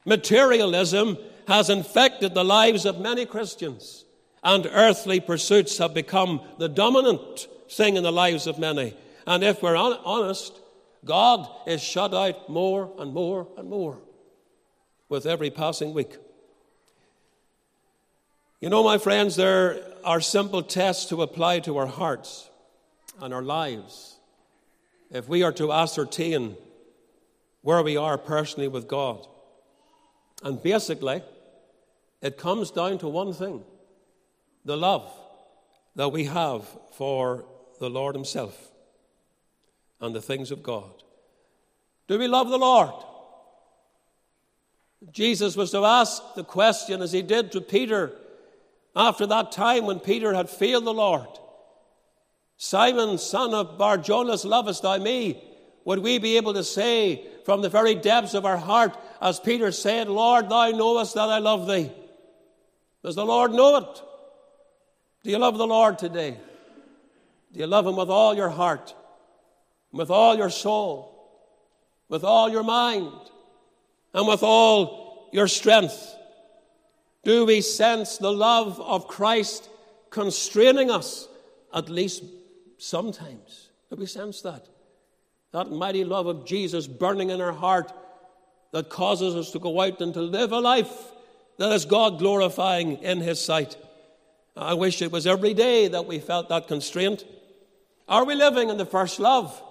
Materialism 0.07 1.19
has 1.49 1.69
infected 1.69 2.33
the 2.33 2.45
lives 2.45 2.87
of 2.87 2.99
many 2.99 3.27
Christians, 3.27 4.07
and 4.43 4.67
earthly 4.73 5.21
pursuits 5.21 5.77
have 5.77 5.93
become 5.93 6.41
the 6.57 6.71
dominant 6.71 7.47
thing 7.69 7.97
in 7.97 8.03
the 8.03 8.11
lives 8.11 8.47
of 8.47 8.59
many. 8.59 8.97
And 9.27 9.45
if 9.45 9.63
we're 9.63 9.77
honest, 9.77 10.59
God 11.05 11.49
is 11.67 11.83
shut 11.83 12.15
out 12.15 12.49
more 12.49 12.93
and 12.99 13.13
more 13.13 13.49
and 13.57 13.69
more 13.69 13.99
with 15.09 15.27
every 15.27 15.51
passing 15.51 15.95
week. 15.95 16.17
You 18.61 18.69
know, 18.69 18.83
my 18.83 18.99
friends, 18.99 19.37
there 19.37 19.81
are 20.05 20.21
simple 20.21 20.63
tests 20.63 21.07
to 21.07 21.23
apply 21.23 21.61
to 21.61 21.77
our 21.79 21.87
hearts 21.87 22.51
and 23.21 23.33
our 23.33 23.43
lives 23.43 24.17
if 25.11 25.29
we 25.29 25.43
are 25.43 25.53
to 25.53 25.73
ascertain 25.73 26.57
where 27.63 27.83
we 27.83 27.97
are 27.97 28.19
personally 28.19 28.69
with 28.69 28.89
God. 28.89 29.27
And 30.43 30.63
basically, 30.63 31.23
it 32.21 32.37
comes 32.37 32.71
down 32.71 32.99
to 32.99 33.09
one 33.09 33.33
thing 33.33 33.65
the 34.65 34.77
love 34.77 35.11
that 35.95 36.11
we 36.11 36.25
have 36.25 36.67
for 36.93 37.45
the 37.81 37.89
Lord 37.89 38.15
Himself 38.15 38.71
and 40.01 40.15
the 40.15 40.23
things 40.23 40.51
of 40.51 40.63
God. 40.63 41.03
Do 42.07 42.19
we 42.19 42.29
love 42.29 42.49
the 42.49 42.59
Lord? 42.59 43.05
Jesus 45.13 45.57
was 45.57 45.71
to 45.71 45.85
ask 45.85 46.23
the 46.35 46.45
question 46.45 47.03
as 47.03 47.13
he 47.13 47.23
did 47.23 47.53
to 47.53 47.61
Peter 47.61 48.13
after 48.97 49.27
that 49.27 49.53
time 49.53 49.87
when 49.87 50.01
Peter 50.01 50.35
had 50.35 50.51
failed 50.51 50.85
the 50.85 50.95
Lord. 50.95 51.29
Simon, 52.57 53.19
son 53.19 53.55
of 53.55 53.79
Barjonas, 53.79 54.45
lovest 54.45 54.83
thou 54.83 54.99
me? 54.99 55.43
Would 55.85 56.01
we 56.01 56.19
be 56.19 56.37
able 56.37 56.55
to 56.55 56.65
say 56.65 57.25
from 57.45 57.63
the 57.63 57.69
very 57.69 57.95
depths 57.95 58.35
of 58.35 58.45
our 58.45 58.57
heart, 58.57 58.97
as 59.23 59.39
Peter 59.39 59.71
said, 59.71 60.09
Lord, 60.09 60.51
thou 60.51 60.71
knowest 60.71 61.15
that 61.15 61.29
I 61.29 61.39
love 61.39 61.69
thee? 61.69 61.93
Does 63.05 63.15
the 63.15 63.25
Lord 63.25 63.53
know 63.53 63.77
it? 63.77 64.03
Do 65.23 65.31
you 65.31 65.39
love 65.39 65.57
the 65.57 65.67
Lord 65.67 65.99
today? 65.99 66.37
Do 67.53 67.61
you 67.61 67.67
love 67.67 67.87
him 67.87 67.97
with 67.97 68.11
all 68.11 68.35
your 68.35 68.51
heart, 68.51 68.95
with 69.93 70.11
all 70.11 70.37
your 70.37 70.51
soul, 70.51 71.15
with 72.09 72.25
all 72.25 72.51
your 72.51 72.63
mind, 72.63 73.13
and 74.15 74.27
with 74.27 74.43
all 74.43 75.29
your 75.33 75.49
strength? 75.49 76.15
Do 77.25 77.45
we 77.45 77.61
sense 77.61 78.19
the 78.19 78.33
love 78.33 78.81
of 78.81 79.09
Christ 79.09 79.69
constraining 80.11 80.91
us 80.91 81.29
at 81.73 81.89
least 81.89 82.25
sometimes. 82.79 83.71
Do 83.91 83.97
we 83.97 84.07
sense 84.07 84.43
that? 84.43 84.67
That 85.53 85.71
mighty 85.71 86.05
love 86.05 86.27
of 86.27 86.47
Jesus 86.47 86.87
burning 86.87 87.31
in 87.31 87.41
our 87.41 87.53
heart 87.53 87.93
that 88.73 88.91
causes 88.91 89.35
us 89.35 89.51
to 89.53 89.59
go 89.59 89.81
out 89.81 90.01
and 90.01 90.13
to 90.15 90.21
live 90.21 90.53
a 90.53 90.61
life 90.61 90.93
that 91.59 91.73
is 91.73 91.85
God 91.85 92.19
glorifying 92.19 92.99
in 93.03 93.21
His 93.21 93.43
sight. 93.43 93.77
I 94.57 94.75
wish 94.75 95.03
it 95.03 95.13
was 95.13 95.27
every 95.27 95.55
day 95.55 95.89
that 95.89 96.07
we 96.07 96.19
felt 96.19 96.49
that 96.49 96.69
constraint. 96.69 97.25
Are 98.09 98.25
we 98.25 98.35
living 98.35 98.69
in 98.69 98.77
the 98.77 98.87
first 98.87 99.21
love? 99.21 99.63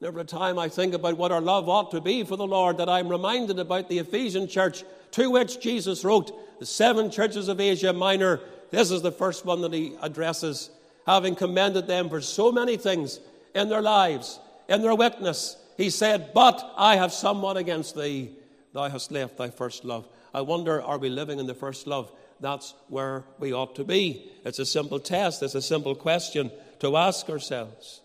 Every 0.00 0.24
time 0.24 0.58
I 0.58 0.68
think 0.68 0.94
about 0.94 1.16
what 1.16 1.32
our 1.32 1.40
love 1.40 1.68
ought 1.68 1.90
to 1.90 2.00
be 2.00 2.22
for 2.22 2.36
the 2.36 2.46
Lord, 2.46 2.78
that 2.78 2.88
I'm 2.88 3.08
reminded 3.08 3.58
about 3.58 3.88
the 3.88 3.98
Ephesian 3.98 4.46
church 4.46 4.84
to 5.12 5.28
which 5.28 5.60
Jesus 5.60 6.04
wrote, 6.04 6.58
the 6.60 6.66
seven 6.66 7.10
churches 7.10 7.48
of 7.48 7.60
Asia 7.60 7.92
Minor. 7.92 8.40
This 8.70 8.90
is 8.90 9.02
the 9.02 9.12
first 9.12 9.44
one 9.44 9.62
that 9.62 9.72
he 9.72 9.96
addresses 10.00 10.70
having 11.06 11.34
commended 11.34 11.86
them 11.86 12.08
for 12.08 12.20
so 12.20 12.52
many 12.52 12.76
things 12.76 13.18
in 13.54 13.68
their 13.68 13.82
lives, 13.82 14.38
in 14.68 14.82
their 14.82 14.94
witness, 14.94 15.56
he 15.78 15.90
said, 15.90 16.32
But 16.34 16.74
I 16.76 16.96
have 16.96 17.12
somewhat 17.12 17.56
against 17.56 17.96
thee. 17.96 18.32
Thou 18.74 18.88
hast 18.90 19.10
left 19.10 19.38
thy 19.38 19.48
first 19.48 19.84
love. 19.84 20.06
I 20.34 20.42
wonder, 20.42 20.82
are 20.82 20.98
we 20.98 21.08
living 21.08 21.38
in 21.38 21.46
the 21.46 21.54
first 21.54 21.86
love? 21.86 22.12
That's 22.40 22.74
where 22.88 23.24
we 23.38 23.54
ought 23.54 23.74
to 23.76 23.84
be. 23.84 24.30
It's 24.44 24.58
a 24.58 24.66
simple 24.66 25.00
test, 25.00 25.42
it's 25.42 25.54
a 25.54 25.62
simple 25.62 25.94
question 25.94 26.50
to 26.80 26.96
ask 26.96 27.30
ourselves. 27.30 28.02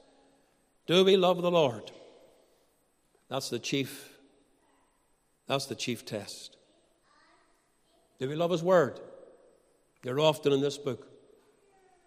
Do 0.86 1.04
we 1.06 1.18
love 1.18 1.42
the 1.42 1.52
Lord? 1.52 1.92
That's 3.30 3.50
the 3.50 3.60
chief. 3.60 4.10
That's 5.48 5.66
the 5.66 5.76
chief 5.76 6.06
test. 6.06 6.58
Do 8.20 8.30
we 8.30 8.36
love 8.36 8.52
His 8.52 8.64
Word? 8.64 9.00
You're 10.04 10.20
often 10.20 10.54
in 10.54 10.62
this 10.62 10.78
book. 10.78 11.08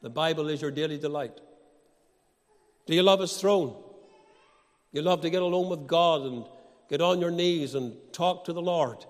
The 0.02 0.10
Bible 0.10 0.48
is 0.48 0.62
your 0.62 0.70
daily 0.70 0.98
delight. 0.98 1.40
Do 2.86 2.94
you 2.94 3.02
love 3.02 3.20
His 3.20 3.36
throne? 3.36 3.74
You 4.92 5.02
love 5.02 5.20
to 5.22 5.30
get 5.30 5.42
alone 5.42 5.68
with 5.68 5.86
God 5.86 6.22
and 6.22 6.44
get 6.88 7.00
on 7.00 7.20
your 7.20 7.30
knees 7.30 7.74
and 7.74 7.96
talk 8.12 8.44
to 8.44 8.52
the 8.52 8.62
Lord. 8.62 9.04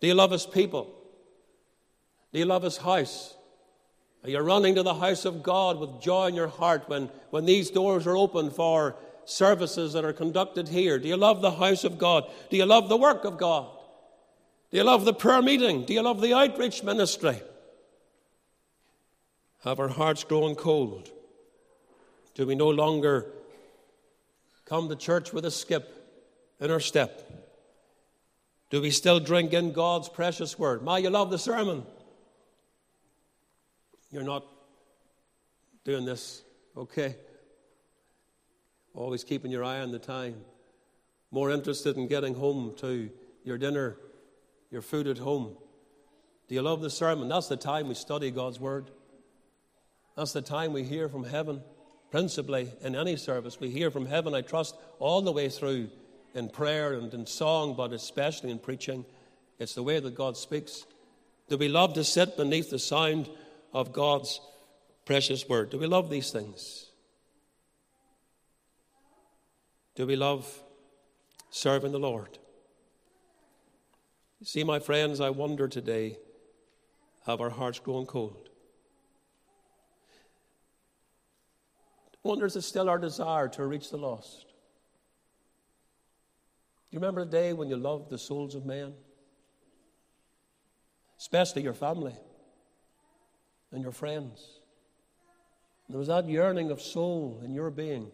Do 0.00 0.06
you 0.06 0.14
love 0.14 0.30
His 0.30 0.46
people? 0.46 0.94
Do 2.32 2.38
you 2.38 2.46
love 2.46 2.62
His 2.62 2.76
house? 2.76 3.34
Are 4.36 4.42
running 4.42 4.74
to 4.74 4.82
the 4.82 4.94
house 4.94 5.24
of 5.24 5.42
God 5.42 5.78
with 5.78 6.00
joy 6.00 6.26
in 6.26 6.34
your 6.34 6.48
heart 6.48 6.88
when, 6.88 7.08
when 7.30 7.44
these 7.44 7.70
doors 7.70 8.06
are 8.06 8.16
open 8.16 8.50
for 8.50 8.96
services 9.24 9.92
that 9.92 10.04
are 10.04 10.12
conducted 10.12 10.68
here? 10.68 10.98
Do 10.98 11.08
you 11.08 11.16
love 11.16 11.40
the 11.40 11.52
house 11.52 11.84
of 11.84 11.98
God? 11.98 12.30
Do 12.50 12.56
you 12.56 12.66
love 12.66 12.88
the 12.88 12.96
work 12.96 13.24
of 13.24 13.38
God? 13.38 13.68
Do 14.70 14.76
you 14.76 14.84
love 14.84 15.04
the 15.04 15.14
prayer 15.14 15.42
meeting? 15.42 15.84
Do 15.84 15.94
you 15.94 16.02
love 16.02 16.20
the 16.20 16.34
outreach 16.34 16.82
ministry? 16.82 17.40
Have 19.64 19.80
our 19.80 19.88
hearts 19.88 20.24
grown 20.24 20.54
cold? 20.54 21.10
Do 22.34 22.46
we 22.46 22.54
no 22.54 22.68
longer 22.68 23.26
come 24.64 24.88
to 24.88 24.96
church 24.96 25.32
with 25.32 25.44
a 25.44 25.50
skip 25.50 25.94
in 26.60 26.70
our 26.70 26.80
step? 26.80 27.28
Do 28.70 28.82
we 28.82 28.90
still 28.90 29.18
drink 29.18 29.52
in 29.52 29.72
God's 29.72 30.08
precious 30.08 30.58
word? 30.58 30.82
My, 30.82 30.98
you 30.98 31.10
love 31.10 31.30
the 31.30 31.38
sermon. 31.38 31.84
You're 34.10 34.22
not 34.22 34.44
doing 35.84 36.04
this, 36.04 36.42
okay? 36.76 37.16
Always 38.94 39.22
keeping 39.22 39.50
your 39.50 39.64
eye 39.64 39.80
on 39.80 39.92
the 39.92 39.98
time. 39.98 40.36
More 41.30 41.50
interested 41.50 41.96
in 41.96 42.08
getting 42.08 42.34
home 42.34 42.74
to 42.78 43.10
your 43.44 43.58
dinner, 43.58 43.96
your 44.70 44.82
food 44.82 45.06
at 45.06 45.18
home. 45.18 45.56
Do 46.48 46.54
you 46.54 46.62
love 46.62 46.80
the 46.80 46.90
sermon? 46.90 47.28
That's 47.28 47.48
the 47.48 47.56
time 47.56 47.88
we 47.88 47.94
study 47.94 48.30
God's 48.30 48.58
word. 48.58 48.90
That's 50.16 50.32
the 50.32 50.42
time 50.42 50.72
we 50.72 50.84
hear 50.84 51.08
from 51.08 51.24
heaven. 51.24 51.62
Principally, 52.10 52.72
in 52.80 52.96
any 52.96 53.16
service, 53.16 53.60
we 53.60 53.68
hear 53.70 53.90
from 53.90 54.06
heaven, 54.06 54.34
I 54.34 54.40
trust, 54.40 54.74
all 54.98 55.20
the 55.20 55.32
way 55.32 55.50
through 55.50 55.90
in 56.34 56.48
prayer 56.48 56.94
and 56.94 57.12
in 57.12 57.26
song, 57.26 57.74
but 57.76 57.92
especially 57.92 58.50
in 58.50 58.58
preaching. 58.58 59.04
It's 59.58 59.74
the 59.74 59.82
way 59.82 60.00
that 60.00 60.14
God 60.14 60.36
speaks. 60.38 60.86
Do 61.48 61.58
we 61.58 61.68
love 61.68 61.94
to 61.94 62.04
sit 62.04 62.36
beneath 62.36 62.70
the 62.70 62.78
sound 62.78 63.28
of 63.72 63.92
God's 63.92 64.40
precious 65.04 65.48
word? 65.48 65.70
Do 65.70 65.78
we 65.78 65.86
love 65.86 66.10
these 66.10 66.30
things? 66.30 66.86
Do 69.94 70.06
we 70.06 70.16
love 70.16 70.62
serving 71.50 71.92
the 71.92 71.98
Lord? 71.98 72.38
See, 74.44 74.62
my 74.62 74.78
friends, 74.78 75.20
I 75.20 75.30
wonder 75.30 75.66
today 75.66 76.18
have 77.26 77.40
our 77.40 77.50
hearts 77.50 77.80
grown 77.80 78.06
cold? 78.06 78.48
Wonder 82.22 82.46
is 82.46 82.56
it 82.56 82.62
still 82.62 82.88
our 82.88 82.98
desire 82.98 83.48
to 83.48 83.64
reach 83.64 83.90
the 83.90 83.96
lost. 83.96 84.46
Do 86.90 86.94
you 86.96 87.00
remember 87.00 87.24
the 87.24 87.30
day 87.30 87.52
when 87.52 87.68
you 87.68 87.76
loved 87.76 88.10
the 88.10 88.18
souls 88.18 88.54
of 88.54 88.66
men? 88.66 88.94
Especially 91.18 91.62
your 91.62 91.74
family 91.74 92.14
and 93.72 93.82
your 93.82 93.92
friends. 93.92 94.60
There 95.88 95.98
was 95.98 96.08
that 96.08 96.28
yearning 96.28 96.70
of 96.70 96.80
soul 96.80 97.40
in 97.44 97.52
your 97.52 97.70
being 97.70 98.10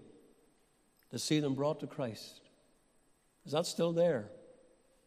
to 1.11 1.19
see 1.19 1.41
them 1.41 1.55
brought 1.55 1.81
to 1.81 1.87
Christ. 1.87 2.41
Is 3.47 3.53
that 3.53 3.67
still 3.67 3.93
there? 3.93 4.31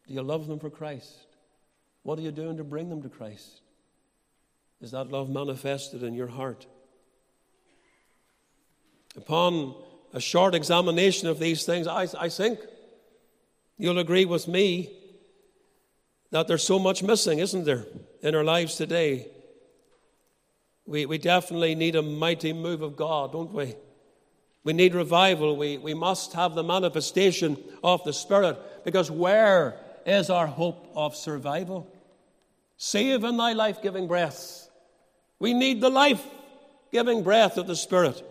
Do 0.07 0.13
you 0.13 0.21
love 0.21 0.47
them 0.47 0.59
for 0.59 0.69
Christ? 0.69 1.13
What 2.03 2.19
are 2.19 2.21
you 2.21 2.31
doing 2.31 2.57
to 2.57 2.63
bring 2.63 2.89
them 2.89 3.01
to 3.03 3.09
Christ? 3.09 3.61
Is 4.81 4.91
that 4.91 5.11
love 5.11 5.29
manifested 5.29 6.03
in 6.03 6.13
your 6.13 6.27
heart? 6.27 6.65
Upon 9.15 9.75
a 10.13 10.19
short 10.19 10.53
examination 10.55 11.27
of 11.27 11.39
these 11.39 11.65
things, 11.65 11.87
I, 11.87 12.07
I 12.17 12.29
think 12.29 12.59
you'll 13.77 13.99
agree 13.99 14.25
with 14.25 14.47
me 14.47 14.91
that 16.31 16.47
there's 16.47 16.63
so 16.63 16.77
much 16.77 17.01
missing, 17.01 17.39
isn't 17.39 17.65
there, 17.65 17.85
in 18.21 18.35
our 18.35 18.43
lives 18.43 18.75
today? 18.75 19.27
We, 20.87 21.05
we 21.05 21.17
definitely 21.17 21.75
need 21.75 21.95
a 21.95 22.01
mighty 22.01 22.53
move 22.53 22.81
of 22.81 22.95
God, 22.95 23.33
don't 23.33 23.53
we? 23.53 23.75
We 24.63 24.73
need 24.73 24.95
revival. 24.95 25.55
We, 25.57 25.77
we 25.77 25.93
must 25.93 26.33
have 26.33 26.55
the 26.55 26.63
manifestation 26.63 27.57
of 27.83 28.03
the 28.03 28.13
Spirit 28.13 28.57
because 28.85 29.11
where 29.11 29.77
is 30.05 30.29
our 30.29 30.47
hope 30.47 30.89
of 30.95 31.15
survival? 31.15 31.93
Save 32.77 33.23
in 33.25 33.37
thy 33.37 33.53
life 33.53 33.81
giving 33.81 34.07
breath. 34.07 34.69
We 35.39 35.53
need 35.53 35.81
the 35.81 35.89
life 35.89 36.25
giving 36.91 37.21
breath 37.21 37.57
of 37.57 37.67
the 37.67 37.75
Spirit. 37.75 38.23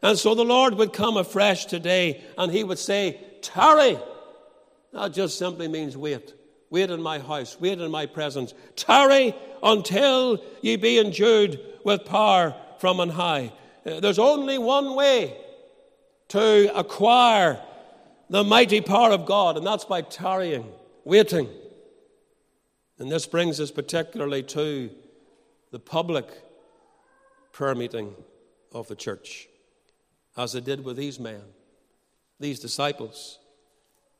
And 0.00 0.16
so 0.16 0.36
the 0.36 0.44
Lord 0.44 0.74
would 0.74 0.92
come 0.92 1.16
afresh 1.16 1.66
today 1.66 2.22
and 2.36 2.52
he 2.52 2.62
would 2.62 2.78
say, 2.78 3.20
Tarry. 3.42 3.98
That 4.92 5.12
just 5.12 5.36
simply 5.36 5.66
means 5.66 5.96
wait. 5.96 6.34
Wait 6.70 6.90
in 6.90 7.02
my 7.02 7.18
house. 7.18 7.58
Wait 7.58 7.80
in 7.80 7.90
my 7.90 8.06
presence. 8.06 8.54
Tarry 8.76 9.34
until 9.62 10.42
ye 10.62 10.76
be 10.76 10.98
endued 10.98 11.60
with 11.88 12.04
power 12.04 12.54
from 12.78 13.00
on 13.00 13.08
high. 13.08 13.50
Uh, 13.84 13.98
there's 13.98 14.18
only 14.18 14.58
one 14.58 14.94
way 14.94 15.34
to 16.28 16.70
acquire 16.78 17.58
the 18.28 18.44
mighty 18.44 18.82
power 18.82 19.10
of 19.10 19.24
God, 19.24 19.56
and 19.56 19.66
that's 19.66 19.86
by 19.86 20.02
tarrying, 20.02 20.66
waiting. 21.04 21.48
And 22.98 23.10
this 23.10 23.24
brings 23.24 23.58
us 23.58 23.70
particularly 23.70 24.42
to 24.42 24.90
the 25.70 25.78
public 25.78 26.26
prayer 27.52 27.74
meeting 27.74 28.14
of 28.72 28.86
the 28.88 28.94
church, 28.94 29.48
as 30.36 30.54
it 30.54 30.64
did 30.64 30.84
with 30.84 30.98
these 30.98 31.18
men, 31.18 31.40
these 32.38 32.60
disciples. 32.60 33.38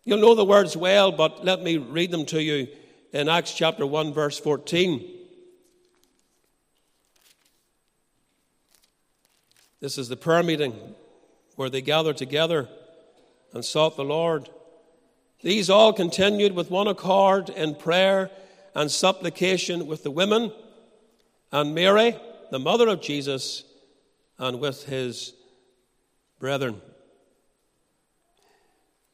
You'll 0.05 0.21
know 0.21 0.35
the 0.35 0.45
words 0.45 0.75
well, 0.75 1.13
but 1.13 1.45
let 1.45 1.63
me 1.63 1.77
read 1.77 2.13
them 2.13 2.25
to 2.27 2.43
you 2.43 2.69
in 3.13 3.29
Acts 3.29 3.53
chapter 3.53 3.85
1, 3.87 4.15
verse 4.15 4.39
14. 4.39 5.18
This 9.81 9.99
is 9.99 10.09
the 10.09 10.17
prayer 10.17 10.43
meeting 10.43 10.75
where 11.57 11.71
they 11.71 11.81
gathered 11.81 12.17
together 12.17 12.69
and 13.53 13.65
sought 13.65 13.97
the 13.97 14.05
Lord. 14.05 14.49
These 15.43 15.71
all 15.71 15.93
continued 15.93 16.55
with 16.55 16.71
one 16.71 16.89
accord 16.89 17.49
in 17.49 17.77
prayer 17.77 18.31
and 18.75 18.91
supplication 18.91 19.87
with 19.87 20.03
the 20.03 20.11
women 20.11 20.53
and 21.53 21.75
Mary, 21.75 22.17
the 22.51 22.59
mother 22.59 22.89
of 22.89 23.01
Jesus, 23.01 23.65
and 24.39 24.61
with 24.61 24.85
his 24.85 25.33
brethren. 26.39 26.81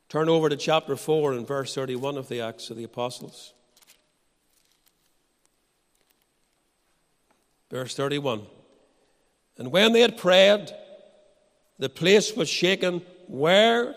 Turn 0.09 0.29
over 0.29 0.49
to 0.49 0.57
chapter 0.57 0.97
4 0.97 1.33
and 1.33 1.47
verse 1.47 1.75
31 1.75 2.17
of 2.17 2.29
the 2.29 2.41
Acts 2.41 2.71
of 2.71 2.77
the 2.77 2.85
Apostles. 2.85 3.53
Verse 7.71 7.95
31. 7.95 8.47
And 9.57 9.71
when 9.71 9.93
they 9.93 10.01
had 10.01 10.17
prayed, 10.17 10.73
the 11.79 11.89
place 11.89 12.35
was 12.35 12.49
shaken 12.49 13.03
where 13.29 13.95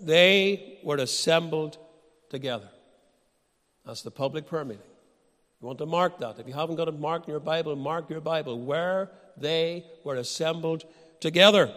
they 0.00 0.78
were 0.82 0.96
assembled 0.96 1.78
together. 2.28 2.68
That's 3.84 4.02
the 4.02 4.10
public 4.10 4.46
prayer 4.46 4.64
meeting. 4.64 4.82
You 5.60 5.66
want 5.66 5.78
to 5.78 5.86
mark 5.86 6.18
that. 6.18 6.38
If 6.38 6.46
you 6.46 6.54
haven't 6.54 6.76
got 6.76 6.88
it 6.88 6.98
marked 6.98 7.28
in 7.28 7.32
your 7.32 7.40
Bible, 7.40 7.76
mark 7.76 8.10
your 8.10 8.20
Bible 8.20 8.60
where 8.60 9.10
they 9.36 9.84
were 10.04 10.16
assembled 10.16 10.84
together. 11.20 11.72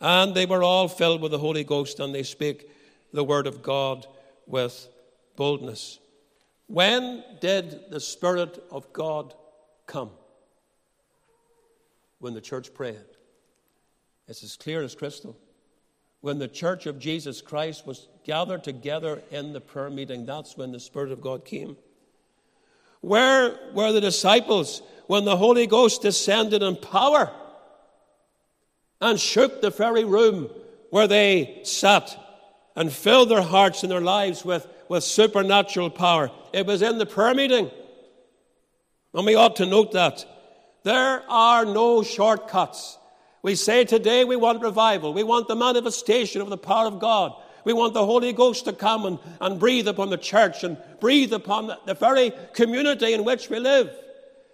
And 0.00 0.34
they 0.34 0.46
were 0.46 0.62
all 0.62 0.88
filled 0.88 1.22
with 1.22 1.30
the 1.30 1.38
Holy 1.38 1.64
Ghost, 1.64 2.00
and 2.00 2.14
they 2.14 2.24
spake 2.24 2.68
the 3.12 3.24
word 3.24 3.46
of 3.46 3.62
God 3.62 4.06
with 4.46 4.88
boldness. 5.36 5.98
When 6.66 7.22
did 7.40 7.90
the 7.90 8.00
Spirit 8.00 8.62
of 8.70 8.92
God 8.92 9.34
come? 9.86 10.10
When 12.22 12.34
the 12.34 12.40
church 12.40 12.72
prayed. 12.72 13.04
It's 14.28 14.44
as 14.44 14.54
clear 14.54 14.80
as 14.80 14.94
crystal. 14.94 15.36
When 16.20 16.38
the 16.38 16.46
church 16.46 16.86
of 16.86 17.00
Jesus 17.00 17.42
Christ 17.42 17.84
was 17.84 18.06
gathered 18.22 18.62
together 18.62 19.20
in 19.32 19.52
the 19.52 19.60
prayer 19.60 19.90
meeting, 19.90 20.24
that's 20.24 20.56
when 20.56 20.70
the 20.70 20.78
Spirit 20.78 21.10
of 21.10 21.20
God 21.20 21.44
came. 21.44 21.76
Where 23.00 23.58
were 23.74 23.90
the 23.90 24.00
disciples 24.00 24.82
when 25.08 25.24
the 25.24 25.36
Holy 25.36 25.66
Ghost 25.66 26.02
descended 26.02 26.62
in 26.62 26.76
power 26.76 27.28
and 29.00 29.18
shook 29.18 29.60
the 29.60 29.70
very 29.70 30.04
room 30.04 30.48
where 30.90 31.08
they 31.08 31.62
sat 31.64 32.16
and 32.76 32.92
filled 32.92 33.30
their 33.30 33.42
hearts 33.42 33.82
and 33.82 33.90
their 33.90 34.00
lives 34.00 34.44
with, 34.44 34.68
with 34.88 35.02
supernatural 35.02 35.90
power? 35.90 36.30
It 36.52 36.66
was 36.66 36.82
in 36.82 36.98
the 36.98 37.06
prayer 37.06 37.34
meeting. 37.34 37.68
And 39.12 39.26
we 39.26 39.34
ought 39.34 39.56
to 39.56 39.66
note 39.66 39.90
that. 39.90 40.24
There 40.82 41.22
are 41.28 41.64
no 41.64 42.02
shortcuts. 42.02 42.98
We 43.42 43.54
say 43.54 43.84
today 43.84 44.24
we 44.24 44.36
want 44.36 44.62
revival. 44.62 45.14
We 45.14 45.22
want 45.22 45.48
the 45.48 45.56
manifestation 45.56 46.40
of 46.40 46.48
the 46.48 46.58
power 46.58 46.86
of 46.86 47.00
God. 47.00 47.34
We 47.64 47.72
want 47.72 47.94
the 47.94 48.04
Holy 48.04 48.32
Ghost 48.32 48.64
to 48.64 48.72
come 48.72 49.06
and, 49.06 49.18
and 49.40 49.58
breathe 49.58 49.86
upon 49.86 50.10
the 50.10 50.18
church 50.18 50.64
and 50.64 50.76
breathe 51.00 51.32
upon 51.32 51.68
the, 51.68 51.78
the 51.86 51.94
very 51.94 52.32
community 52.54 53.12
in 53.12 53.24
which 53.24 53.48
we 53.48 53.58
live. 53.58 53.90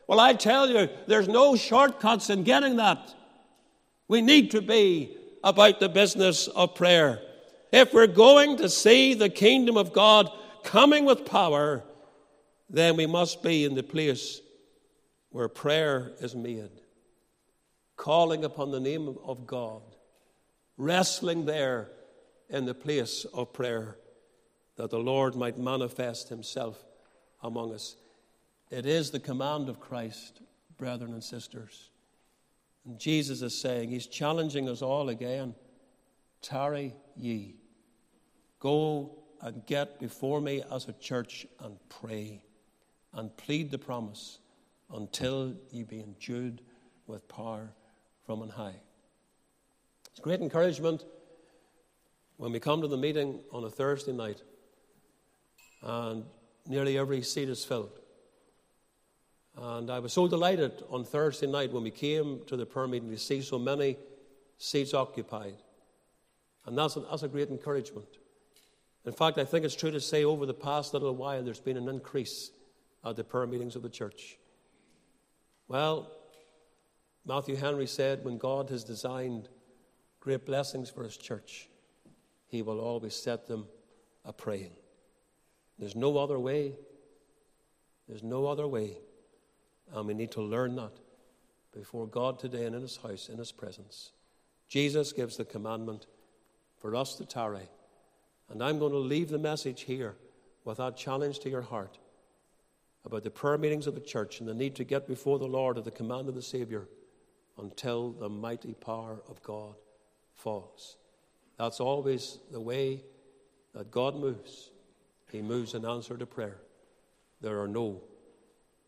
Well, 0.07 0.21
I 0.21 0.35
tell 0.35 0.69
you, 0.69 0.89
there's 1.07 1.29
no 1.29 1.57
shortcuts 1.57 2.31
in 2.31 2.45
getting 2.45 2.77
that. 2.77 3.15
We 4.09 4.23
need 4.23 4.51
to 4.53 4.63
be 4.63 5.17
about 5.45 5.81
the 5.81 5.89
business 5.89 6.49
of 6.49 6.75
prayer. 6.75 7.21
If 7.73 7.93
we're 7.93 8.07
going 8.07 8.57
to 8.59 8.69
see 8.69 9.15
the 9.15 9.29
kingdom 9.29 9.77
of 9.77 9.93
God 9.93 10.31
coming 10.65 11.05
with 11.05 11.27
power, 11.27 11.83
then 12.71 12.97
we 12.97 13.07
must 13.07 13.43
be 13.43 13.65
in 13.65 13.75
the 13.75 13.83
place 13.83 14.41
where 15.31 15.49
prayer 15.49 16.13
is 16.21 16.35
made, 16.35 16.71
calling 17.97 18.45
upon 18.45 18.71
the 18.71 18.81
name 18.81 19.17
of 19.25 19.47
God, 19.47 19.83
wrestling 20.77 21.45
there 21.45 21.91
in 22.49 22.65
the 22.65 22.75
place 22.75 23.27
of 23.35 23.53
prayer 23.53 23.97
that 24.77 24.91
the 24.91 24.99
Lord 24.99 25.35
might 25.35 25.59
manifest 25.59 26.29
himself 26.29 26.85
among 27.43 27.75
us. 27.75 27.97
It 28.71 28.87
is 28.87 29.11
the 29.11 29.21
command 29.21 29.69
of 29.69 29.81
Christ, 29.81 30.41
brethren 30.77 31.13
and 31.13 31.23
sisters. 31.23 31.91
And 32.85 32.99
Jesus 32.99 33.43
is 33.43 33.61
saying, 33.61 33.91
He's 33.91 34.07
challenging 34.07 34.69
us 34.69 34.83
all 34.83 35.09
again 35.09 35.55
tarry 36.43 36.95
ye. 37.17 37.57
Go 38.61 39.19
and 39.41 39.65
get 39.67 40.01
before 40.01 40.41
me 40.41 40.63
as 40.71 40.89
a 40.89 40.93
church 40.95 41.47
and 41.61 41.77
pray 41.89 42.43
and 43.13 43.37
plead 43.37 43.71
the 43.71 43.79
promise 43.79 44.39
until 44.93 45.55
ye 45.71 45.83
be 45.83 46.01
endued 46.01 46.63
with 47.07 47.29
power 47.29 47.71
from 48.25 48.43
on 48.43 48.49
high. 48.49 48.77
It's 50.11 50.21
great 50.21 50.41
encouragement 50.41 51.05
when 52.37 52.53
we 52.53 52.61
come 52.61 52.81
to 52.81 52.89
the 52.89 52.97
meeting 52.97 53.41
on 53.53 53.65
a 53.65 53.71
Thursday 53.71 54.13
night 54.13 54.43
and 55.83 56.25
nearly 56.67 56.99
every 56.99 57.23
seat 57.23 57.49
is 57.49 57.65
filled. 57.65 57.99
And 59.57 59.91
I 59.91 59.99
was 59.99 60.13
so 60.13 60.29
delighted 60.29 60.85
on 60.89 61.05
Thursday 61.05 61.47
night 61.47 61.73
when 61.73 61.83
we 61.83 61.91
came 61.91 62.41
to 62.47 62.57
the 62.57 62.67
prayer 62.67 62.87
meeting 62.87 63.11
to 63.11 63.19
see 63.19 63.43
so 63.43 63.59
many 63.59 63.97
seats 64.57 64.95
occupied. 64.95 65.57
And 66.67 66.77
that's 66.79 66.97
a, 66.97 67.01
that's 67.01 67.23
a 67.23 67.29
great 67.29 67.49
encouragement. 67.49 68.09
In 69.05 69.13
fact, 69.13 69.39
I 69.39 69.45
think 69.45 69.65
it's 69.65 69.75
true 69.75 69.91
to 69.91 70.01
say 70.01 70.25
over 70.25 70.47
the 70.47 70.55
past 70.55 70.93
little 70.93 71.15
while 71.15 71.43
there's 71.43 71.61
been 71.61 71.77
an 71.77 71.89
increase 71.89 72.51
at 73.05 73.17
the 73.17 73.25
prayer 73.25 73.47
meetings 73.47 73.75
of 73.75 73.83
the 73.83 73.89
church. 73.89 74.39
Well, 75.69 76.11
Matthew 77.27 77.57
Henry 77.57 77.87
said, 77.87 78.25
when 78.25 78.39
God 78.39 78.71
has 78.71 78.85
designed 78.85 79.49
great 80.19 80.47
blessings 80.47 80.89
for 80.89 81.05
his 81.05 81.17
church, 81.17 81.69
he 82.47 82.63
will 82.63 82.81
always 82.81 83.15
set 83.15 83.47
them 83.47 83.67
a 84.25 84.33
praying. 84.33 84.73
There's 85.79 85.95
no 85.95 86.17
other 86.17 86.39
way. 86.39 86.73
There's 88.09 88.23
no 88.23 88.47
other 88.47 88.67
way. 88.67 88.97
And 89.95 90.07
we 90.07 90.15
need 90.15 90.33
to 90.33 90.43
learn 90.43 90.77
that 90.77 90.93
before 91.75 92.07
God 92.07 92.39
today 92.39 92.65
and 92.65 92.75
in 92.75 92.83
His 92.83 92.97
house, 92.97 93.29
in 93.29 93.39
His 93.39 93.53
presence. 93.53 94.13
Jesus 94.69 95.13
gives 95.13 95.37
the 95.37 95.45
commandment 95.45 96.07
for 96.79 96.97
us 96.97 97.15
to 97.17 97.25
tarry. 97.25 97.69
And 98.51 98.63
I'm 98.63 98.79
going 98.79 98.93
to 98.93 98.99
leave 98.99 99.29
the 99.29 99.39
message 99.39 99.83
here 99.83 100.17
with 100.65 100.79
that 100.79 100.97
challenge 100.97 101.39
to 101.41 101.51
your 101.51 101.63
heart 101.63 101.99
about 103.05 103.25
the 103.25 103.31
prayer 103.31 103.59
meetings 103.59 103.87
of 103.87 103.95
the 103.95 104.01
church 104.01 104.41
and 104.41 104.49
the 104.49 104.55
need 104.55 104.75
to 104.77 104.85
get 104.85 105.07
before 105.07 105.39
the 105.39 105.47
Lord 105.47 105.79
at 105.79 105.85
the 105.85 105.91
command 105.91 106.29
of 106.29 106.35
the 106.35 106.43
Savior 106.43 106.89
until 107.59 108.13
the 108.13 108.29
mighty 108.29 108.75
power 108.75 109.21
of 109.29 109.43
God 109.43 109.75
falls. 110.35 110.97
That's 111.59 111.81
always 111.81 112.39
the 112.53 112.61
way 112.61 113.03
that 113.75 113.91
God 113.91 114.17
moves. 114.17 114.71
He 115.31 115.43
moves 115.43 115.75
in 115.75 115.85
answer 115.85 116.17
to 116.17 116.27
prayer. 116.27 116.59
There 117.41 117.61
are 117.61 117.69
no 117.69 118.03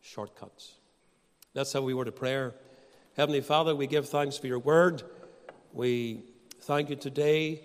shortcuts. 0.01 0.75
That's 1.53 1.73
how 1.73 1.81
we 1.81 1.93
were 1.93 2.05
to 2.05 2.11
prayer. 2.11 2.53
Heavenly 3.15 3.41
Father, 3.41 3.75
we 3.75 3.87
give 3.87 4.07
thanks 4.07 4.37
for 4.37 4.47
your 4.47 4.59
word. 4.59 5.03
We 5.73 6.23
thank 6.61 6.89
you 6.89 6.95
today 6.95 7.61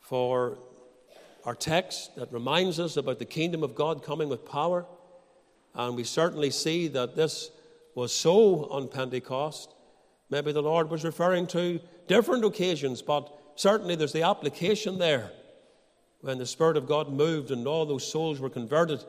for 0.00 0.58
our 1.44 1.54
text 1.54 2.16
that 2.16 2.32
reminds 2.32 2.80
us 2.80 2.96
about 2.96 3.18
the 3.18 3.24
kingdom 3.24 3.62
of 3.62 3.74
God 3.74 4.02
coming 4.02 4.28
with 4.28 4.44
power. 4.44 4.86
And 5.74 5.96
we 5.96 6.04
certainly 6.04 6.50
see 6.50 6.88
that 6.88 7.16
this 7.16 7.50
was 7.94 8.12
so 8.12 8.70
on 8.70 8.88
Pentecost. 8.88 9.74
Maybe 10.30 10.52
the 10.52 10.62
Lord 10.62 10.90
was 10.90 11.04
referring 11.04 11.46
to 11.48 11.80
different 12.06 12.44
occasions, 12.44 13.02
but 13.02 13.36
Certainly, 13.60 13.96
there's 13.96 14.14
the 14.14 14.22
application 14.22 14.96
there. 14.96 15.32
When 16.22 16.38
the 16.38 16.46
Spirit 16.46 16.78
of 16.78 16.86
God 16.86 17.12
moved 17.12 17.50
and 17.50 17.66
all 17.66 17.84
those 17.84 18.10
souls 18.10 18.40
were 18.40 18.48
converted, 18.48 19.04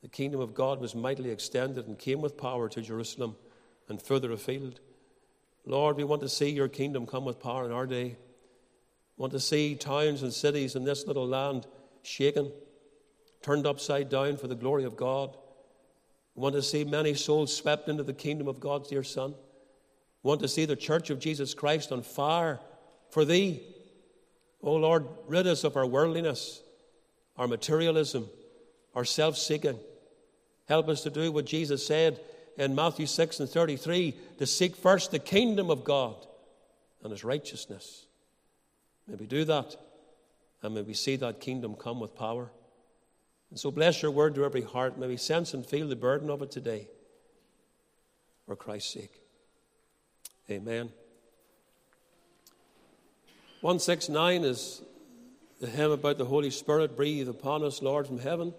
the 0.00 0.08
kingdom 0.08 0.40
of 0.40 0.54
God 0.54 0.80
was 0.80 0.94
mightily 0.94 1.30
extended 1.30 1.86
and 1.86 1.98
came 1.98 2.22
with 2.22 2.38
power 2.38 2.70
to 2.70 2.80
Jerusalem 2.80 3.36
and 3.86 4.00
further 4.00 4.32
afield. 4.32 4.80
Lord, 5.66 5.98
we 5.98 6.04
want 6.04 6.22
to 6.22 6.28
see 6.30 6.48
your 6.48 6.68
kingdom 6.68 7.06
come 7.06 7.26
with 7.26 7.38
power 7.38 7.66
in 7.66 7.70
our 7.70 7.86
day. 7.86 8.16
We 9.18 9.20
want 9.20 9.34
to 9.34 9.40
see 9.40 9.74
towns 9.74 10.22
and 10.22 10.32
cities 10.32 10.74
in 10.74 10.84
this 10.84 11.06
little 11.06 11.26
land 11.26 11.66
shaken, 12.02 12.50
turned 13.42 13.66
upside 13.66 14.08
down 14.08 14.36
for 14.36 14.46
the 14.46 14.54
glory 14.54 14.84
of 14.84 14.96
God. 14.96 15.36
We 16.34 16.42
want 16.42 16.54
to 16.54 16.62
see 16.62 16.84
many 16.84 17.14
souls 17.14 17.54
swept 17.54 17.88
into 17.88 18.02
the 18.02 18.12
kingdom 18.12 18.48
of 18.48 18.60
God's 18.60 18.88
dear 18.88 19.02
Son. 19.02 19.34
We 20.22 20.28
want 20.28 20.40
to 20.42 20.48
see 20.48 20.64
the 20.64 20.76
church 20.76 21.10
of 21.10 21.20
Jesus 21.20 21.54
Christ 21.54 21.92
on 21.92 22.02
fire 22.02 22.60
for 23.10 23.24
thee. 23.24 23.62
O 24.62 24.74
Lord, 24.74 25.06
rid 25.26 25.46
us 25.46 25.64
of 25.64 25.76
our 25.76 25.86
worldliness, 25.86 26.60
our 27.36 27.48
materialism, 27.48 28.28
our 28.94 29.04
self 29.04 29.36
seeking. 29.36 29.78
Help 30.68 30.88
us 30.88 31.02
to 31.02 31.10
do 31.10 31.32
what 31.32 31.46
Jesus 31.46 31.86
said 31.86 32.20
in 32.56 32.74
Matthew 32.74 33.06
6 33.06 33.40
and 33.40 33.48
33 33.48 34.16
to 34.38 34.46
seek 34.46 34.76
first 34.76 35.10
the 35.10 35.18
kingdom 35.18 35.70
of 35.70 35.84
God 35.84 36.16
and 37.02 37.12
his 37.12 37.24
righteousness. 37.24 38.06
May 39.06 39.14
we 39.14 39.26
do 39.26 39.44
that, 39.44 39.76
and 40.62 40.74
may 40.74 40.82
we 40.82 40.92
see 40.92 41.16
that 41.16 41.40
kingdom 41.40 41.74
come 41.74 42.00
with 42.00 42.14
power. 42.14 42.50
And 43.50 43.58
so 43.58 43.70
bless 43.70 44.02
your 44.02 44.10
word 44.10 44.34
to 44.34 44.44
every 44.44 44.62
heart. 44.62 44.98
May 44.98 45.06
we 45.06 45.16
sense 45.16 45.54
and 45.54 45.64
feel 45.64 45.88
the 45.88 45.96
burden 45.96 46.30
of 46.30 46.42
it 46.42 46.50
today 46.50 46.88
for 48.46 48.56
Christ's 48.56 48.92
sake. 48.92 49.22
Amen. 50.50 50.90
169 53.60 54.44
is 54.44 54.82
the 55.60 55.66
hymn 55.66 55.90
about 55.90 56.18
the 56.18 56.24
Holy 56.24 56.50
Spirit. 56.50 56.96
Breathe 56.96 57.28
upon 57.28 57.64
us, 57.64 57.82
Lord, 57.82 58.06
from 58.06 58.18
heaven. 58.18 58.54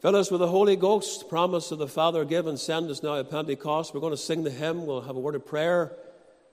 Fill 0.00 0.16
us 0.16 0.30
with 0.30 0.40
the 0.40 0.48
Holy 0.48 0.76
Ghost, 0.76 1.28
promise 1.28 1.70
of 1.72 1.78
the 1.78 1.88
Father 1.88 2.24
given, 2.24 2.58
send 2.58 2.90
us 2.90 3.02
now 3.02 3.18
at 3.18 3.30
Pentecost. 3.30 3.94
We're 3.94 4.00
going 4.00 4.12
to 4.12 4.18
sing 4.18 4.44
the 4.44 4.50
hymn, 4.50 4.86
we'll 4.86 5.00
have 5.00 5.16
a 5.16 5.20
word 5.20 5.34
of 5.34 5.46
prayer. 5.46 5.92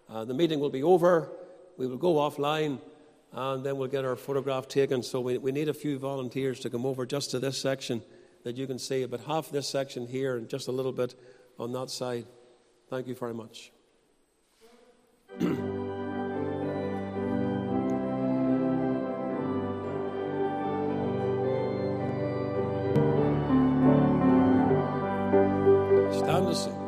Uh, 0.10 0.24
the 0.26 0.34
meeting 0.34 0.60
will 0.60 0.70
be 0.70 0.84
over. 0.84 1.30
We 1.78 1.86
will 1.86 1.98
go 1.98 2.16
offline 2.16 2.80
and 3.34 3.66
then 3.66 3.78
we'll 3.78 3.88
get 3.88 4.06
our 4.06 4.16
photograph 4.16 4.68
taken. 4.68 5.04
So 5.04 5.22
we, 5.22 5.38
we 5.38 5.52
need 5.52 5.70
a 5.70 5.74
few 5.74 5.98
volunteers 5.98 6.60
to 6.62 6.70
come 6.70 6.86
over 6.86 7.06
just 7.06 7.32
to 7.32 7.40
this 7.40 7.58
section 7.58 8.02
that 8.44 8.58
you 8.58 8.68
can 8.68 8.80
see, 8.80 9.04
about 9.04 9.22
half 9.22 9.50
this 9.52 9.68
section 9.68 10.08
here 10.08 10.38
and 10.38 10.50
just 10.50 10.68
a 10.68 10.72
little 10.72 10.92
bit 10.92 11.16
on 11.60 11.72
that 11.74 11.90
side. 11.90 12.26
Thank 12.90 13.08
you 13.08 13.16
very 13.16 13.34
much. 13.34 13.72
Stand 26.18 26.48
to 26.48 26.81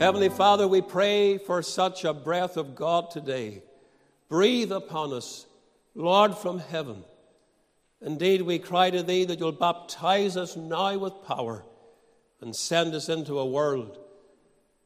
Heavenly 0.00 0.30
Father, 0.30 0.66
we 0.66 0.80
pray 0.80 1.36
for 1.36 1.60
such 1.60 2.06
a 2.06 2.14
breath 2.14 2.56
of 2.56 2.74
God 2.74 3.10
today. 3.10 3.62
Breathe 4.30 4.72
upon 4.72 5.12
us, 5.12 5.44
Lord, 5.94 6.38
from 6.38 6.58
heaven. 6.58 7.04
Indeed, 8.00 8.40
we 8.40 8.58
cry 8.58 8.88
to 8.88 9.02
Thee 9.02 9.26
that 9.26 9.38
you'll 9.38 9.52
baptize 9.52 10.38
us 10.38 10.56
now 10.56 10.96
with 10.96 11.22
power 11.26 11.66
and 12.40 12.56
send 12.56 12.94
us 12.94 13.10
into 13.10 13.38
a 13.38 13.44
world 13.44 13.98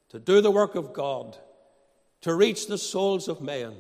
to 0.09 0.19
do 0.19 0.41
the 0.41 0.51
work 0.51 0.75
of 0.75 0.93
God, 0.93 1.37
to 2.23 2.35
reach 2.35 2.67
the 2.67 2.77
souls 2.77 3.29
of 3.29 3.41
men, 3.41 3.73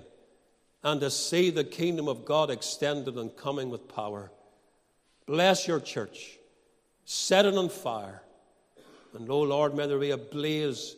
and 0.84 1.00
to 1.00 1.10
see 1.10 1.50
the 1.50 1.64
kingdom 1.64 2.06
of 2.06 2.24
God 2.24 2.48
extended 2.48 3.16
and 3.16 3.36
coming 3.36 3.70
with 3.70 3.88
power. 3.88 4.30
Bless 5.26 5.66
your 5.66 5.80
church, 5.80 6.38
set 7.04 7.44
it 7.44 7.56
on 7.56 7.70
fire, 7.70 8.22
and, 9.14 9.28
oh 9.28 9.42
Lord, 9.42 9.74
may 9.74 9.88
there 9.88 9.98
be 9.98 10.12
a 10.12 10.16
blaze 10.16 10.94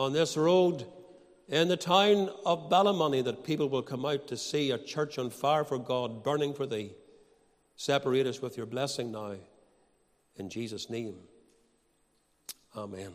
on 0.00 0.14
this 0.14 0.34
road 0.34 0.86
in 1.48 1.68
the 1.68 1.76
town 1.76 2.30
of 2.46 2.70
Ballymoney 2.70 3.22
that 3.24 3.44
people 3.44 3.68
will 3.68 3.82
come 3.82 4.06
out 4.06 4.26
to 4.28 4.36
see 4.36 4.70
a 4.70 4.78
church 4.78 5.18
on 5.18 5.28
fire 5.28 5.62
for 5.62 5.78
God, 5.78 6.24
burning 6.24 6.54
for 6.54 6.64
Thee. 6.64 6.92
Separate 7.76 8.26
us 8.26 8.40
with 8.40 8.56
your 8.56 8.64
blessing 8.64 9.12
now. 9.12 9.34
In 10.36 10.48
Jesus' 10.48 10.88
name, 10.88 11.16
Amen. 12.74 13.12